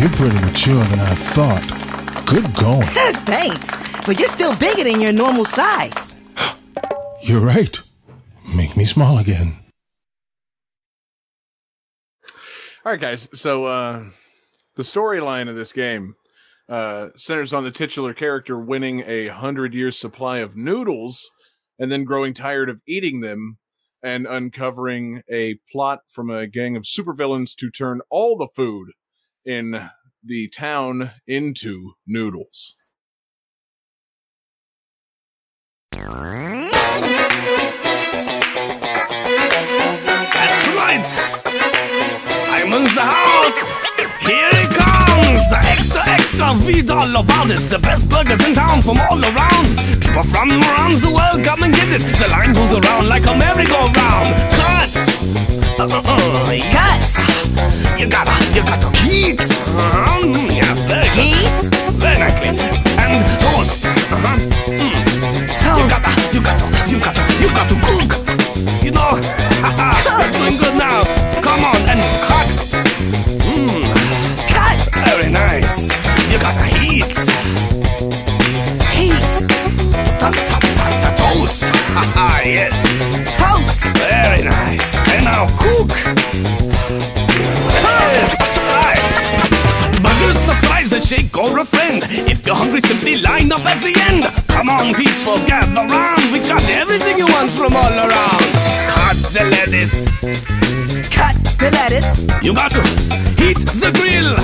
[0.00, 1.87] you're pretty mature than I thought.
[2.28, 2.82] Good going.
[3.24, 3.70] Thanks.
[4.04, 6.12] But you're still bigger than your normal size.
[7.22, 7.80] You're right.
[8.54, 9.56] Make me small again.
[12.84, 13.30] All right, guys.
[13.32, 14.04] So uh,
[14.76, 16.16] the storyline of this game
[16.68, 21.30] uh, centers on the titular character winning a hundred years supply of noodles
[21.78, 23.56] and then growing tired of eating them
[24.02, 28.90] and uncovering a plot from a gang of supervillains to turn all the food
[29.46, 29.88] in
[30.28, 32.74] the town into noodles.
[35.90, 36.18] That's
[40.76, 41.08] right.
[42.52, 43.70] I'm in the house.
[44.28, 45.48] Here it comes.
[45.72, 46.46] Extra, extra.
[46.68, 47.64] Read all about it.
[47.72, 49.66] The best burgers in town from all around.
[50.04, 52.02] People from around the world come and get it.
[52.04, 54.28] The line goes around like a merry-go-round.
[54.52, 54.92] Cut.
[55.80, 57.37] Uh, uh, uh, yes.
[57.98, 59.40] You gotta, you gotta heat.
[59.40, 60.22] Uh-huh.
[60.22, 61.18] Mm, Yes, very good.
[61.18, 61.58] Heat.
[61.98, 62.48] Very nicely.
[62.98, 63.86] And toast.
[63.86, 64.38] Uh-huh.
[64.70, 64.94] Mm.
[65.78, 68.10] You gotta, you gotta, you gotta, you gotta cook.
[68.84, 69.10] You know,
[70.06, 71.02] you're doing good now.
[71.42, 72.50] Come on and cut.
[73.42, 73.82] Mmm.
[74.46, 74.78] Cut.
[75.06, 75.90] Very nice.
[76.30, 77.18] You got a heat.
[78.94, 79.26] Heat.
[80.22, 81.64] Ta ta ta ta toast.
[81.94, 82.78] Haha, yes.
[83.36, 83.82] Toast.
[83.98, 84.96] Very nice.
[85.10, 86.27] And now cook.
[91.08, 92.04] Shake or a friend.
[92.28, 94.28] If you're hungry, simply line up at the end.
[94.52, 96.20] Come on, people, gather round.
[96.28, 98.44] We got everything you want from all around.
[98.92, 100.04] Cut the lettuce.
[101.08, 102.28] Cut the lettuce.
[102.44, 102.84] You got to
[103.40, 104.36] heat the grill.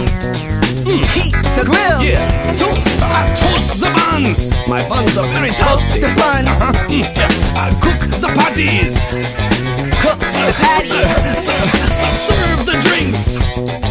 [0.88, 2.00] Heat the grill.
[2.00, 2.32] Yeah.
[2.56, 2.96] Toast.
[2.96, 4.48] Uh, toast the buns.
[4.64, 6.00] My buns are very toasty.
[6.00, 6.48] the buns.
[6.48, 6.72] Uh-huh.
[6.88, 7.28] Mm, yeah.
[7.60, 9.12] Uh, cook the patties.
[10.00, 11.44] Cook the patties.
[11.44, 13.36] Serve, serve, serve the drinks.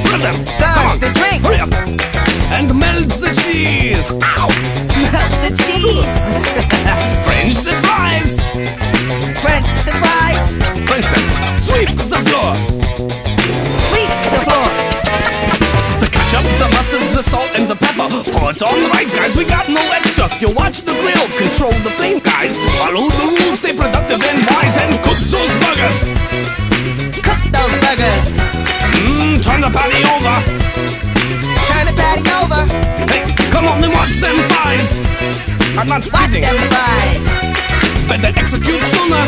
[0.01, 0.37] Serve them.
[0.49, 1.45] Serve the drinks.
[1.45, 2.12] Hurry up.
[2.53, 4.07] And melt the cheese.
[4.09, 4.47] Ow.
[5.09, 6.05] Melt the cheese.
[7.25, 8.39] French the fries.
[9.41, 10.41] French the fries.
[10.85, 11.25] French them.
[11.57, 12.53] Sweep the floor.
[13.89, 14.83] Sweep the floors.
[15.99, 18.07] The ketchup, the mustard, the salt, and the pepper.
[18.31, 19.35] Pour it on right, guys.
[19.35, 20.29] We got no extra.
[20.39, 22.59] You watch the grill, control the flame, guys.
[22.77, 25.97] Follow the rules, stay productive and wise, and cook those burgers.
[27.17, 28.27] Cook those burgers.
[29.01, 31.02] Mmm, turn the patty over.
[31.95, 32.61] Patty over.
[33.09, 34.99] Hey, come on and watch them fries.
[35.77, 37.23] I'm not watch them fries.
[38.07, 39.23] Better execute sooner.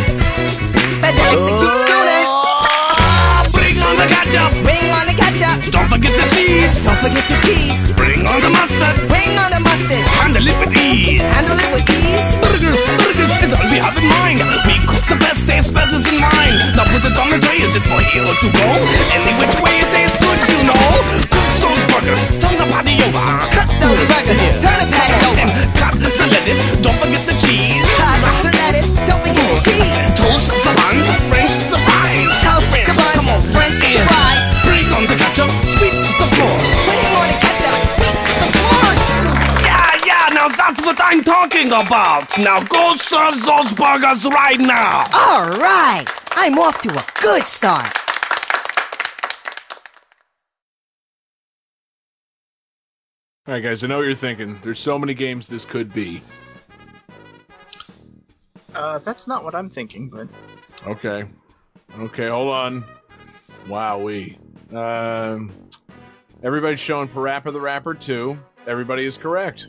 [1.02, 2.22] Better execute sooner.
[2.26, 4.52] Oh, bring on the ketchup.
[4.62, 5.58] Bring on the ketchup.
[5.74, 6.86] Don't forget the cheese.
[6.86, 7.90] Don't forget the cheese.
[7.98, 8.96] Bring on the mustard.
[9.10, 10.04] Bring on the mustard.
[10.22, 11.22] Handle it with ease.
[11.34, 12.26] Handle it with ease.
[12.42, 14.42] Burgers, burgers is all we have in mind.
[14.70, 16.58] We cook the best, taste better than mine.
[16.78, 17.58] Now put it on the tray.
[17.66, 18.68] Is it for here or to go?
[19.18, 21.35] Any which way it tastes good, you know.
[21.96, 22.28] Burgers.
[22.44, 23.24] Turn the patty over.
[23.56, 24.60] Cut those burgers.
[24.60, 25.48] Turn the patty over.
[25.48, 26.60] And cut the lettuce.
[26.84, 27.88] Don't forget the cheese.
[28.20, 28.92] Cut the lettuce.
[29.08, 29.96] Don't forget the cheese.
[30.20, 31.08] Toast buns.
[31.32, 32.36] French fries.
[32.44, 33.16] Toast the buns.
[33.16, 34.44] Come on, French fries.
[34.68, 35.48] Bring on the ketchup.
[35.64, 36.76] Sweep the floors.
[36.84, 37.80] Bring on the ketchup.
[37.88, 39.04] Sweep the floors.
[39.64, 40.36] Yeah, yeah.
[40.36, 42.38] Now that's what I'm talking talking about.
[42.38, 45.08] Now go serve those burgers right now.
[45.14, 48.05] All right, I'm off to a good start.
[53.48, 53.84] All right, guys.
[53.84, 54.60] I know what you're thinking.
[54.64, 56.24] There's so many games this could be.
[58.74, 60.28] Uh, that's not what I'm thinking, but
[60.88, 61.26] Okay.
[62.00, 62.84] Okay, hold on.
[63.68, 64.38] Wowee.
[64.74, 65.52] Um,
[66.44, 68.38] everybody's showing Parappa the Rapper 2.
[68.66, 69.68] Everybody is correct.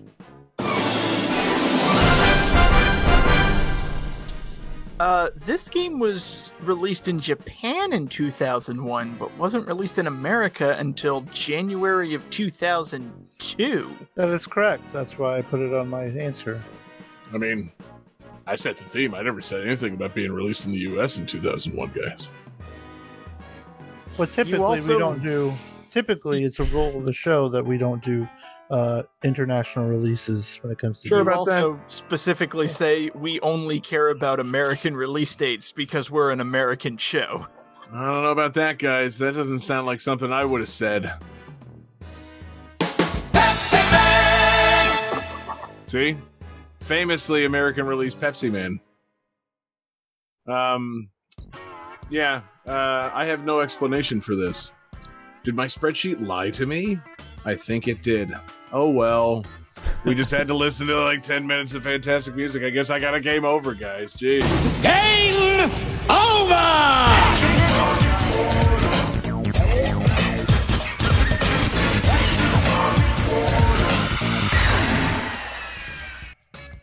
[4.99, 11.21] uh, this game was released in Japan in 2001, but wasn't released in America until
[11.33, 12.29] January of
[13.39, 14.07] 2002.
[14.15, 14.83] That is correct.
[14.93, 16.61] That's why I put it on my answer.
[17.33, 17.71] I mean,
[18.47, 19.15] I set the theme.
[19.15, 21.19] I never said anything about being released in the U.S.
[21.19, 22.31] in 2001, guys.
[24.17, 25.53] Well, typically also- we don't do.
[25.91, 28.29] Typically, it's a rule of the show that we don't do
[28.71, 31.09] uh, international releases when it comes to.
[31.09, 31.27] Sure games.
[31.27, 31.65] You about that.
[31.65, 37.47] also specifically say we only care about American release dates because we're an American show.
[37.93, 39.17] I don't know about that, guys.
[39.19, 41.15] That doesn't sound like something I would have said.
[45.87, 46.17] See?
[46.81, 48.81] Famously American release Pepsi Man.
[50.47, 51.09] Um,
[52.11, 54.71] yeah, uh, I have no explanation for this.
[55.45, 56.99] Did my spreadsheet lie to me?
[57.45, 58.33] I think it did.
[58.73, 59.45] Oh well.
[60.05, 62.63] We just had to listen to like 10 minutes of fantastic music.
[62.63, 64.15] I guess I got a game over, guys.
[64.15, 64.83] Jeez.
[64.83, 65.71] Game
[66.11, 67.56] over!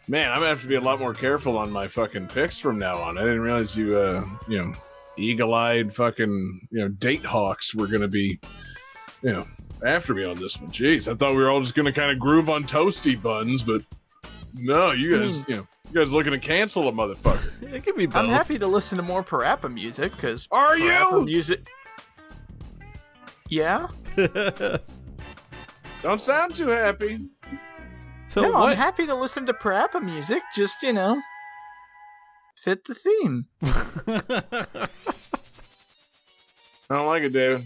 [0.08, 2.78] Man, I'm gonna have to be a lot more careful on my fucking picks from
[2.78, 3.18] now on.
[3.18, 4.74] I didn't realize you, uh, you know,
[5.16, 8.40] eagle-eyed fucking, you know, date hawks were gonna be,
[9.22, 9.46] you know,
[9.86, 10.70] after me on this one.
[10.72, 13.82] Jeez, I thought we were all just gonna kind of groove on toasty buns, but
[14.56, 17.74] no, you guys, you know, you guys looking to cancel a motherfucker.
[17.74, 18.18] It could be both.
[18.18, 21.24] I'm happy to listen to more Parappa music because Are you?
[21.24, 21.68] music?
[23.50, 23.88] Yeah.
[26.02, 27.20] Don't sound too happy.
[28.34, 28.70] So no, what?
[28.70, 30.42] I'm happy to listen to Parappa music.
[30.56, 31.22] Just you know,
[32.56, 33.46] fit the theme.
[36.90, 37.64] I don't like it, David.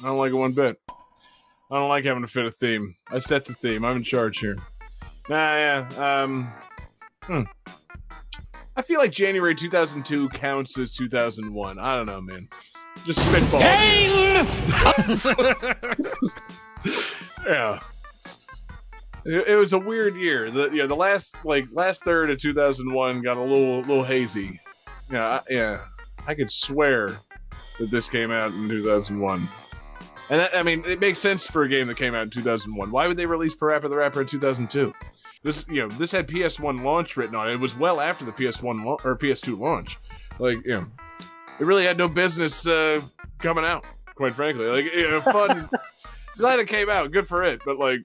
[0.00, 0.78] I don't like it one bit.
[1.70, 2.96] I don't like having to fit a theme.
[3.10, 3.82] I set the theme.
[3.82, 4.58] I'm in charge here.
[5.30, 6.22] Nah, yeah.
[6.22, 6.52] Um,
[7.22, 7.42] hmm.
[8.76, 11.78] I feel like January 2002 counts as 2001.
[11.78, 12.46] I don't know, man.
[13.06, 13.60] Just spitball.
[17.46, 17.80] yeah.
[19.28, 20.50] It, it was a weird year.
[20.50, 24.58] The yeah, the last like last third of 2001 got a little little hazy.
[25.10, 25.80] Yeah, I, yeah.
[26.26, 27.18] I could swear
[27.78, 29.48] that this came out in 2001.
[30.30, 32.90] And that, I mean, it makes sense for a game that came out in 2001.
[32.90, 34.92] Why would they release Parappa the Rapper in 2002?
[35.42, 37.54] This, you know, this had PS1 launch written on it.
[37.54, 39.98] It was well after the PS1 la- or PS2 launch.
[40.38, 40.86] Like, you know,
[41.58, 43.00] it really had no business uh,
[43.38, 43.84] coming out.
[44.14, 45.70] Quite frankly, like, you know, fun.
[46.36, 47.10] glad it came out.
[47.12, 47.62] Good for it.
[47.64, 48.00] But like,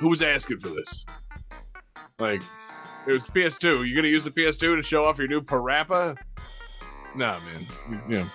[0.00, 1.04] who was asking for this?
[2.18, 2.42] Like,
[3.06, 3.86] it was the PS2.
[3.86, 6.18] You're gonna use the PS2 to show off your new Parappa?
[7.14, 8.02] Nah, man.
[8.08, 8.26] You know,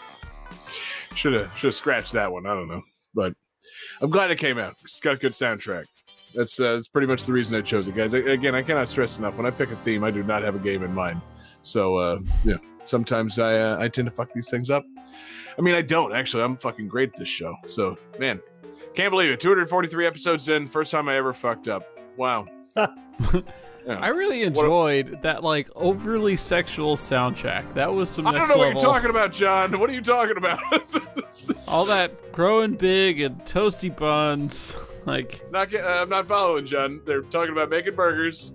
[1.15, 2.45] should have should have scratched that one.
[2.45, 2.81] I don't know,
[3.13, 3.33] but
[4.01, 4.75] I'm glad it came out.
[4.83, 5.85] It's got a good soundtrack.
[6.35, 8.13] That's uh, that's pretty much the reason I chose it, guys.
[8.13, 9.37] I, again, I cannot stress enough.
[9.37, 11.21] When I pick a theme, I do not have a game in mind.
[11.61, 14.83] So uh, yeah, sometimes I uh, I tend to fuck these things up.
[15.57, 16.43] I mean, I don't actually.
[16.43, 17.55] I'm fucking great at this show.
[17.67, 18.41] So man,
[18.95, 19.39] can't believe it.
[19.39, 21.87] 243 episodes in, first time I ever fucked up.
[22.17, 22.47] Wow.
[23.85, 23.99] Yeah.
[23.99, 27.75] I really enjoyed that like overly sexual soundtrack.
[27.75, 29.79] That was some I don't next know what you're talking about, John.
[29.79, 30.59] What are you talking about?
[31.67, 34.75] All that growing big and toasty buns.
[35.05, 37.01] Like not get, uh, I'm not following, John.
[37.05, 38.53] They're talking about making burgers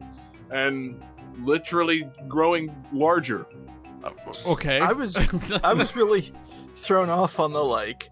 [0.50, 1.00] and
[1.38, 3.46] literally growing larger.
[4.46, 4.80] okay.
[4.80, 5.16] I was
[5.62, 6.32] I was really
[6.74, 8.09] thrown off on the like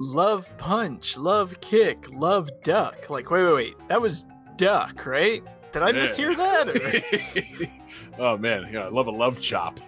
[0.00, 3.08] love punch, love kick, love duck.
[3.10, 4.24] Like wait wait wait, that was
[4.56, 5.42] duck, right?
[5.72, 6.26] Did I just Yeah.
[6.28, 7.68] hear that?
[8.18, 9.78] oh man, yeah, I love a love chop,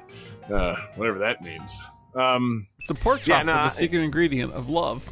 [0.52, 1.76] uh, whatever that means.
[2.14, 5.09] Um, It's a pork chop Yeah, with no, the secret ingredient of love.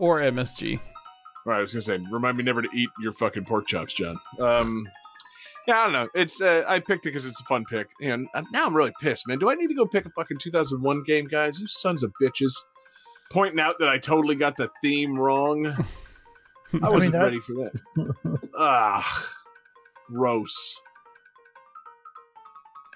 [0.00, 0.78] Or MSG.
[0.78, 0.82] all
[1.46, 4.16] right, I was gonna say, remind me never to eat your fucking pork chops, John.
[4.38, 4.88] Um,
[5.66, 6.08] yeah, I don't know.
[6.14, 8.92] It's uh, I picked it because it's a fun pick, and uh, now I'm really
[9.00, 9.38] pissed, man.
[9.40, 11.60] Do I need to go pick a fucking 2001 game, guys?
[11.60, 12.54] You sons of bitches!
[13.30, 15.66] Pointing out that I totally got the theme wrong.
[16.82, 18.38] I wasn't mean, ready for that.
[18.58, 19.30] Ah,
[20.08, 20.80] gross.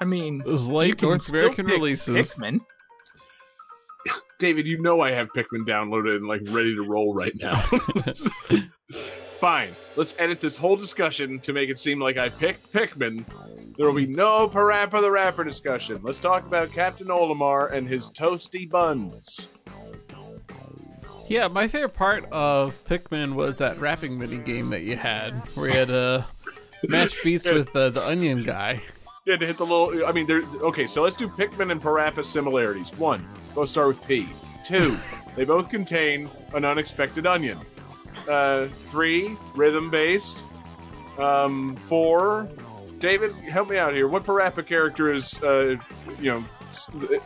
[0.01, 2.35] I mean, It was you late can North still American pick releases.
[2.35, 2.61] Pikmin.
[4.39, 7.61] David, you know I have Pikmin downloaded and like ready to roll right now.
[9.39, 9.71] Fine.
[9.95, 13.25] Let's edit this whole discussion to make it seem like I picked Pikmin.
[13.77, 16.01] There will be no Parappa the Rapper discussion.
[16.03, 19.49] Let's talk about Captain Olimar and his toasty buns.
[21.33, 25.71] Yeah, my favorite part of Pikmin was that rapping mini game that you had, where
[25.71, 26.27] you had to
[26.83, 28.83] match beats with uh, the Onion guy.
[29.25, 30.07] Yeah, to hit the little.
[30.07, 30.43] I mean, there.
[30.61, 32.91] Okay, so let's do Pikmin and Parappa similarities.
[32.99, 34.29] One, both start with P.
[34.63, 34.99] Two,
[35.35, 37.59] they both contain an unexpected onion.
[38.29, 40.45] Uh, three, rhythm based.
[41.17, 42.47] Um, four,
[42.99, 44.07] David, help me out here.
[44.07, 45.77] What Parappa character is, uh,
[46.21, 46.45] you know,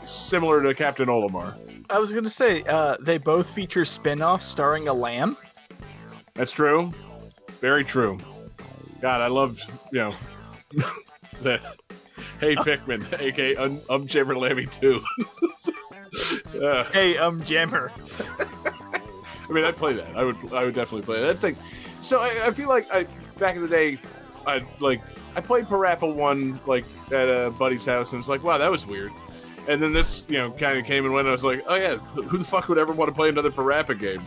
[0.04, 1.54] similar to Captain Olimar?
[1.90, 5.36] I was gonna say, uh, they both feature spin-offs starring a lamb.
[6.34, 6.92] That's true.
[7.60, 8.18] Very true.
[9.00, 9.62] God, I loved,
[9.92, 10.14] you know,
[11.42, 11.60] the
[12.40, 15.02] Hey Pikmin, aka Un- Um Jammer Lammy 2.
[16.62, 17.90] Uh, Hey, um, Jammer.
[18.38, 20.16] I mean, I'd play that.
[20.16, 21.26] I would, I would definitely play that.
[21.26, 21.56] That's like,
[22.00, 23.06] so I, I feel like I
[23.38, 23.98] back in the day,
[24.46, 25.02] I like
[25.34, 28.86] I played Parappa one like at a buddy's house, and it's like, wow, that was
[28.86, 29.12] weird.
[29.68, 31.26] And then this, you know, kind of came and went.
[31.28, 33.98] I was like, oh yeah, who the fuck would ever want to play another Parappa
[33.98, 34.24] game?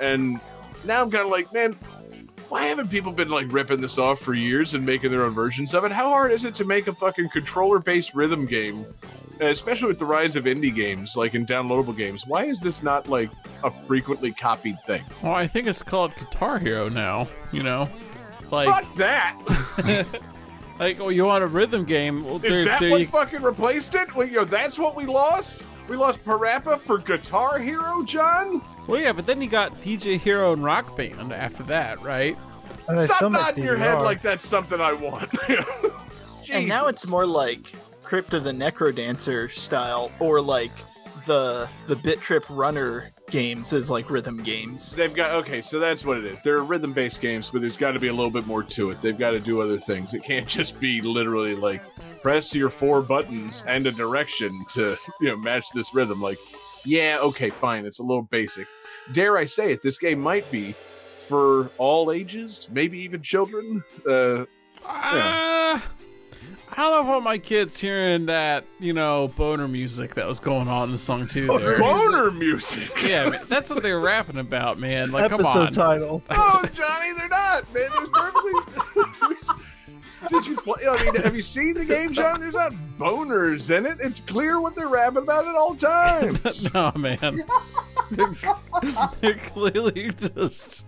[0.00, 0.40] And
[0.84, 1.74] now I'm kind of like, man,
[2.48, 5.74] why haven't people been like ripping this off for years and making their own versions
[5.74, 5.92] of it?
[5.92, 8.84] How hard is it to make a fucking controller-based rhythm game?
[9.40, 13.08] Especially with the rise of indie games, like in downloadable games, why is this not
[13.08, 13.30] like
[13.64, 15.02] a frequently copied thing?
[15.22, 17.26] Well, I think it's called Guitar Hero now.
[17.50, 17.88] You know,
[18.52, 20.06] like Fuck that!
[20.78, 22.24] like oh, you want a rhythm game?
[22.24, 24.14] Well, Is there- that there what you- fucking replaced it?
[24.14, 25.66] Well, you know, that's what we lost.
[25.88, 28.62] We lost Parappa for Guitar Hero, John.
[28.86, 32.38] well, yeah, but then you got DJ Hero and Rock Band after that, right?
[32.88, 34.02] And Stop still nodding your head DDR.
[34.02, 35.30] like that's something I want.
[36.50, 37.72] And now it's more like
[38.02, 40.70] Crypt of the NecroDancer style, or like
[41.26, 44.94] the the Bit Trip Runner games as like rhythm games.
[44.94, 46.40] They've got okay, so that's what it is.
[46.40, 49.02] They're rhythm-based games, but there's got to be a little bit more to it.
[49.02, 50.14] They've got to do other things.
[50.14, 51.82] It can't just be literally like
[52.22, 56.22] press your four buttons and a direction to you know match this rhythm.
[56.22, 56.38] Like,
[56.84, 58.68] yeah, okay, fine, it's a little basic.
[59.12, 59.82] Dare I say it?
[59.82, 60.76] This game might be
[61.18, 63.82] for all ages, maybe even children.
[64.08, 64.44] Uh,
[64.86, 65.80] Uh,
[66.76, 70.66] I don't know if my kids hearing that, you know, boner music that was going
[70.66, 71.46] on in the song too.
[71.48, 71.78] Oh, there.
[71.78, 72.90] boner music.
[73.04, 75.12] Yeah, man, that's what they were rapping about, man.
[75.12, 75.72] Like, come Episode on.
[75.72, 76.22] title.
[76.30, 77.88] oh, Johnny, they're not, man.
[77.94, 79.54] There's perfectly.
[80.28, 80.84] Did you play?
[80.88, 82.40] I mean, have you seen the game, John?
[82.40, 83.98] There's not boners in it.
[84.00, 86.72] It's clear what they're rapping about at all times.
[86.74, 87.44] no, man.
[88.10, 88.32] they're,
[89.20, 90.86] they're clearly just.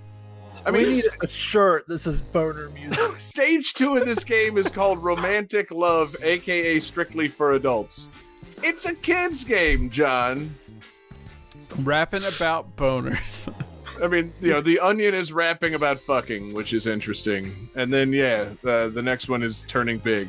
[0.66, 2.98] I we mean, need a shirt This is boner music.
[3.20, 8.10] stage two of this game is called Romantic Love, aka Strictly for Adults.
[8.64, 10.52] It's a kids' game, John.
[11.78, 13.52] rapping about boners.
[14.02, 17.70] I mean, you know, the onion is rapping about fucking, which is interesting.
[17.76, 20.28] And then, yeah, uh, the next one is turning big.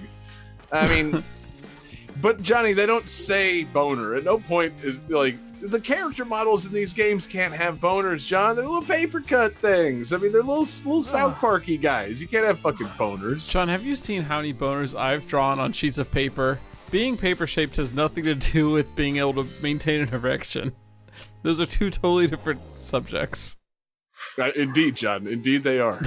[0.71, 1.23] I mean,
[2.21, 4.15] but Johnny, they don't say boner.
[4.15, 5.35] At no point is like
[5.67, 8.55] the character models in these games can't have boners, John.
[8.55, 10.13] They're little paper cut things.
[10.13, 12.21] I mean, they're little little South Parky guys.
[12.21, 13.49] You can't have fucking boners.
[13.49, 16.59] John, have you seen how many boners I've drawn on sheets of paper?
[16.89, 20.73] Being paper shaped has nothing to do with being able to maintain an erection.
[21.43, 23.57] Those are two totally different subjects.
[24.37, 25.27] Uh, indeed, John.
[25.27, 25.99] Indeed, they are.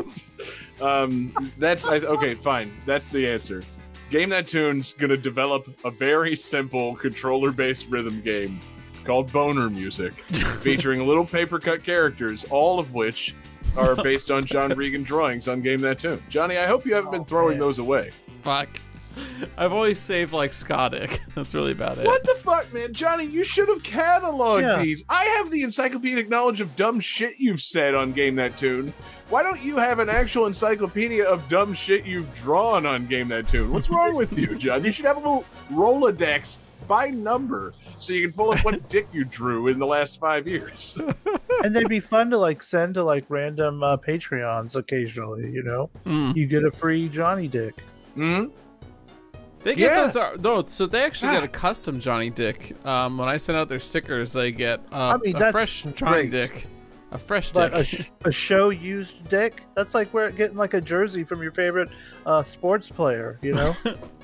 [0.80, 2.34] um, that's I, okay.
[2.34, 2.72] Fine.
[2.86, 3.62] That's the answer.
[4.10, 8.60] Game That Tune's gonna develop a very simple controller-based rhythm game
[9.06, 10.12] called Boner Music,
[10.60, 13.34] featuring little paper cut characters, all of which
[13.76, 16.22] are based on John Regan drawings on Game That Tune.
[16.28, 18.10] Johnny, I hope you haven't been oh, throwing those away.
[18.42, 18.68] Fuck.
[19.56, 21.22] I've always saved like Scottic.
[21.34, 22.04] That's really about it.
[22.04, 22.92] What the fuck, man?
[22.92, 24.82] Johnny, you should have cataloged Yeah.
[24.82, 25.04] these.
[25.08, 28.92] I have the encyclopedic knowledge of dumb shit you've said on Game That Tune.
[29.30, 33.48] Why don't you have an actual encyclopedia of dumb shit you've drawn on Game That
[33.48, 33.72] Tune?
[33.72, 34.84] What's wrong with you, John?
[34.84, 39.06] You should have a little Rolodex by number so you can pull up what dick
[39.12, 40.98] you drew in the last five years.
[41.64, 45.50] and they'd be fun to like send to like random uh, Patreons occasionally.
[45.50, 46.36] You know, Mm.
[46.36, 47.74] you get a free Johnny Dick.
[48.14, 48.46] hmm
[49.64, 50.06] They get Yeah.
[50.06, 50.16] those.
[50.16, 51.34] Are, no, so they actually Ah.
[51.34, 52.76] get a custom Johnny Dick.
[52.86, 56.28] Um, when I send out their stickers, they get uh, I mean, a fresh Johnny
[56.28, 56.30] great.
[56.30, 56.66] Dick,
[57.10, 57.86] a fresh But a, dick.
[57.86, 59.62] sh- a show used dick.
[59.74, 61.88] That's like we're getting like a jersey from your favorite
[62.26, 63.38] uh, sports player.
[63.42, 63.76] You know,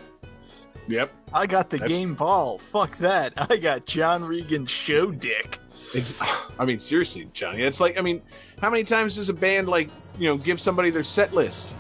[0.89, 1.13] Yep.
[1.33, 2.59] I got the That's- game ball.
[2.59, 3.33] Fuck that.
[3.51, 5.59] I got John Regan show dick.
[5.95, 6.15] It's,
[6.59, 7.63] I mean, seriously, Johnny.
[7.63, 8.23] It's like, I mean,
[8.61, 11.77] how many times does a band like, you know, give somebody their set list?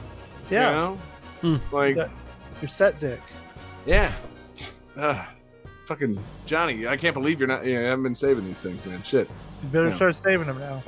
[0.50, 0.98] yeah, You know?
[1.58, 1.74] Hmm.
[1.74, 3.20] Like, your set dick.
[3.86, 4.12] yeah.
[4.96, 5.26] Ugh.
[5.86, 7.64] fucking Johnny, I can't believe you're not.
[7.64, 9.02] You, know, you haven't been saving these things, man.
[9.02, 9.28] Shit.
[9.62, 9.96] You better Yeah.
[9.96, 10.82] start saving them now.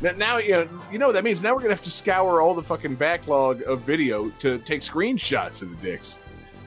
[0.00, 1.42] Now, now you know, you know what that means.
[1.42, 5.62] Now we're gonna have to scour all the fucking backlog of video to take screenshots
[5.62, 6.18] of the dicks,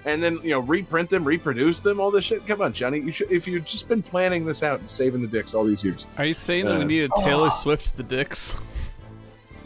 [0.08, 2.48] and then you know reprint them, reproduce them, all this shit.
[2.48, 3.00] Come on, Johnny.
[3.00, 5.84] You should, if you've just been planning this out and saving the dicks all these
[5.84, 6.08] years.
[6.18, 8.56] Are you saying that we Uh, need a Taylor Swift the dicks?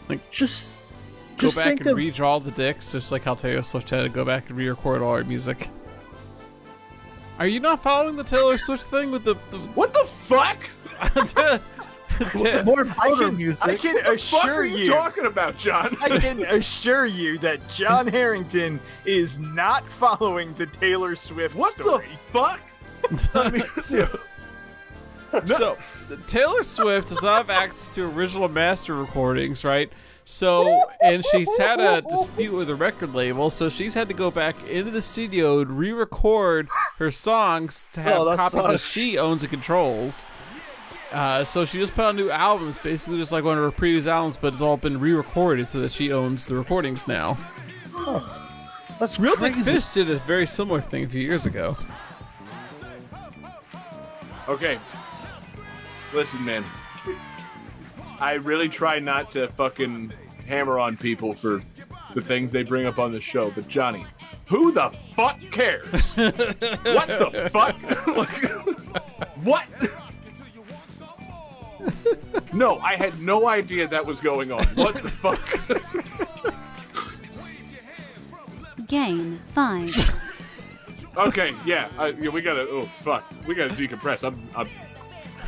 [0.08, 0.86] Like Just
[1.38, 4.08] go just back and of- redraw the dicks, just like how Taylor Swift had to
[4.08, 5.68] go back and re-record all her music.
[7.38, 9.34] Are you not following the Taylor Swift thing with the?
[9.50, 10.58] the What the fuck?
[12.64, 13.64] more I can, music.
[13.66, 14.90] I can What are assure you you.
[14.90, 15.96] talking about, John?
[16.02, 21.60] I can assure you that John Harrington is not following the Taylor Swift story.
[21.60, 22.06] what story.
[22.08, 22.60] the fuck?
[23.34, 24.08] I mean, yeah.
[25.46, 25.78] So
[26.26, 29.90] Taylor Swift does not have access to original master recordings, right?
[30.24, 34.30] So and she's had a dispute with the record label, so she's had to go
[34.30, 36.68] back into the studio and re-record
[36.98, 40.24] her songs to have Oh, that copies that she owns and controls.
[41.12, 44.06] Uh, so she just put out new albums, basically just like one of her previous
[44.06, 47.36] albums, but it's all been re-recorded so that she owns the recordings now.
[48.98, 49.56] That's Real crazy.
[49.56, 51.76] Big Fish did a very similar thing a few years ago.
[54.48, 54.78] Okay.
[56.14, 56.64] Listen, man.
[58.18, 60.12] I really try not to fucking
[60.46, 61.62] hammer on people for
[62.14, 64.04] the things they bring up on the show, but Johnny,
[64.46, 66.14] who the fuck cares?
[66.16, 67.76] what the fuck?
[69.42, 69.66] What?
[72.52, 74.64] No, I had no idea that was going on.
[74.74, 75.40] What the fuck?
[78.88, 80.20] Game 5.
[81.16, 82.66] okay, yeah, uh, yeah, we gotta.
[82.68, 84.24] Oh fuck, we gotta decompress.
[84.26, 84.66] I'm, I'm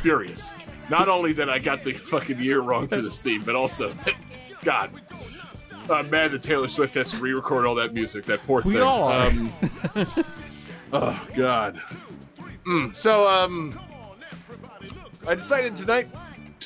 [0.01, 0.53] furious.
[0.89, 4.13] Not only that I got the fucking year wrong for this theme, but also that,
[4.63, 4.91] God,
[5.89, 8.25] I'm mad that Taylor Swift has to re-record all that music.
[8.25, 8.81] That poor We thing.
[8.83, 9.27] all are.
[9.27, 9.51] Um,
[10.93, 11.81] oh God.
[12.67, 13.79] Mm, so um,
[15.27, 16.07] I decided tonight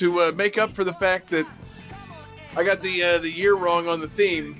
[0.00, 1.46] to uh, make up for the fact that
[2.56, 4.56] I got the uh, the year wrong on the theme.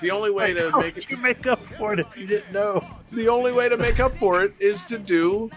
[0.00, 2.52] The only way to How make it you make up for it if you didn't
[2.52, 2.82] know?
[3.10, 5.50] the only way to make up for it is to do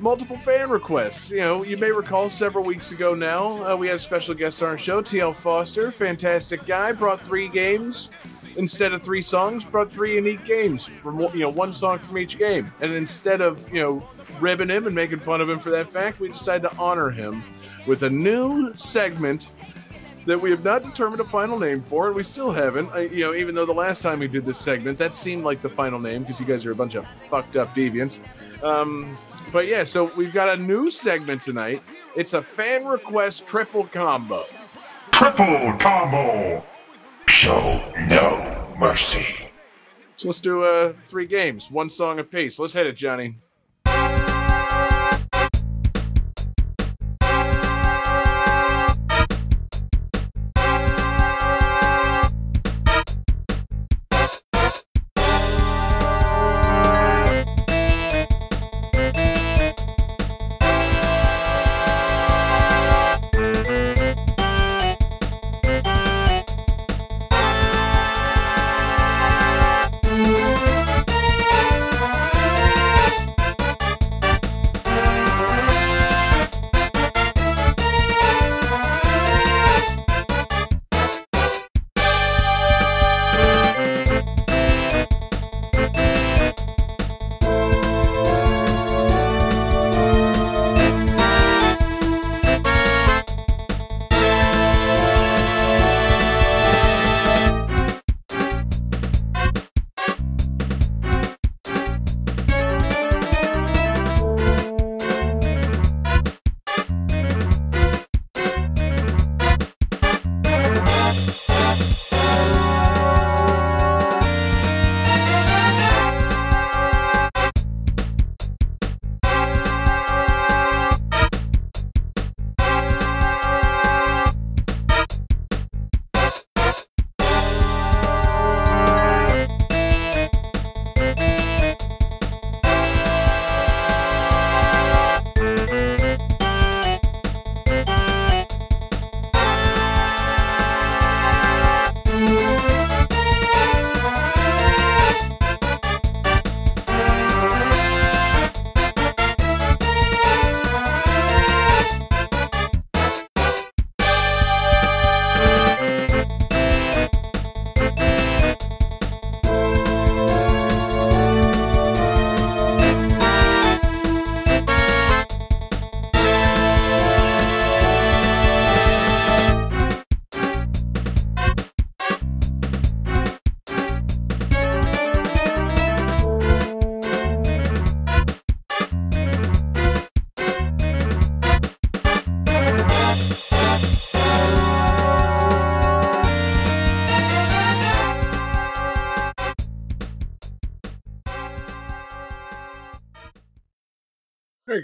[0.00, 1.30] multiple fan requests.
[1.30, 4.60] You know, you may recall several weeks ago now, uh, we had a special guest
[4.60, 8.10] on our show, TL Foster, fantastic guy, brought three games
[8.56, 12.38] instead of three songs, brought three unique games from you know one song from each
[12.38, 12.72] game.
[12.80, 14.08] And instead of you know
[14.40, 17.44] ribbing him and making fun of him for that fact, we decided to honor him
[17.86, 19.50] with a new segment
[20.26, 22.90] that we have not determined a final name for, and we still haven't.
[22.92, 25.60] I, you know, even though the last time we did this segment, that seemed like
[25.60, 28.20] the final name because you guys are a bunch of fucked up deviants.
[28.64, 29.16] Um,
[29.52, 31.82] but yeah, so we've got a new segment tonight.
[32.16, 34.44] It's a fan request triple combo.
[35.12, 36.64] Triple combo.
[37.28, 39.50] Show no mercy.
[40.16, 42.58] So let's do uh, three games, one song apiece.
[42.58, 43.36] Let's hit it, Johnny.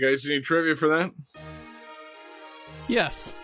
[0.00, 0.26] Guys.
[0.26, 1.12] Any trivia for that?
[2.88, 3.34] Yes.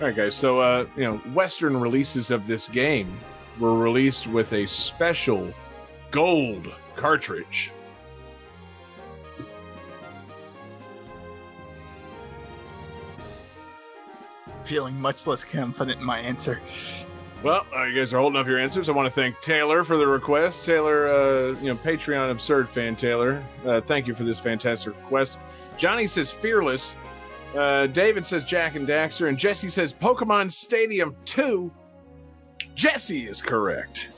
[0.00, 0.34] All right, guys.
[0.34, 3.18] So, uh, you know, Western releases of this game
[3.58, 5.52] were released with a special
[6.10, 7.72] gold cartridge.
[14.64, 16.60] Feeling much less confident in my answer.
[17.42, 18.88] Well, uh, you guys are holding up your answers.
[18.88, 20.64] I want to thank Taylor for the request.
[20.64, 23.44] Taylor, uh, you know, Patreon absurd fan Taylor.
[23.64, 25.38] Uh, thank you for this fantastic request.
[25.76, 26.96] Johnny says fearless.
[27.54, 31.70] Uh, David says Jak and Daxter, and Jesse says Pokemon Stadium 2.
[32.74, 34.10] Jesse is correct.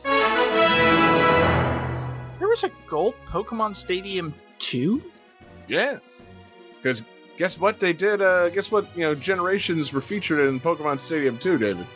[2.39, 5.03] There was a gold Pokemon Stadium 2?
[5.67, 6.23] Yes.
[6.77, 7.03] Because
[7.37, 8.23] guess what they did?
[8.23, 8.87] Uh, guess what?
[8.97, 11.87] You know, generations were featured in Pokemon Stadium 2, David.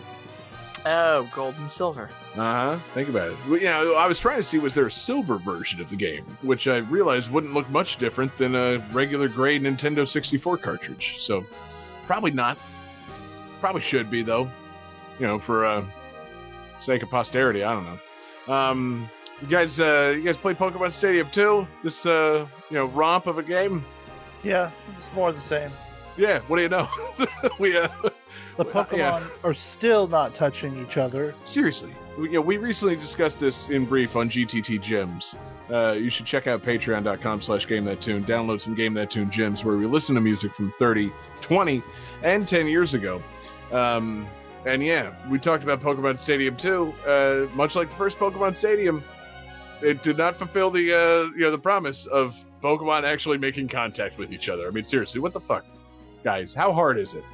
[0.85, 2.11] Oh, gold and silver.
[2.35, 2.79] Uh huh.
[2.95, 3.37] Think about it.
[3.49, 5.97] Well, you know, I was trying to see was there a silver version of the
[5.97, 11.17] game, which I realized wouldn't look much different than a regular gray Nintendo 64 cartridge.
[11.21, 11.45] So,
[12.07, 12.59] probably not.
[13.61, 14.51] Probably should be though.
[15.21, 15.85] You know, for uh,
[16.81, 17.63] sake of posterity.
[17.63, 18.53] I don't know.
[18.53, 19.09] Um,
[19.41, 21.67] you guys, uh, you guys play Pokemon Stadium 2?
[21.85, 23.85] This, uh, you know, romp of a game.
[24.43, 25.71] Yeah, it's more the same.
[26.17, 26.41] Yeah.
[26.49, 26.89] What do you know?
[27.59, 27.89] we uh,
[28.57, 29.27] The Pokemon yeah.
[29.45, 31.35] are still not touching each other.
[31.45, 35.37] seriously we, you know, we recently discussed this in brief on gtt gems
[35.71, 39.31] uh, you should check out patreon.com slash game that tune download some game that tune
[39.31, 41.83] gems where we listen to music from 30 20
[42.23, 43.23] and 10 years ago
[43.71, 44.27] um,
[44.67, 49.03] and yeah we talked about pokemon stadium 2 uh, much like the first pokemon stadium
[49.81, 54.19] it did not fulfill the uh, you know the promise of pokemon actually making contact
[54.19, 55.65] with each other i mean seriously what the fuck
[56.23, 57.25] guys how hard is it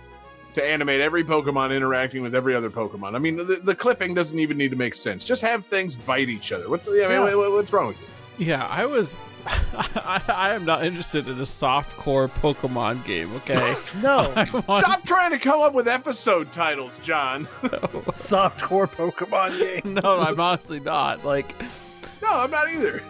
[0.55, 3.15] to animate every Pokemon interacting with every other Pokemon.
[3.15, 5.25] I mean, the, the clipping doesn't even need to make sense.
[5.25, 6.69] Just have things bite each other.
[6.71, 7.21] What the, I mean, Yeah.
[7.21, 8.47] what- what- what's wrong with you?
[8.47, 9.21] Yeah, I was.
[9.47, 13.35] I, I am not interested in a soft core Pokemon game.
[13.37, 13.77] Okay.
[14.03, 17.47] No, want- Stop trying to come up with episode titles, John.
[18.15, 19.95] Soft core Pokemon game.
[19.95, 21.25] no, I'm honestly not.
[21.25, 21.55] Like,
[22.23, 23.03] no, I'm not either.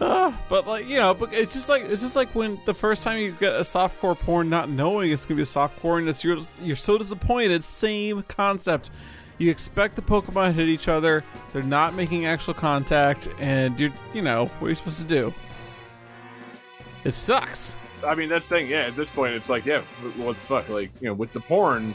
[0.00, 3.02] Uh, but like you know, but it's just like it's just like when the first
[3.02, 6.22] time you get a softcore porn, not knowing it's gonna be a softcore, and it's
[6.22, 7.64] you're you're so disappointed.
[7.64, 8.90] Same concept.
[9.38, 11.24] You expect the Pokemon to hit each other.
[11.52, 15.34] They're not making actual contact, and you're you know what are you supposed to do?
[17.04, 17.76] It sucks.
[18.04, 18.68] I mean, that's the thing.
[18.68, 19.82] Yeah, at this point, it's like, yeah,
[20.16, 20.68] what the fuck?
[20.68, 21.94] Like, you know, with the porn,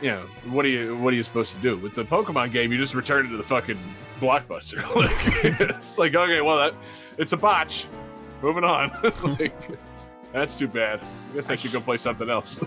[0.00, 1.76] you know, what are you what are you supposed to do?
[1.76, 3.78] With the Pokemon game, you just return it to the fucking
[4.18, 4.82] blockbuster.
[4.96, 6.74] like, it's like, okay, well, that
[7.20, 7.86] it's a botch.
[8.42, 8.90] Moving on.
[9.38, 9.54] like,
[10.32, 11.00] that's too bad.
[11.30, 12.60] I guess I should go play something else.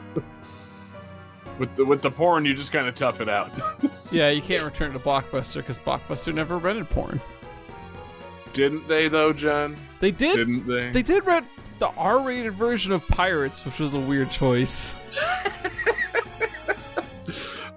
[1.59, 3.51] with the with the porn, you just kind of tough it out.
[4.11, 7.19] Yeah, you can't return to Blockbuster because Blockbuster never rented porn.
[8.51, 9.75] Didn't they though, John?
[9.99, 10.35] They did.
[10.35, 10.91] Didn't they?
[10.91, 11.47] They did rent
[11.79, 14.93] the R-rated version of Pirates, which was a weird choice.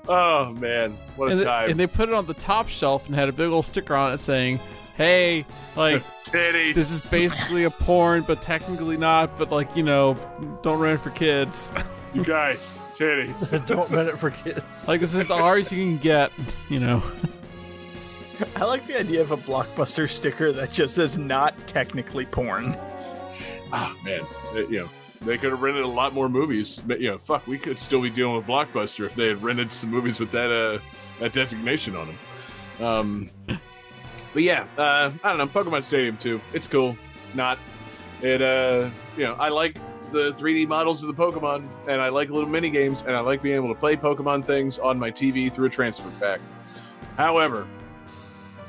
[0.08, 1.70] Oh man, what a and, time!
[1.70, 4.12] and they put it on the top shelf and had a big old sticker on
[4.12, 4.60] it saying,
[4.96, 5.44] "Hey,
[5.76, 6.74] like Titties.
[6.74, 9.38] this is basically a porn, but technically not.
[9.38, 10.14] But like you know,
[10.62, 11.70] don't rent it for kids.
[12.14, 13.66] you guys, titties.
[13.66, 14.60] Don't rent it for kids.
[14.88, 16.32] like this is ours you can get.
[16.70, 17.02] You know,
[18.56, 22.76] I like the idea of a blockbuster sticker that just says not technically porn.
[23.72, 24.20] Ah, man,
[24.54, 24.88] Uh, you know,
[25.22, 26.80] they could have rented a lot more movies.
[26.86, 29.70] But you know, fuck, we could still be dealing with Blockbuster if they had rented
[29.72, 30.78] some movies with that uh
[31.20, 32.18] that designation on them.
[32.86, 33.30] Um,
[34.36, 36.94] but yeah, uh, I don't know, Pokemon Stadium 2, it's cool.
[37.32, 37.58] Not
[38.20, 38.42] it.
[38.42, 39.78] Uh, you know, I like
[40.12, 43.40] the 3D models of the Pokemon, and I like little mini games, and I like
[43.40, 46.40] being able to play Pokemon things on my TV through a transfer pack.
[47.16, 47.66] However,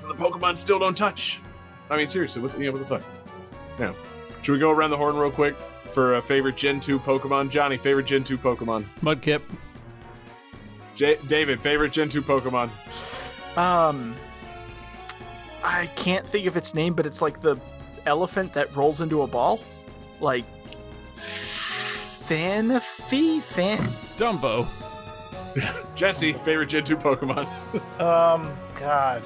[0.04, 1.42] the Pokemon still don't touch.
[1.90, 3.04] I mean, seriously, what the, you know, what the fuck?
[3.78, 3.94] Yeah.
[4.44, 5.58] Should we go around the horn real quick
[5.92, 7.50] for a favorite Gen 2 Pokemon?
[7.50, 8.86] Johnny, favorite Gen 2 Pokemon.
[9.02, 9.42] Mudkip.
[10.96, 12.70] J- David, favorite Gen 2 Pokemon.
[13.58, 14.16] Um,
[15.64, 17.58] I can't think of its name, but it's like the
[18.06, 19.60] elephant that rolls into a ball,
[20.20, 20.46] like
[22.28, 23.90] Fanafy Fan.
[24.18, 24.68] Dumbo.
[25.96, 27.48] Jesse, favorite Gen 2 Pokemon.
[28.00, 29.24] Um, God,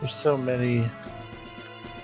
[0.00, 0.88] there's so many.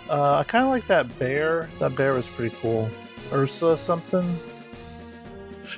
[0.09, 1.69] Uh, I kind of like that bear.
[1.79, 2.91] That bear was pretty cool.
[3.33, 4.39] Ursa something.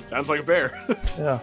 [0.05, 0.85] Sounds like a bear.
[1.17, 1.39] Yeah.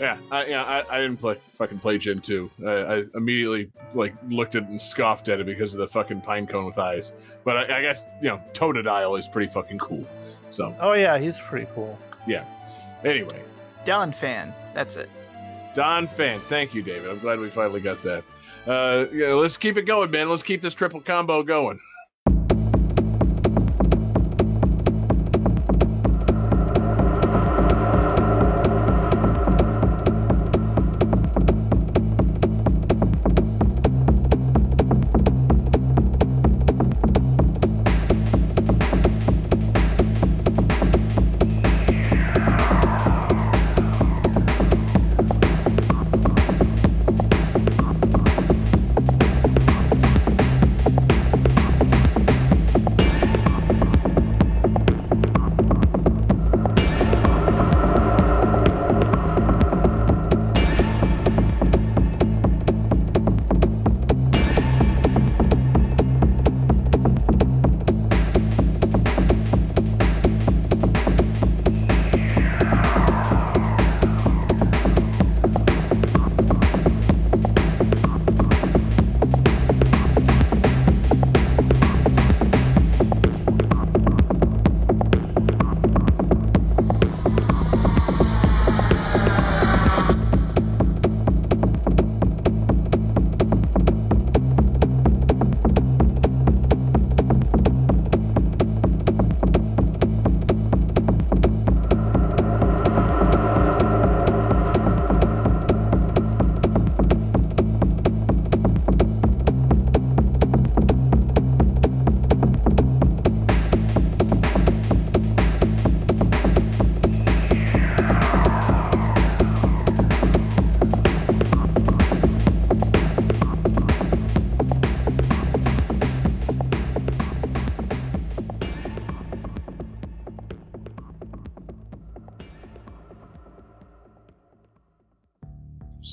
[0.00, 2.50] Yeah, I, yeah, I, I didn't play fucking play Gen 2.
[2.66, 6.20] I, I immediately like looked at it and scoffed at it because of the fucking
[6.20, 7.12] pine cone with eyes.
[7.44, 10.04] But I, I guess you know Totodile is pretty fucking cool.
[10.50, 11.98] So Oh yeah, he's pretty cool.
[12.26, 12.44] yeah.
[13.04, 13.42] Anyway,
[13.84, 14.52] Donphan.
[14.72, 15.08] That's it.
[15.74, 17.10] Donphan, thank you, David.
[17.10, 18.24] I'm glad we finally got that.
[18.66, 20.28] Uh, yeah, let's keep it going, man.
[20.28, 21.78] Let's keep this triple combo going.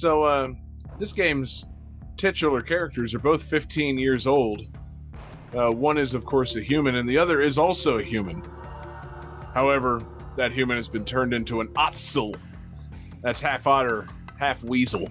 [0.02, 0.49] so uh,
[0.98, 1.65] this game's
[2.18, 4.65] titular characters are both 15 years old.
[5.53, 8.41] Uh, one is, of course, a human, and the other is also a human.
[9.53, 10.03] However,
[10.38, 12.36] that human has been turned into an Ottsel.
[13.22, 14.07] That's half otter,
[14.40, 15.07] half weasel.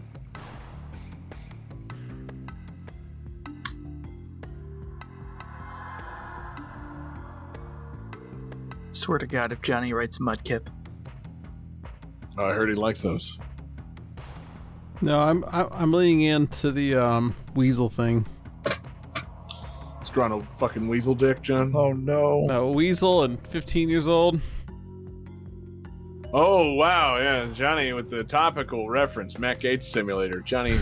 [8.91, 10.67] Swear to God, if Johnny writes Mudkip.
[12.37, 13.39] Oh, I heard he likes those.
[15.03, 18.27] No, I'm I- I'm leaning into the um, weasel thing.
[20.01, 21.73] He's drawing a fucking weasel dick, John.
[21.75, 22.45] Oh no.
[22.47, 24.41] No, weasel and 15 years old.
[26.33, 30.41] Oh wow, yeah, Johnny with the topical reference, Matt Gaetz Simulator.
[30.41, 30.77] Johnny,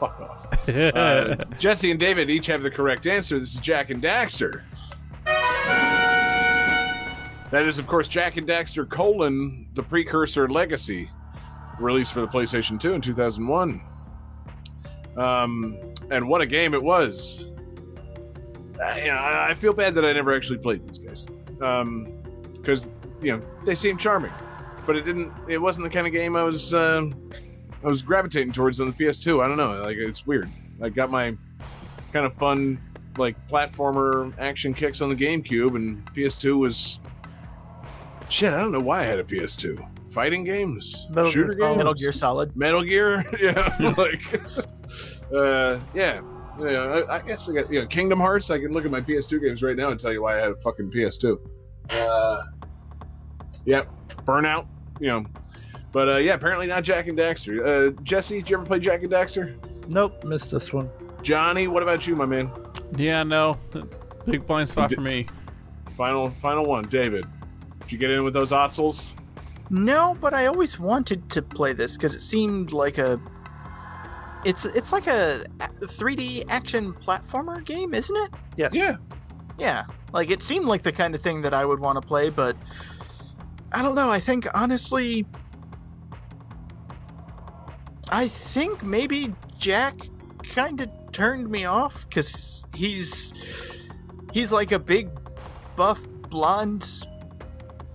[0.00, 0.42] fuck off.
[0.68, 3.38] Uh, Jesse and David each have the correct answer.
[3.38, 4.62] This is Jak and Daxter.
[7.52, 11.08] That is, of course, Jak and Daxter colon the precursor Legacy,
[11.78, 13.80] released for the PlayStation 2 in 2001.
[15.16, 15.78] Um,
[16.10, 17.50] and what a game it was!
[18.82, 22.88] I, you know, I feel bad that I never actually played these guys, because
[23.22, 24.32] you know they seem charming,
[24.84, 25.32] but it didn't.
[25.48, 27.08] It wasn't the kind of game I was uh,
[27.82, 29.42] I was gravitating towards on the PS2.
[29.42, 30.50] I don't know, like it's weird.
[30.82, 31.34] I got my
[32.12, 32.78] kind of fun
[33.16, 37.00] like platformer action kicks on the GameCube, and PS2 was
[38.28, 38.52] shit.
[38.52, 39.95] I don't know why I had a PS2.
[40.16, 42.56] Fighting games, Metal shooter Gear games, Metal Gear Solid.
[42.56, 44.22] Metal Gear, yeah, like,
[45.30, 46.22] uh, yeah,
[46.58, 47.02] yeah.
[47.06, 48.50] I, I guess I got you know Kingdom Hearts.
[48.50, 50.52] I can look at my PS2 games right now and tell you why I had
[50.52, 51.38] a fucking PS2.
[51.90, 52.44] Uh,
[53.66, 53.82] yeah,
[54.24, 54.66] Burnout,
[55.00, 55.26] you know,
[55.92, 57.60] but uh, yeah, apparently not Jak and Daxter.
[57.60, 59.54] Uh, Jesse, did you ever play Jak and Daxter?
[59.86, 60.88] Nope, missed this one.
[61.20, 62.50] Johnny, what about you, my man?
[62.96, 63.58] Yeah, no,
[64.24, 65.26] big blind spot for me.
[65.94, 67.26] Final, final one, David.
[67.80, 69.12] Did you get in with those Ottsels?
[69.70, 73.20] No, but I always wanted to play this because it seemed like a.
[74.44, 75.44] It's it's like a
[75.80, 78.30] 3D action platformer game, isn't it?
[78.56, 78.72] Yes.
[78.72, 78.96] Yeah.
[79.58, 82.28] Yeah, like it seemed like the kind of thing that I would want to play,
[82.28, 82.56] but
[83.72, 84.10] I don't know.
[84.10, 85.24] I think honestly,
[88.10, 89.94] I think maybe Jak
[90.54, 93.32] kind of turned me off because he's
[94.32, 95.08] he's like a big
[95.74, 96.86] buff blonde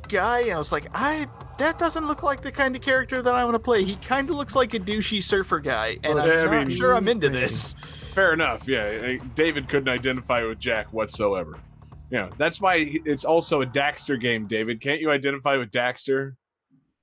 [0.08, 1.28] guy, and I was like, I
[1.62, 3.84] that doesn't look like the kind of character that I want to play.
[3.84, 6.96] He kind of looks like a douchey surfer guy, and Well, I'm I mean- sure
[6.96, 7.74] I'm into this.
[8.14, 8.68] Fair enough.
[8.68, 11.58] Yeah, David couldn't identify with Jak whatsoever.
[12.10, 14.46] Yeah, that's why it's also a Daxter game.
[14.48, 16.34] David, can't you identify with Daxter,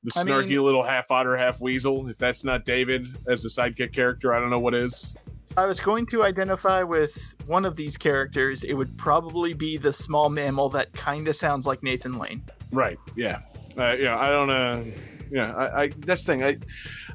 [0.03, 2.09] the I snarky mean- little half otter, half weasel?
[2.11, 5.17] If that's not David as the sidekick character, I don't know what is.
[5.57, 9.93] I was going to identify with one of these characters, it would probably be the
[9.93, 12.43] small mammal that kind of sounds like Nathan Lane.
[12.71, 12.99] Right.
[13.17, 13.41] Yeah.
[13.79, 14.19] Uh, yeah.
[14.19, 14.51] I don't.
[14.51, 14.85] Uh,
[15.31, 15.55] yeah.
[15.55, 15.89] I, I.
[15.99, 16.45] That's the thing.
[16.45, 16.59] I.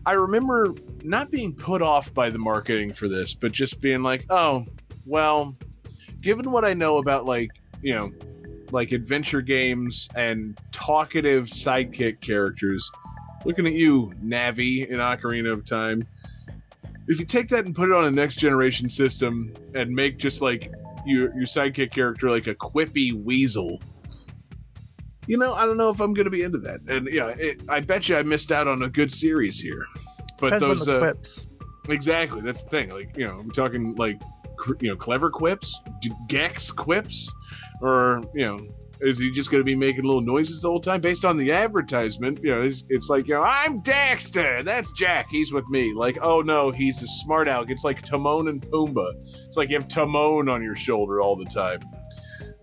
[0.06, 0.74] I remember
[1.04, 4.66] not being put off by the marketing for this, but just being like, oh,
[5.06, 5.56] well,
[6.22, 7.52] given what I know about like
[7.84, 8.12] you know,
[8.72, 12.90] like adventure games and talkative sidekick characters,
[13.46, 16.08] looking at you, Navi in Ocarina of Time.
[17.08, 20.42] If you take that and put it on a next generation system and make just
[20.42, 20.72] like
[21.06, 23.82] your your sidekick character like a quippy weasel,
[25.28, 26.82] you know, I don't know if I'm going to be into that.
[26.88, 29.86] And yeah, it, I bet you I missed out on a good series here.
[30.40, 31.48] But Depends those on the uh, quips.
[31.90, 32.90] exactly that's the thing.
[32.90, 34.22] Like you know, we're talking like
[34.58, 37.32] cr- you know clever quips, D- Gex quips,
[37.82, 38.68] or you know.
[39.02, 41.02] Is he just going to be making little noises the whole time?
[41.02, 44.64] Based on the advertisement, you know, it's, it's like, you know, I'm Daxter.
[44.64, 45.30] That's Jak.
[45.30, 45.94] He's with me.
[45.94, 47.70] Like, oh no, he's a smart aleck.
[47.70, 49.16] It's like Timon and Pumbaa.
[49.46, 51.82] It's like you have Timon on your shoulder all the time.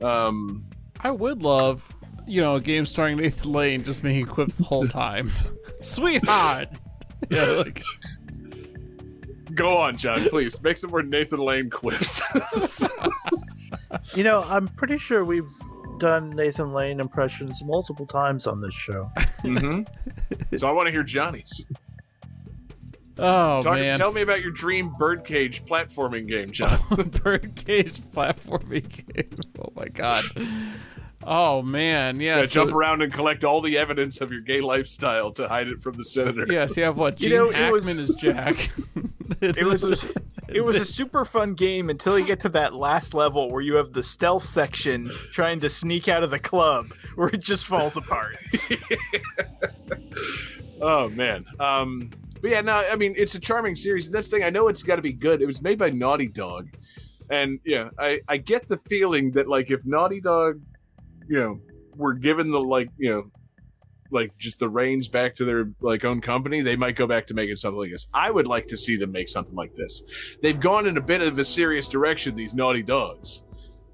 [0.03, 0.65] Um,
[1.01, 1.95] I would love,
[2.31, 5.31] you know, a game starring Nathan Lane just making quips the whole time.
[5.81, 6.69] Sweetheart!
[7.31, 7.83] yeah, like,
[9.55, 10.63] Go on, John, please.
[10.63, 12.23] Make some more Nathan Lane quips.
[14.15, 15.49] You know, I'm pretty sure we've
[15.99, 19.05] done Nathan Lane impressions multiple times on this show.
[19.43, 19.83] hmm
[20.57, 21.65] So I want to hear Johnny's.
[23.19, 23.99] oh Talk, man.
[23.99, 26.79] Tell me about your dream birdcage platforming game, John.
[27.23, 29.31] Birdcage platforming game.
[29.61, 30.25] Oh my god.
[31.27, 32.39] Oh man, yeah.
[32.39, 35.69] Yeah, so- jump around and collect all the evidence of your gay lifestyle to hide
[35.69, 36.47] it from the senator.
[36.51, 37.21] Yes, you have what?
[37.21, 38.69] You know, it Hackman was- is Jack.
[39.43, 39.97] It was a,
[40.49, 43.77] it was a super fun game until you get to that last level where you
[43.77, 47.97] have the stealth section trying to sneak out of the club where it just falls
[47.97, 48.37] apart.
[50.83, 51.47] Oh man.
[51.59, 52.11] Um,
[52.43, 54.11] but yeah, no, I mean it's a charming series.
[54.11, 54.45] That's the thing.
[54.45, 55.41] I know it's got to be good.
[55.41, 56.69] It was made by Naughty Dog,
[57.31, 60.61] and yeah, I I get the feeling that like if Naughty Dog,
[61.31, 61.61] you know,
[61.95, 63.31] were given the like you know,
[64.11, 67.35] like just the reins back to their like own company, they might go back to
[67.35, 68.09] making something like this.
[68.13, 70.03] I would like to see them make something like this.
[70.43, 72.35] They've gone in a bit of a serious direction.
[72.35, 73.45] These naughty dogs,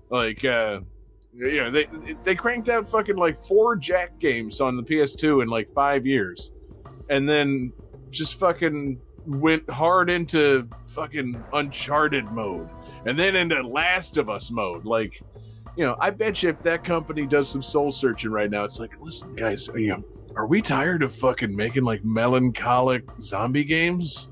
[0.09, 0.81] like uh,
[1.35, 1.87] you know, they
[2.23, 6.53] they cranked out fucking like four Jak games on the PS2 in like five years,
[7.11, 7.71] and then
[8.11, 12.71] just fucking went hard into fucking Uncharted mode,
[13.05, 15.21] and then into Last of Us mode, like
[15.77, 18.81] you know, I bet you if that company does some soul searching right now, it's
[18.81, 20.05] like, listen, guys, you know,
[20.35, 24.29] are we tired of fucking making like melancholic zombie games?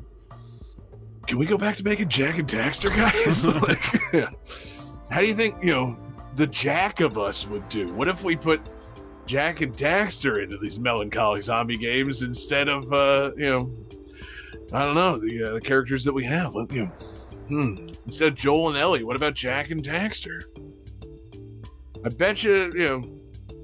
[1.27, 3.45] Can we go back to making Jak and Daxter guys?
[4.13, 4.31] like,
[5.11, 5.97] how do you think you know
[6.35, 7.93] the Jack of us would do?
[7.93, 8.61] What if we put
[9.27, 13.71] Jak and Daxter into these melancholic zombie games instead of uh, you know,
[14.73, 16.55] I don't know the, uh, the characters that we have?
[16.71, 16.93] You know,
[17.49, 17.89] hmm.
[18.07, 20.43] Instead of Joel and Ellie, what about Jak and Daxter?
[22.05, 23.03] I bet you, you know,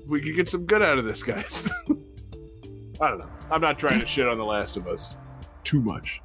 [0.06, 1.70] we could get some good out of this, guys.
[3.00, 3.28] I don't know.
[3.50, 5.16] I'm not trying to shit on The Last of Us
[5.64, 6.22] too much,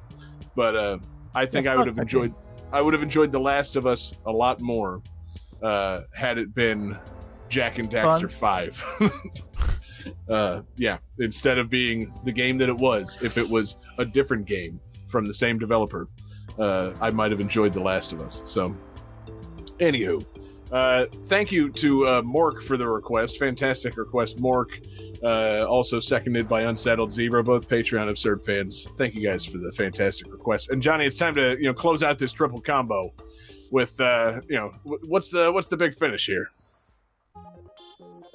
[0.54, 0.98] but uh,
[1.34, 2.34] I think Yeah, I would have enjoyed.
[2.72, 5.02] I would have enjoyed The Last of Us a lot more
[5.62, 6.98] uh, had it been
[7.48, 8.84] Jak and Daxter Five.
[10.28, 14.46] uh, yeah, instead of being the game that it was, if it was a different
[14.46, 16.08] game from the same developer,
[16.58, 18.42] uh, I might have enjoyed The Last of Us.
[18.44, 18.76] So,
[19.78, 20.24] anywho,
[20.72, 23.38] uh, thank you to uh, Mork for the request.
[23.38, 24.84] Fantastic request, Mork.
[25.22, 28.86] Uh, also seconded by Unsettled Zebra, both Patreon absurd fans.
[28.96, 30.70] Thank you guys for the fantastic request.
[30.70, 33.12] And Johnny, it's time to you know close out this triple combo
[33.70, 36.50] with uh, you know what's the what's the big finish here?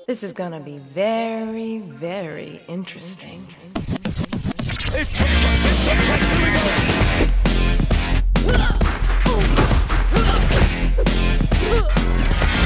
[0.08, 3.40] This is gonna be very, very interesting.
[11.72, 12.61] All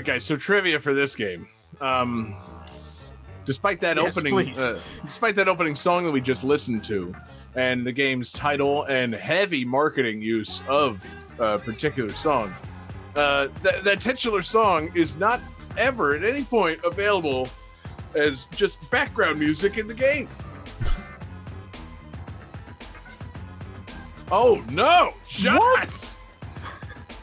[0.00, 0.24] right, guys.
[0.24, 1.46] So trivia for this game.
[1.80, 2.34] Um,
[3.44, 7.14] despite that Yes, opening, uh, despite that opening song that we just listened to,
[7.54, 11.04] and the game's title and heavy marketing use of
[11.38, 12.54] a particular song,
[13.14, 15.40] uh, th- that titular song is not
[15.76, 17.48] ever at any point available
[18.14, 20.28] as just background music in the game.
[24.32, 25.86] oh no, John!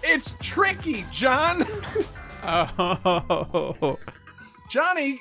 [0.03, 1.65] It's tricky, John.
[2.47, 3.99] Oh,
[4.69, 5.19] Johnny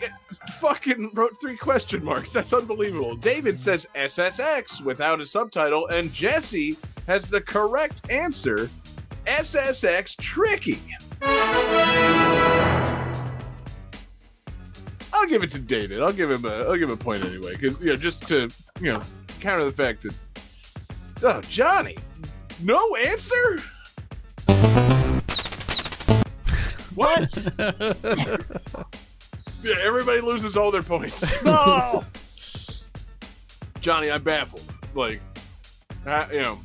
[0.60, 2.32] fucking wrote three question marks.
[2.32, 3.16] That's unbelievable.
[3.16, 6.76] David says SSX without a subtitle, and Jesse
[7.06, 8.70] has the correct answer
[9.26, 10.80] SSX Tricky.
[15.12, 16.02] I'll give it to David.
[16.02, 18.48] I'll give him a I'll give him a point anyway, because you know, just to
[18.80, 19.02] you know
[19.40, 20.14] counter the fact that
[21.22, 21.96] oh Johnny,
[22.62, 23.62] no answer.
[26.96, 27.46] What?
[29.62, 31.32] yeah, everybody loses all their points.
[31.44, 32.04] No,
[33.80, 34.64] Johnny, I'm baffled.
[34.94, 35.20] Like,
[36.06, 36.58] uh, you know,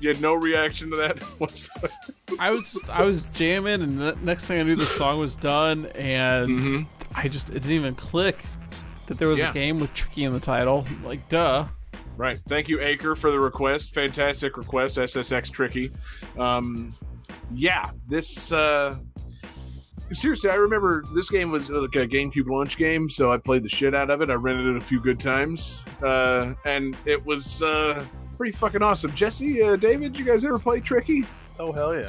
[0.00, 1.18] you had no reaction to that.
[1.38, 1.92] whatsoever.
[2.38, 5.86] I was I was jamming, and the next thing I knew, the song was done,
[5.94, 6.86] and Mhm.
[7.14, 8.44] I just it didn't even click
[9.06, 9.50] that there was Yeah.
[9.50, 10.86] a game with Tricky in the title.
[11.04, 11.66] Like, duh.
[12.16, 12.38] Right.
[12.38, 13.94] Thank you, Acre, for the request.
[13.94, 15.90] Fantastic request, SSX Tricky.
[16.38, 16.94] Um,
[17.54, 18.52] yeah, this.
[18.52, 18.96] Uh,
[20.12, 23.68] seriously, I remember this game was like a GameCube launch game, so I played the
[23.68, 24.30] shit out of it.
[24.30, 28.04] I rented it a few good times, uh, and it was uh,
[28.36, 29.14] pretty fucking awesome.
[29.14, 31.24] Jesse, uh, David, you guys ever play Tricky?
[31.58, 32.06] Oh hell yeah!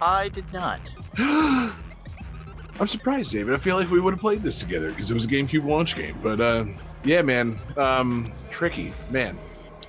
[0.00, 0.90] I did not.
[1.18, 3.54] I'm surprised, David.
[3.54, 5.94] I feel like we would have played this together because it was a GameCube launch
[5.94, 6.16] game.
[6.20, 6.64] But uh,
[7.04, 9.36] yeah, man, um, tricky, man.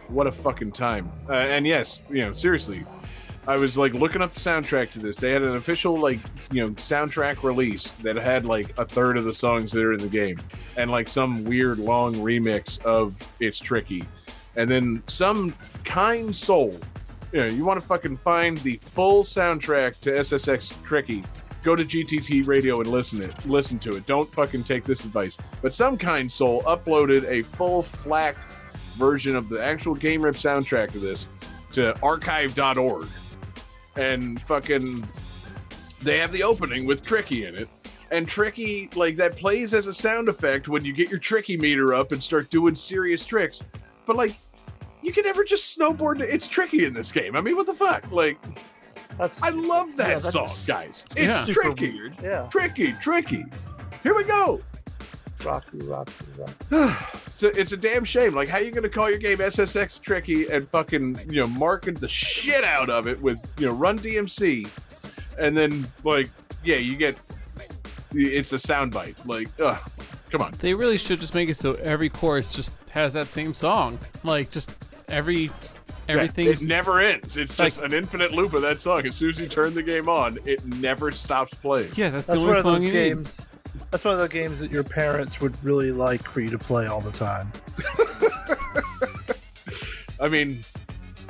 [0.07, 1.11] What a fucking time.
[1.27, 2.85] Uh, and yes, you know, seriously,
[3.47, 5.15] I was like looking up the soundtrack to this.
[5.15, 6.19] They had an official like
[6.51, 9.99] you know soundtrack release that had like a third of the songs that are in
[9.99, 10.41] the game,
[10.77, 14.03] and like some weird long remix of "It's Tricky."
[14.55, 16.73] and then some kind soul,
[17.31, 21.23] you know, you want to fucking find the full soundtrack to SSX Tricky.
[21.63, 23.33] Go to GTT Radio and listen it.
[23.45, 24.05] Listen to it.
[24.05, 25.37] Don't fucking take this advice.
[25.61, 28.35] But some kind soul uploaded a full FLAC
[28.97, 31.27] version of the actual Game Rip soundtrack of this
[31.71, 33.07] to archive.org,
[33.95, 35.03] and fucking
[36.01, 37.69] they have the opening with Tricky in it.
[38.11, 41.93] And Tricky, like, that plays as a sound effect when you get your Tricky meter
[41.95, 43.63] up and start doing serious tricks.
[44.05, 44.37] But, like,
[45.01, 46.21] you can never just snowboard.
[46.21, 47.35] It's Tricky in this game.
[47.35, 48.09] I mean, what the fuck?
[48.11, 48.37] Like,
[49.17, 51.03] That's I love that Yeah, song, guys.
[51.17, 51.45] It's Yeah.
[51.53, 51.99] Tricky.
[52.21, 52.47] yeah.
[52.51, 53.43] Tricky, Tricky.
[54.03, 54.61] Here we go.
[55.45, 56.95] Rocky, Rocky, Rocky.
[57.35, 58.33] So it's a damn shame.
[58.33, 62.07] Like, how you gonna call your game SSX Tricky and fucking you know market the
[62.07, 64.69] shit out of it with you know Run DMC,
[65.37, 66.29] and then like
[66.63, 67.17] yeah, you get
[68.13, 69.25] it's a soundbite.
[69.25, 69.77] Like, ugh,
[70.31, 70.53] come on.
[70.59, 73.99] They really should just make it so every chorus just has that same song.
[74.23, 74.71] Like just
[75.09, 75.51] every
[76.07, 76.47] everything.
[76.47, 77.37] It never ends.
[77.37, 79.05] It's just an infinite loop of that song.
[79.05, 81.91] As soon as you turn the game on, it never stops playing.
[81.95, 83.47] yeah, that's, That's the one only of song those you games.
[83.91, 86.87] That's one of the games that your parents would really like for you to play
[86.87, 87.51] all the time.
[90.19, 90.63] I mean,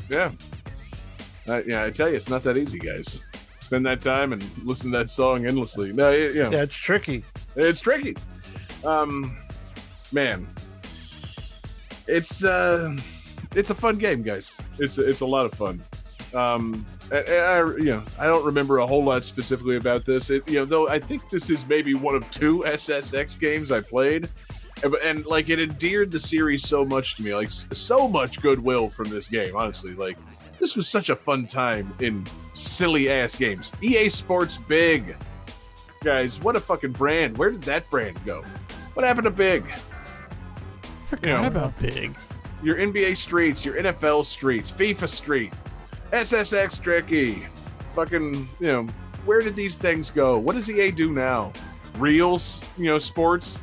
[0.10, 0.32] yeah,
[1.48, 1.84] uh, yeah.
[1.84, 3.20] I tell you, it's not that easy, guys.
[3.60, 5.92] Spend that time and listen to that song endlessly.
[5.92, 7.24] No, it, know, Yeah, it's tricky.
[7.56, 8.16] It's tricky.
[8.84, 9.36] Um,
[10.12, 10.48] man,
[12.08, 12.96] it's uh,
[13.56, 14.60] it's a fun game, guys.
[14.78, 15.82] It's it's a lot of fun.
[16.34, 20.30] Um, I, I you know I don't remember a whole lot specifically about this.
[20.30, 23.82] It, you know, though I think this is maybe one of two SSX games I
[23.82, 24.30] played.
[24.84, 28.90] And, and like it endeared the series so much to me, like so much goodwill
[28.90, 29.56] from this game.
[29.56, 30.18] Honestly, like
[30.60, 33.72] this was such a fun time in silly ass games.
[33.82, 35.15] EA Sports Big,
[36.03, 37.38] guys, what a fucking brand.
[37.38, 38.44] Where did that brand go?
[38.94, 39.65] What happened to Big?
[41.07, 42.15] Forgot you know, about Big.
[42.64, 45.53] Your NBA streets, your NFL streets, FIFA street,
[46.16, 47.46] SSX Tricky.
[47.94, 48.84] Fucking, you know,
[49.26, 50.38] where did these things go?
[50.38, 51.52] What does EA do now?
[51.98, 53.62] Reels, you know, sports,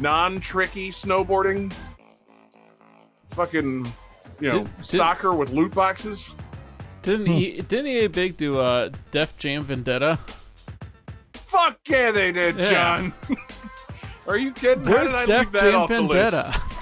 [0.00, 1.72] non tricky snowboarding,
[3.26, 3.92] fucking,
[4.40, 6.34] you know, Did- did- soccer with loot boxes.
[7.02, 7.60] Didn't he?
[7.62, 10.18] Didn't EA Big do uh, Def Jam Vendetta?
[11.34, 12.70] Fuck yeah, they did, Yeah.
[12.70, 13.12] John.
[14.28, 14.84] Are you kidding?
[14.84, 16.32] How Where's did I Def leave that Jam off the list?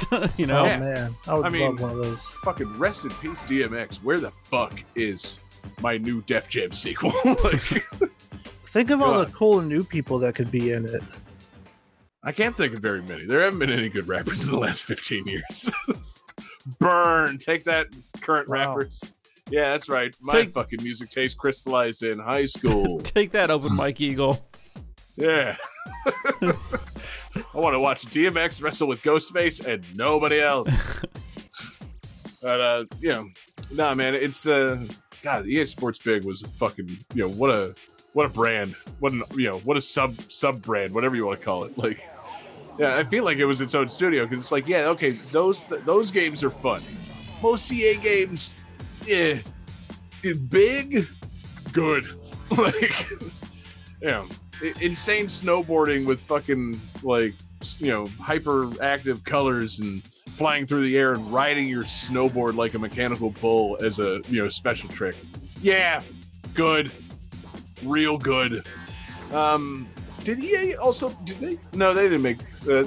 [0.08, 0.32] Vendetta?
[0.38, 2.18] you know, Oh man, I would I mean- love one of those.
[2.44, 3.96] fucking rest in peace DMX.
[4.02, 5.40] Where the fuck is
[5.80, 7.12] my new Def Jam sequel?
[7.44, 7.60] like,
[8.68, 9.28] Think of all God.
[9.28, 11.02] the cool new people that could be in it.
[12.22, 13.24] I can't think of very many.
[13.24, 15.72] There haven't been any good rappers in the last 15 years.
[16.78, 17.38] Burn.
[17.38, 17.86] Take that,
[18.20, 18.76] current Wow.
[18.76, 19.12] rappers.
[19.50, 20.14] Yeah, that's right.
[20.20, 23.00] My Take- fucking music taste crystallized in high school.
[23.00, 24.46] take that, Open Mike Eagle.
[25.16, 25.56] yeah.
[27.36, 31.00] I want to watch DMX wrestle with Ghostface and nobody else.
[32.42, 33.28] but uh, you know,
[33.70, 34.84] nah, man, it's uh,
[35.22, 37.74] God, EA Sports Big was a fucking, you know, what a
[38.12, 41.38] what a brand, what an, you know, what a sub sub brand, whatever you want
[41.38, 41.76] to call it.
[41.78, 42.06] Like,
[42.78, 45.64] yeah, I feel like it was its own studio because it's like, yeah, okay, those
[45.64, 46.82] those games are fun.
[47.42, 48.54] Most EA games,
[49.04, 49.38] yeah,
[50.48, 51.06] big,
[51.72, 52.06] good,
[52.50, 53.10] like,
[54.02, 54.39] you know, i-
[54.80, 57.34] insane snowboarding with fucking like
[57.78, 62.78] you know hyperactive colors and flying through the air and riding your snowboard like a
[62.78, 65.16] mechanical bull as a you know special trick.
[65.60, 66.00] Yeah,
[66.54, 66.92] good,
[67.82, 68.66] real good.
[69.32, 69.88] Um,
[70.24, 71.58] did EA also did they?
[71.74, 72.38] No, they didn't make.
[72.68, 72.84] Uh,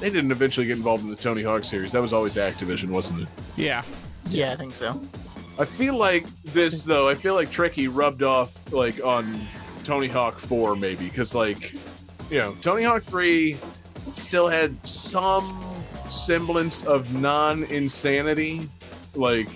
[0.00, 1.92] they didn't eventually get involved in the Tony Hawk series.
[1.92, 3.28] That was always Activision, wasn't it?
[3.56, 3.82] Yeah,
[4.26, 5.00] Yeah, I think so.
[5.58, 7.08] I feel like this though.
[7.08, 9.40] I feel like Tricky rubbed off like on
[9.86, 11.72] Tony Hawk Four maybe because like
[12.28, 13.56] you know Tony Hawk Three
[14.14, 15.64] still had some
[16.10, 18.68] semblance of non-insanity.
[19.14, 19.48] Like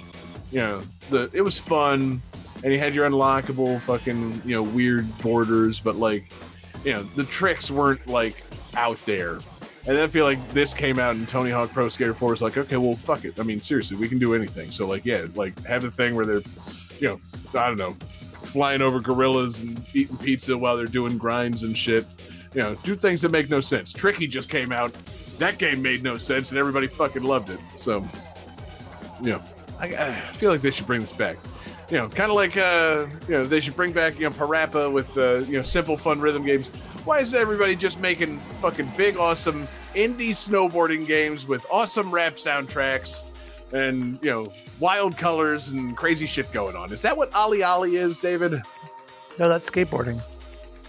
[0.53, 2.23] you know the it was fun
[2.63, 6.31] and you had your unlockable fucking you know weird borders, but like
[6.85, 8.45] you know the tricks weren't like
[8.77, 9.41] out there.
[9.87, 12.43] And then I feel like this came out and Tony Hawk Pro Skater 4 is
[12.43, 13.41] like, okay, well, fuck it.
[13.41, 14.71] I mean, seriously, we can do anything.
[14.71, 16.43] So, like, yeah, like, have a thing where they're,
[17.01, 17.21] you know,
[17.59, 17.97] I don't know,
[18.43, 22.07] flying over gorillas and eating pizza while they're doing grinds and shit.
[22.55, 23.93] You know, do things that make no sense.
[23.93, 24.93] Tricky just came out.
[25.39, 27.61] That game made no sense and everybody fucking loved it.
[27.77, 28.07] So,
[29.23, 29.43] you know,
[29.79, 31.37] I, I feel like they should bring this back.
[31.91, 34.93] You know, kind of like, uh, you know, they should bring back, you know, Parappa
[34.93, 36.69] with, uh, you know, simple, fun rhythm games.
[37.05, 43.25] Why is everybody just making fucking big, awesome indie snowboarding games with awesome rap soundtracks
[43.73, 46.93] and, you know, wild colors and crazy shit going on?
[46.93, 48.63] Is that what OlliOlli is, David?
[49.39, 50.21] No, that's skateboarding.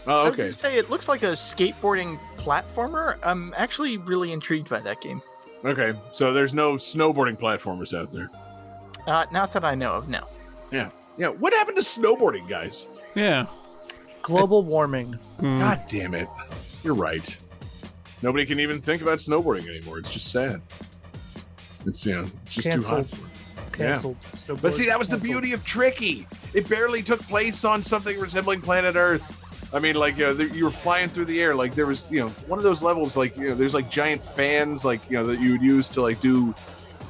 [0.07, 0.45] Oh, I okay.
[0.45, 3.17] would say it looks like a skateboarding platformer.
[3.21, 5.21] I'm actually really intrigued by that game.
[5.63, 8.31] Okay, so there's no snowboarding platformers out there.
[9.05, 10.09] Uh, not that I know of.
[10.09, 10.27] No.
[10.71, 11.27] Yeah, yeah.
[11.27, 12.87] What happened to snowboarding, guys?
[13.13, 13.45] Yeah.
[14.23, 15.19] Global warming.
[15.39, 16.27] God damn it!
[16.83, 17.37] You're right.
[18.23, 19.99] Nobody can even think about snowboarding anymore.
[19.99, 20.61] It's just sad.
[21.85, 23.05] It's you know, it's just too hot.
[23.71, 24.17] Canceled.
[24.21, 24.29] Yeah.
[24.31, 24.61] Canceled.
[24.61, 26.27] But see, that was the beauty of Tricky.
[26.53, 29.37] It barely took place on something resembling planet Earth.
[29.73, 31.55] I mean, like uh, there- you were flying through the air.
[31.55, 33.15] Like there was, you know, one of those levels.
[33.15, 36.01] Like you know, there's like giant fans, like you know, that you would use to
[36.01, 36.53] like do,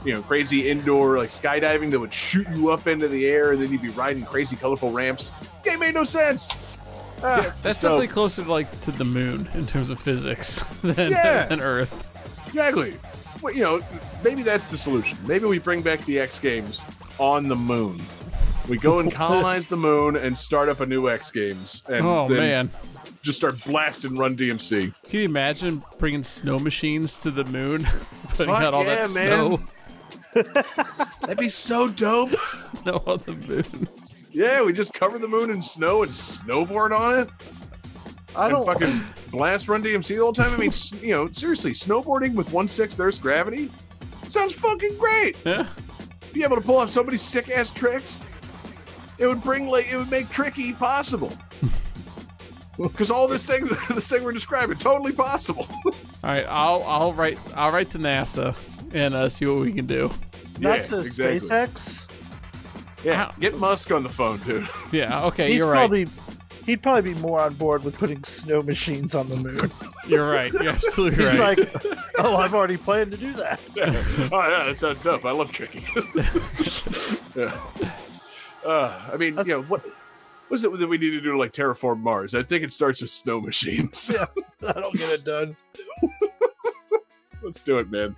[0.05, 3.61] you know, crazy indoor like skydiving that would shoot you up into the air, and
[3.61, 5.31] then you'd be riding crazy, colorful ramps.
[5.63, 6.67] Game made no sense.
[7.23, 10.59] Ah, Yeah, that's so- definitely closer to like to the moon in terms of physics
[10.83, 11.47] than, Yeah.
[11.47, 12.09] than Earth.
[12.47, 12.95] Exactly.
[13.41, 13.81] Well, you know,
[14.23, 15.17] maybe that's the solution.
[15.25, 16.85] Maybe we bring back the X Games
[17.17, 17.99] on the moon.
[18.69, 21.83] We go and colonize the moon and start up a new X Games.
[21.89, 22.69] And oh man,
[23.23, 24.93] Just start blasting Run DMC.
[25.09, 27.83] can you imagine bringing snow machines to the moon,
[28.29, 29.59] putting Fuck out all yeah, that snow,
[31.21, 32.31] That'd be so dope.
[32.49, 33.87] snow on the moon?
[34.29, 37.29] Yeah, we just cover the moon in snow and snowboard on it.
[38.35, 40.53] I don't fucking blast Run DMC the whole time.
[40.53, 40.71] I mean,
[41.01, 43.69] you know, seriously, snowboarding with one sixth Earth's gravity
[44.31, 45.37] sounds fucking great.
[45.45, 45.67] Yeah.
[46.33, 48.23] Be able to pull off so many sick ass tricks.
[49.19, 51.31] It would bring like it would make tricky possible.
[52.77, 55.67] Because all this thing, this thing we're describing, totally possible.
[55.69, 55.93] All
[56.23, 58.55] right, I'll I'll write I'll write to NASA
[58.93, 60.09] and uh, see what we can do.
[60.59, 61.47] Not yeah, to exactly.
[61.47, 62.05] SpaceX.
[63.03, 64.67] Yeah, get Musk on the phone, dude.
[64.91, 65.79] Yeah, okay, He's you're right.
[65.79, 66.07] probably
[66.65, 69.71] he'd probably be more on board with putting snow machines on the moon.
[70.07, 70.51] You're right.
[70.53, 71.57] You're absolutely He's right.
[71.57, 71.85] like,
[72.19, 73.59] oh, I've already planned to do that.
[74.31, 75.25] oh yeah, that sounds dope.
[75.25, 75.83] I love tricking.
[77.35, 77.59] yeah.
[78.65, 79.83] Uh, I mean, you know what?
[80.47, 82.35] What is it that we need to do to like terraform Mars?
[82.35, 84.11] I think it starts with snow machines.
[84.13, 84.25] Yeah,
[84.59, 85.55] that'll get it done.
[87.41, 88.15] Let's do it, man.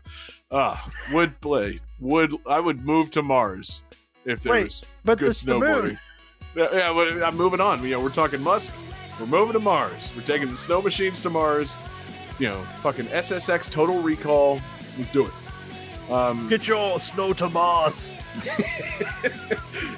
[0.52, 1.80] Ah, would play.
[2.00, 3.84] Would I would move to Mars
[4.26, 6.00] if there Wait, was but good it's the moon.
[6.56, 7.84] Yeah, I'm moving on.
[7.84, 8.74] You know, we're talking Musk.
[9.20, 10.12] We're moving to Mars.
[10.16, 11.78] We're taking the snow machines to Mars.
[12.40, 14.60] You know, fucking SSX Total Recall.
[14.98, 15.32] Let's do it.
[16.12, 18.10] Um, Get your snow to Mars.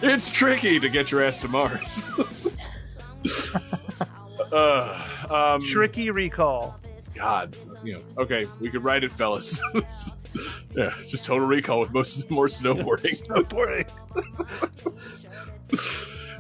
[0.02, 2.06] it's tricky to get your ass to Mars.
[4.52, 6.80] uh, um, Tricky recall.
[7.14, 8.02] God, you know.
[8.18, 9.61] Okay, we could write it, fellas.
[10.76, 13.26] yeah, just Total Recall with most more snowboarding.
[13.26, 13.90] Snowboarding.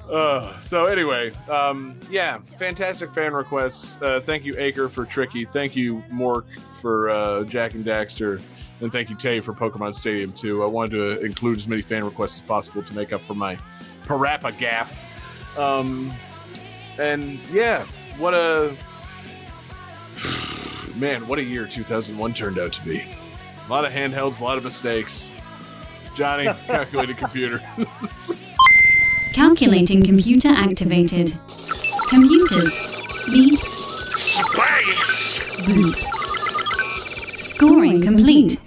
[0.09, 4.01] Uh, so anyway, um, yeah, fantastic fan requests.
[4.01, 5.45] Uh, thank you, Acre, for Tricky.
[5.45, 6.45] Thank you, Mork,
[6.81, 8.41] for uh, Jak and Daxter.
[8.81, 10.63] And thank you, Tay, for Pokemon Stadium, 2.
[10.63, 13.57] I wanted to include as many fan requests as possible to make up for my
[14.05, 15.57] Parappa gaff.
[15.57, 16.13] Um,
[16.99, 17.85] and yeah,
[18.17, 18.75] what a.
[20.95, 23.01] Man, what a year 2001 turned out to be.
[23.65, 25.31] A lot of handhelds, a lot of mistakes.
[26.15, 27.61] Johnny, calculated computer.
[29.35, 31.37] Calculating computer activated.
[32.07, 32.73] Computers.
[33.27, 33.75] Beeps.
[34.15, 35.39] Space!
[35.65, 36.05] Boops.
[37.37, 38.63] Scoring complete.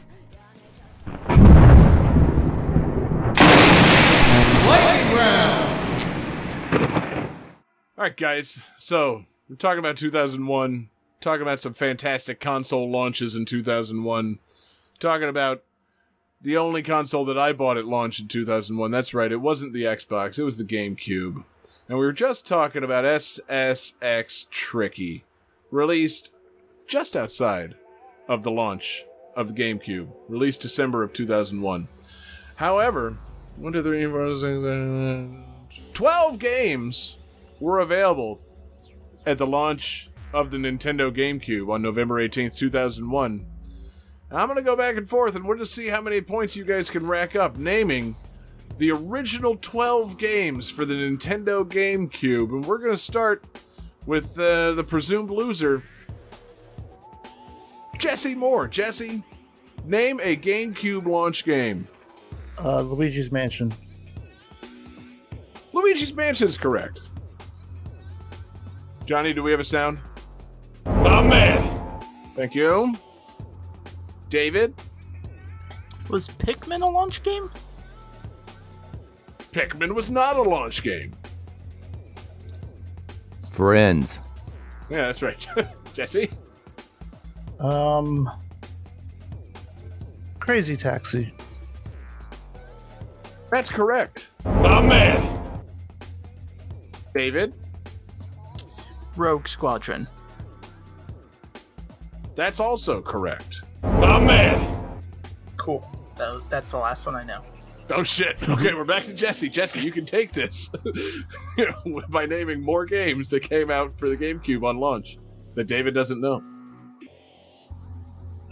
[7.96, 8.62] All right, guys.
[8.76, 10.90] So we're talking about 2001.
[11.22, 14.38] Talking about some fantastic console launches in 2001.
[14.98, 15.62] Talking about
[16.40, 18.90] the only console that I bought at launch in 2001.
[18.90, 19.32] That's right.
[19.32, 20.38] It wasn't the Xbox.
[20.38, 21.44] It was the GameCube.
[21.88, 25.24] And we were just talking about SSX Tricky,
[25.70, 26.30] released
[26.86, 27.74] just outside
[28.28, 29.04] of the launch
[29.34, 31.88] of the GameCube, released December of 2001.
[32.56, 33.16] However,
[33.56, 35.44] one, two, three, four, six, seven,
[35.94, 37.16] 12 games
[37.60, 38.40] were available
[39.26, 43.46] at the launch of the Nintendo GameCube on November 18th, 2001.
[44.30, 46.64] I'm going to go back and forth and we'll just see how many points you
[46.64, 48.14] guys can rack up naming
[48.76, 52.50] the original 12 games for the Nintendo GameCube.
[52.50, 53.44] And we're going to start
[54.06, 55.82] with uh, the presumed loser,
[57.98, 58.68] Jesse Moore.
[58.68, 59.22] Jesse,
[59.84, 61.88] name a GameCube launch game.
[62.62, 63.72] Uh, Luigi's Mansion.
[65.72, 67.02] Luigi's Mansion is correct.
[69.04, 69.98] Johnny, do we have a sound?
[70.84, 72.02] My man!
[72.36, 72.94] Thank you.
[74.30, 74.74] David,
[76.08, 77.50] Was Pikmin a launch game?
[79.52, 81.14] Pikmin was not a launch game.
[83.50, 84.20] Friends.
[84.90, 85.46] Yeah, that's right.
[85.94, 86.30] Jesse,
[87.58, 88.28] Um,
[90.38, 91.34] Crazy Taxi.
[93.50, 94.28] that's correct.
[94.44, 95.34] My man!
[97.14, 97.52] David,
[99.16, 100.06] Rogue Squadron.
[102.36, 103.62] that's also correct.
[103.82, 105.00] My man!
[105.56, 105.86] Cool.
[106.16, 107.42] Tha- That's the last one I know.
[107.90, 108.36] Oh shit!
[108.48, 109.48] Okay, we're back to Jesse.
[109.48, 110.70] Jesse, you can take this
[112.10, 115.18] by naming more games that came out for the GameCube on launch
[115.54, 116.42] that David doesn't know.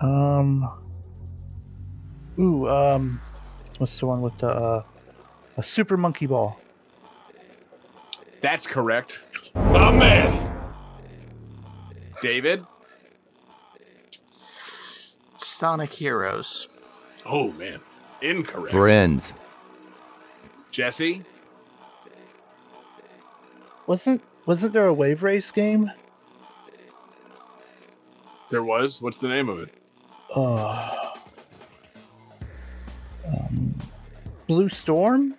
[0.01, 0.83] Um.
[2.39, 2.69] Ooh.
[2.69, 3.21] Um.
[3.79, 4.83] What's the one with the uh,
[5.59, 6.59] a Super Monkey Ball?
[8.41, 9.27] That's correct.
[9.55, 10.53] My man.
[12.23, 12.65] David.
[15.47, 16.69] Sonic Heroes.
[17.25, 17.81] Oh man,
[18.23, 18.71] incorrect.
[18.71, 19.35] Friends.
[20.71, 21.23] Jesse.
[23.87, 25.91] Wasn't Wasn't there a Wave Race game?
[28.51, 29.01] There was.
[29.01, 29.71] What's the name of it?
[30.35, 31.15] Uh,
[33.27, 33.75] um,
[34.47, 35.35] Blue Storm.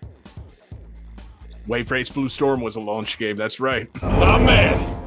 [1.67, 3.35] Wave Race Blue Storm was a launch game.
[3.35, 3.89] That's right.
[4.01, 4.97] My man.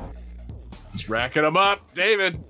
[0.92, 2.42] It's racking them up, David.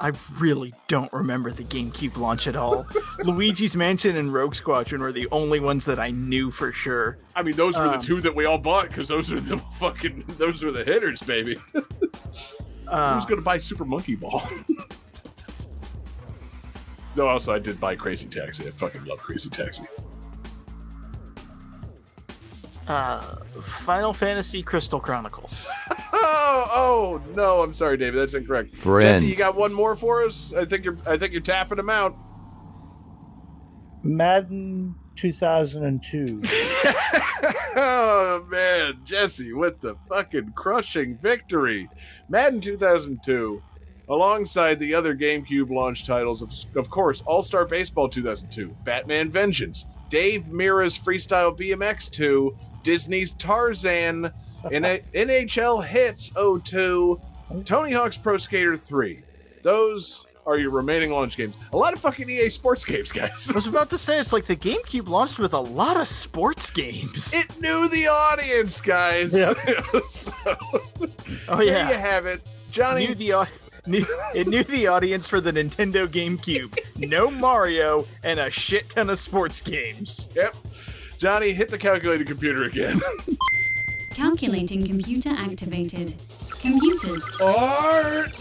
[0.00, 2.86] I really don't remember the GameCube launch at all.
[3.24, 7.18] Luigi's Mansion and Rogue Squadron were the only ones that I knew for sure.
[7.36, 9.58] I mean, those were Um, the two that we all bought because those are the
[9.58, 11.56] fucking those are the hitters, baby.
[12.88, 14.42] Uh, Who's gonna buy Super Monkey Ball?
[17.16, 18.66] no, also I did buy Crazy Taxi.
[18.66, 19.84] I fucking love Crazy Taxi.
[22.90, 23.20] Uh,
[23.62, 25.68] Final Fantasy Crystal Chronicles.
[26.12, 27.62] Oh, oh no!
[27.62, 28.20] I'm sorry, David.
[28.20, 28.74] That's incorrect.
[28.74, 29.20] Friends.
[29.20, 30.52] Jesse, you got one more for us?
[30.52, 30.98] I think you're.
[31.06, 32.16] I think you're tapping them out.
[34.02, 36.40] Madden 2002.
[37.76, 41.88] oh man, Jesse with the fucking crushing victory.
[42.28, 43.62] Madden 2002,
[44.08, 49.86] alongside the other GameCube launch titles of, of course, All Star Baseball 2002, Batman Vengeance,
[50.08, 54.30] Dave Mirra's Freestyle BMX 2, Disney's Tarzan,
[54.64, 56.30] NHL Hitz
[56.64, 57.20] 02,
[57.64, 59.22] Tony Hawk's Pro Skater 3.
[59.62, 61.56] Those are your remaining launch games.
[61.72, 63.48] A lot of fucking EA Sports games, guys.
[63.50, 66.70] I was about to say, it's like the GameCube launched with a lot of sports
[66.70, 67.32] games.
[67.34, 69.32] It knew the audience, guys.
[70.08, 70.32] So,
[71.48, 72.40] Oh there yeah, you have it.
[72.70, 73.48] Johnny, knew the
[73.86, 74.04] knew,
[74.34, 76.78] it knew the audience for the Nintendo GameCube.
[76.96, 80.28] No Mario and a shit ton of sports games.
[80.34, 80.54] Yep.
[81.20, 82.98] Johnny, hit the calculated computer again.
[84.14, 86.14] Calculating computer activated.
[86.48, 87.22] Computers.
[87.42, 88.34] Art!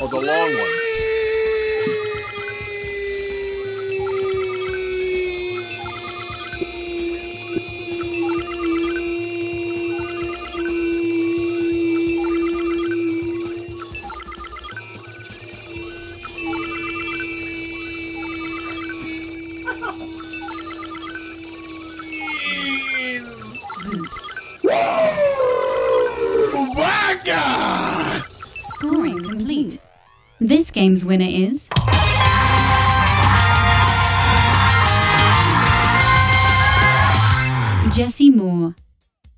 [0.00, 1.57] Oh, the long one.
[29.18, 29.78] Scoring complete.
[30.40, 31.68] This game's winner is.
[37.90, 38.76] Jesse Moore.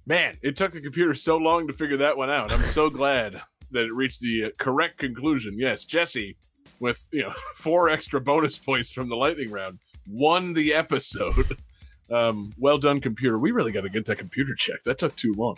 [0.06, 2.52] Man, it took the computer so long to figure that one out.
[2.52, 3.40] I'm so glad
[3.70, 5.54] that it reached the uh, correct conclusion.
[5.56, 6.36] Yes, Jesse,
[6.80, 9.78] with you know four extra bonus points from the lightning round,
[10.08, 11.56] won the episode.
[12.12, 13.38] Um, well done, computer.
[13.38, 14.84] We really got to get that computer checked.
[14.84, 15.56] That took too long.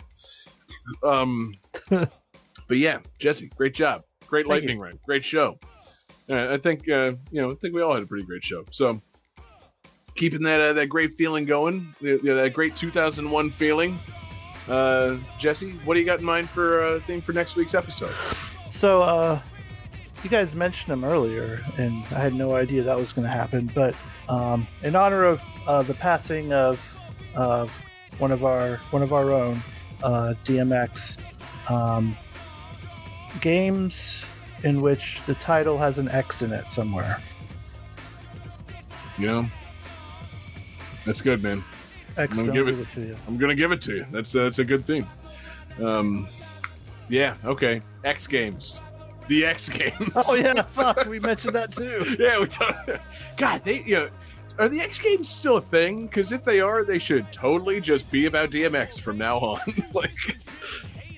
[1.03, 1.55] Um,
[1.89, 4.03] but yeah, Jesse, great job.
[4.33, 4.97] Great Thank lightning round.
[5.05, 5.59] Great show.
[6.27, 7.51] Uh, I think uh, you know.
[7.51, 8.65] I think we all had a pretty great show.
[8.71, 8.99] So
[10.15, 13.99] keeping that uh, that great feeling going, you know, that great 2001 feeling.
[14.67, 18.15] Uh, Jesse, what do you got in mind for uh, thing for next week's episode?
[18.71, 19.39] So, uh,
[20.23, 23.69] you guys mentioned him earlier, and I had no idea that was going to happen.
[23.75, 23.95] But
[24.29, 26.81] um, in honor of uh, the passing of
[27.35, 27.69] of
[28.17, 29.61] one of our one of our own,
[30.01, 31.19] uh, DMX,
[31.69, 32.17] um,
[33.41, 34.23] games
[34.63, 37.19] in which the title has an X in it somewhere.
[39.17, 39.45] Yeah,
[41.05, 41.63] that's good, man.
[42.17, 43.17] X I'm gonna give give it- it to you.
[43.27, 44.05] I'm gonna give it to you.
[44.11, 45.07] That's that's a good thing.
[45.81, 46.27] Um,
[47.09, 47.81] yeah, okay.
[48.03, 48.79] X Games,
[49.27, 50.13] the X Games.
[50.15, 52.15] Oh yeah, fuck, we mentioned that too.
[52.19, 52.99] yeah, we don't.
[53.37, 54.09] God, they you know,
[54.59, 56.07] are the X Games still a thing?
[56.07, 59.59] Because if they are, they should totally just be about DMX from now on.
[59.93, 60.37] like,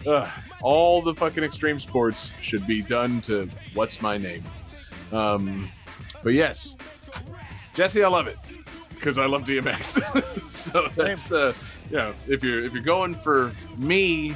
[0.07, 0.29] uh,
[0.61, 4.43] all the fucking extreme sports should be done to what's my name.
[5.11, 5.69] Um,
[6.23, 6.75] but yes,
[7.73, 8.37] Jesse, I love it
[8.91, 10.49] because I love DMX.
[10.49, 11.53] so that's uh,
[11.89, 14.35] you know, if you're if you're going for me,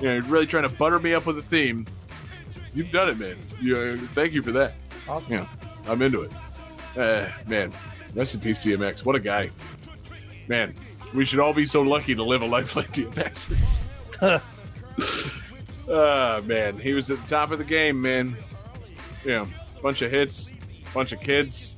[0.00, 1.86] you know, really trying to butter me up with a theme,
[2.74, 3.36] you've done it, man.
[3.60, 4.76] You, uh, thank you for that.
[5.08, 5.32] Awesome.
[5.32, 5.46] Yeah,
[5.86, 6.32] I'm into it.
[6.96, 7.72] Uh, man,
[8.14, 9.04] rest in peace, DMX.
[9.04, 9.50] What a guy.
[10.48, 10.74] Man,
[11.14, 13.84] we should all be so lucky to live a life like DMX's.
[15.90, 18.36] Ah, man, he was at the top of the game, man.
[19.24, 19.46] Yeah,
[19.82, 20.50] bunch of hits.
[20.92, 21.76] bunch of kids,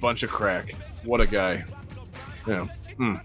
[0.00, 0.72] bunch of crack.
[1.04, 1.64] What a guy.
[2.46, 2.64] Yeah.
[2.96, 3.16] Hmm.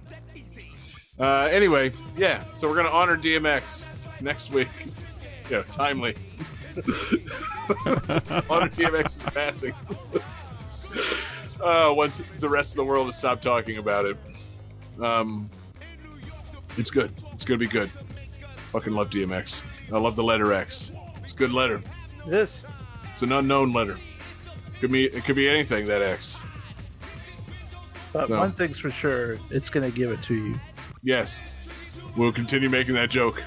[1.20, 2.44] Uh, anyway, yeah.
[2.58, 3.88] So we're gonna honor DMX
[4.22, 4.70] next week.
[5.50, 6.16] Yeah, timely.
[8.50, 9.74] honor DMX's passing.
[11.62, 14.18] uh, once the rest of the world has stopped talking about it.
[15.02, 15.50] Um,
[16.78, 17.12] it's good.
[17.34, 17.90] It's gonna be good.
[17.90, 19.64] Fucking love DMX.
[19.92, 20.92] I love the letter X.
[21.24, 21.82] It's a good letter.
[22.28, 22.64] This.
[23.12, 23.98] It's an unknown letter.
[24.80, 26.42] Could be it could be anything that X.
[28.12, 30.60] But So- one thing's for sure, it's gonna give it to you.
[31.04, 31.40] Yes.
[32.16, 33.42] We'll continue making that joke.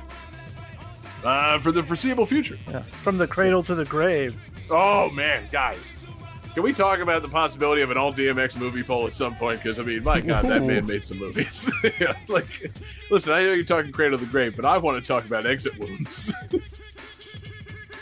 [1.25, 2.59] Uh, for the foreseeable future.
[2.69, 2.83] Yeah.
[2.83, 4.37] From the cradle to the grave.
[4.71, 5.97] Oh man, guys.
[6.57, 9.63] Can we talk about the possibility of an all DMX movie poll at some point?
[9.63, 11.71] Because I mean, my God, that man made some movies.
[12.01, 12.73] yeah, like,
[13.11, 15.45] listen, I know you're talking Cradle of the Grave, but I want to talk about
[15.45, 16.33] Exit Wounds.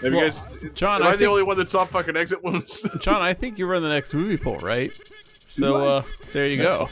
[0.03, 0.45] Have you guys?
[0.75, 2.89] John, am I, I the only one that saw fucking Exit Wounds?
[3.01, 4.97] John, I think you run the next movie poll, right?
[5.49, 6.03] So uh,
[6.33, 6.89] there you go.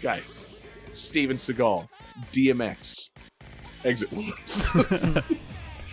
[0.00, 0.58] guys,
[0.90, 1.86] Steven Seagal,
[2.32, 3.10] DMX,
[3.84, 4.66] Exit Wounds.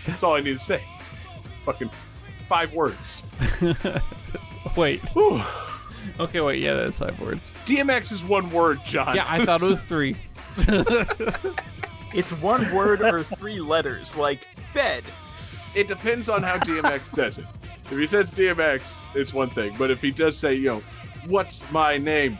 [0.05, 0.81] That's all I need to say.
[1.65, 1.89] Fucking
[2.47, 3.23] five words.
[4.77, 5.01] wait.
[6.19, 6.61] Okay, wait.
[6.61, 7.53] Yeah, that's five words.
[7.65, 9.15] DMX is one word, John.
[9.15, 10.15] Yeah, I thought it was three.
[12.13, 15.03] It's one word or three letters, like bed.
[15.73, 17.45] It depends on how DMX says it.
[17.89, 19.73] If he says DMX, it's one thing.
[19.79, 20.83] But if he does say, you know,
[21.25, 22.37] what's my name?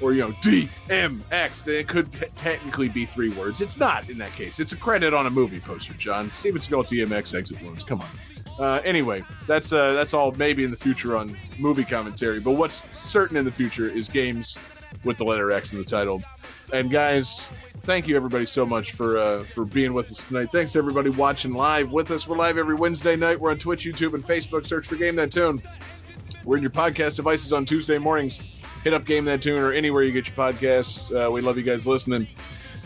[0.00, 3.60] Or, you know, DMX, then it could t- technically be three words.
[3.60, 4.58] It's not in that case.
[4.58, 6.32] It's a credit on a movie poster, John.
[6.32, 7.84] Steven Seagal DMX exit wounds.
[7.84, 8.08] Come on.
[8.58, 12.40] Uh, anyway, that's uh, that's all maybe in the future on movie commentary.
[12.40, 14.56] But what's certain in the future is games
[15.04, 16.22] with the letter X in the title.
[16.72, 17.48] And guys,
[17.82, 20.50] thank you everybody so much for uh, for being with us tonight.
[20.50, 22.26] Thanks to everybody watching live with us.
[22.28, 23.38] We're live every Wednesday night.
[23.40, 24.64] We're on Twitch, YouTube, and Facebook.
[24.64, 25.60] Search for Game That Tune.
[26.44, 28.40] We're in your podcast devices on Tuesday mornings.
[28.82, 31.10] Hit up Game That Tune or anywhere you get your podcasts.
[31.10, 32.26] Uh, we love you guys listening.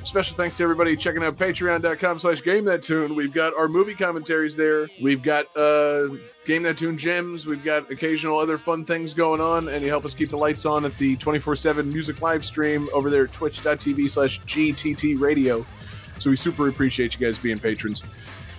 [0.09, 3.15] Special thanks to everybody checking out patreon.com slash game that tune.
[3.15, 4.89] We've got our movie commentaries there.
[5.03, 6.09] We've got uh,
[6.47, 7.45] Game That Tune gems.
[7.45, 9.69] We've got occasional other fun things going on.
[9.69, 12.89] And you help us keep the lights on at the 24 7 music live stream
[12.95, 15.67] over there at twitch.tv slash GTT radio.
[16.17, 18.03] So we super appreciate you guys being patrons.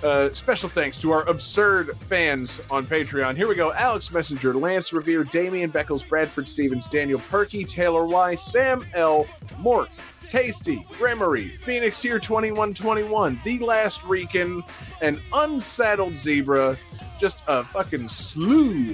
[0.03, 3.35] Uh, special thanks to our absurd fans on Patreon.
[3.35, 8.35] Here we go Alex Messenger, Lance Revere, Damian Beckles, Bradford Stevens, Daniel Perky, Taylor Y,
[8.35, 9.25] Sam L,
[9.61, 9.89] Mork,
[10.29, 14.63] Tasty, Gremory, Phoenix here 2121, The Last Recon,
[15.01, 16.77] and Unsaddled Zebra.
[17.19, 18.91] Just a fucking slew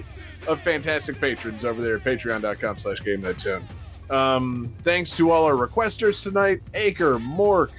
[0.47, 3.63] of fantastic patrons over there at patreon.com slash game that tune.
[4.09, 7.71] Um, thanks to all our requesters tonight Acre, Mork,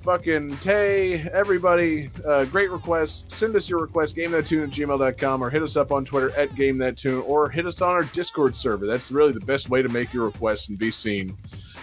[0.00, 2.10] fucking Tay, everybody.
[2.26, 3.34] Uh, great requests.
[3.34, 7.26] Send us your request, gamethattune at gmail.com, or hit us up on Twitter at gamethattune,
[7.26, 8.86] or hit us on our Discord server.
[8.86, 11.36] That's really the best way to make your requests and be seen.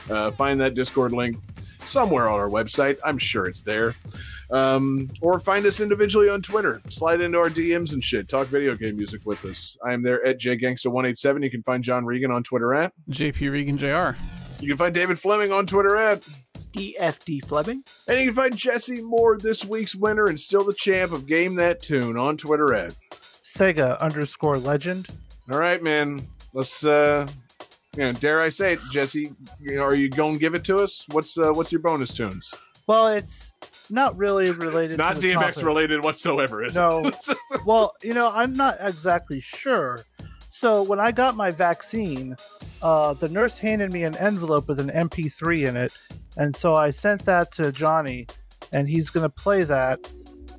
[0.09, 1.37] Uh, find that Discord link
[1.85, 2.99] somewhere on our website.
[3.03, 3.93] I'm sure it's there.
[4.49, 6.81] Um, or find us individually on Twitter.
[6.89, 8.29] Slide into our DMs and shit.
[8.29, 9.77] Talk video game music with us.
[9.85, 11.43] I am there at jgangsta187.
[11.43, 14.17] You can find John Regan on Twitter at JP Regan Jr.
[14.59, 16.21] You can find David Fleming on Twitter at
[16.71, 17.83] DFD Fleming.
[18.07, 21.55] And you can find Jesse Moore, this week's winner and still the champ of Game
[21.55, 25.07] That Tune, on Twitter at Sega underscore legend.
[25.51, 26.21] All right, man.
[26.53, 27.27] Let's uh
[27.97, 29.31] you know, dare I say it, Jesse,
[29.79, 31.05] are you going to give it to us?
[31.09, 32.53] What's uh, what's your bonus tunes?
[32.85, 33.51] Well, it's
[33.89, 34.91] not really related.
[34.91, 35.63] It's not to DMX topic.
[35.65, 37.05] related whatsoever, is No.
[37.07, 37.15] it?
[37.27, 37.35] No.
[37.65, 39.99] well, you know, I'm not exactly sure.
[40.51, 42.35] So when I got my vaccine,
[42.81, 45.97] uh, the nurse handed me an envelope with an MP3 in it,
[46.37, 48.27] and so I sent that to Johnny,
[48.71, 49.99] and he's gonna play that.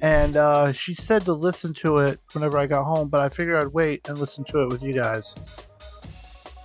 [0.00, 3.60] And uh, she said to listen to it whenever I got home, but I figured
[3.62, 5.34] I'd wait and listen to it with you guys.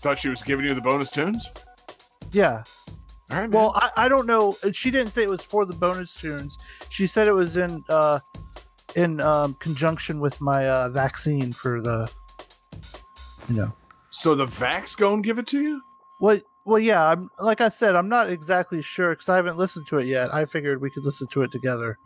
[0.04, 1.50] Thought she was giving you the bonus tunes?
[2.34, 2.64] Yeah.
[3.32, 3.52] All right, man.
[3.52, 4.54] Well, I, I don't know.
[4.74, 6.58] She didn't say it was for the bonus tunes.
[6.90, 8.20] She said it was in uh,
[8.98, 12.12] in um, conjunction with my uh, vaccine for the,
[13.48, 13.74] you know.
[14.10, 15.82] So the Vax go and give it to you?
[16.20, 17.02] Well, well, yeah.
[17.08, 20.34] I'm like I said, I'm not exactly sure because I haven't listened to it yet.
[20.34, 21.98] I figured we could listen to it together.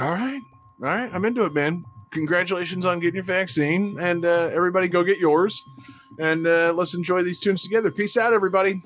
[0.00, 0.40] All right.
[0.82, 1.08] All right.
[1.14, 1.84] I'm into it, man.
[2.14, 3.98] Congratulations on getting your vaccine.
[3.98, 5.64] And uh, everybody go get yours.
[6.18, 7.90] And uh, let's enjoy these tunes together.
[7.90, 8.82] Peace out, everybody.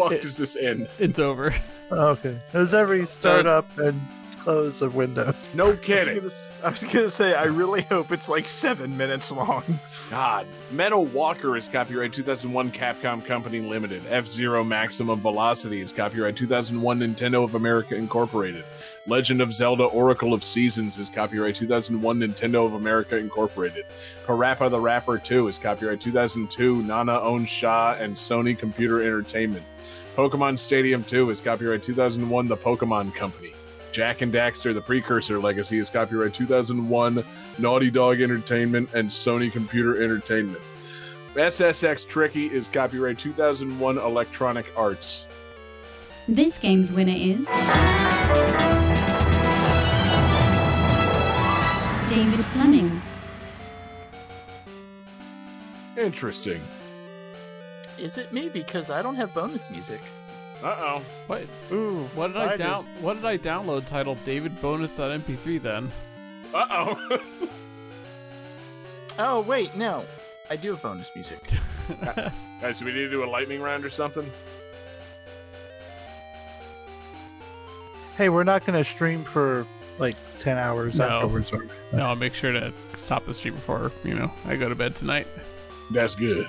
[0.00, 0.88] When the fuck does this end?
[0.98, 1.54] It's over.
[1.92, 2.38] Okay.
[2.52, 4.00] Does every uh, startup and
[4.38, 5.54] close of Windows?
[5.54, 6.18] No I was, kidding.
[6.20, 6.32] gonna,
[6.64, 9.64] I was gonna say, I really hope it's like seven minutes long.
[10.08, 10.46] God.
[10.70, 14.02] Metal Walker is copyright 2001 Capcom Company Limited.
[14.08, 18.64] F Zero Maximum Velocity is copyright 2001 Nintendo of America Incorporated.
[19.10, 23.84] Legend of Zelda Oracle of Seasons is copyright 2001 Nintendo of America Incorporated.
[24.24, 29.64] Parappa the Rapper 2 is copyright 2002 NanaOn-Sha and Sony Computer Entertainment.
[30.14, 33.52] Pokemon Stadium 2 is copyright 2001 The Pokemon Company.
[33.90, 37.24] Jak and Daxter The Precursor Legacy is copyright 2001
[37.58, 40.62] Naughty Dog Entertainment and Sony Computer Entertainment.
[41.34, 45.26] SSX Tricky is copyright 2001 Electronic Arts.
[46.28, 47.48] This game's winner is.
[52.10, 53.00] David Fleming.
[55.96, 56.60] Interesting.
[58.00, 58.48] Is it me?
[58.48, 60.00] Because I don't have bonus music.
[60.60, 61.02] Uh oh.
[61.28, 61.42] What?
[61.70, 62.84] Ooh, What did I, I down?
[63.00, 65.92] What did I download titled David Bonus.mp3 then?
[66.52, 67.20] Uh oh.
[69.18, 70.04] Oh, wait, no.
[70.50, 71.38] I do have bonus music.
[72.60, 74.28] Guys, do we need to do a lightning round or something?
[78.16, 79.66] Hey, we're not going to stream for
[80.00, 81.04] like 10 hours No.
[81.06, 81.52] afterwards.
[81.52, 81.68] are we?
[81.92, 84.96] No, I'll make sure to stop the stream before you know I go to bed
[84.96, 85.26] tonight.
[85.92, 86.46] That's good.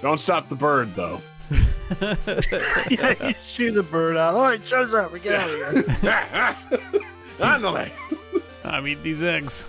[0.00, 1.20] Don't stop the bird, though.
[2.00, 4.34] yeah, you shoot the bird out.
[4.34, 5.12] All right, show's up.
[5.12, 5.82] We get out of here.
[7.38, 7.90] Ándale.
[8.64, 9.66] I eat these eggs.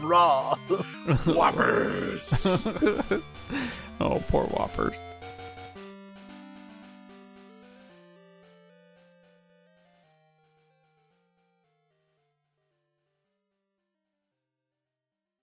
[0.00, 0.54] Raw.
[1.26, 2.66] Whoppers.
[4.00, 4.96] oh, poor whoppers.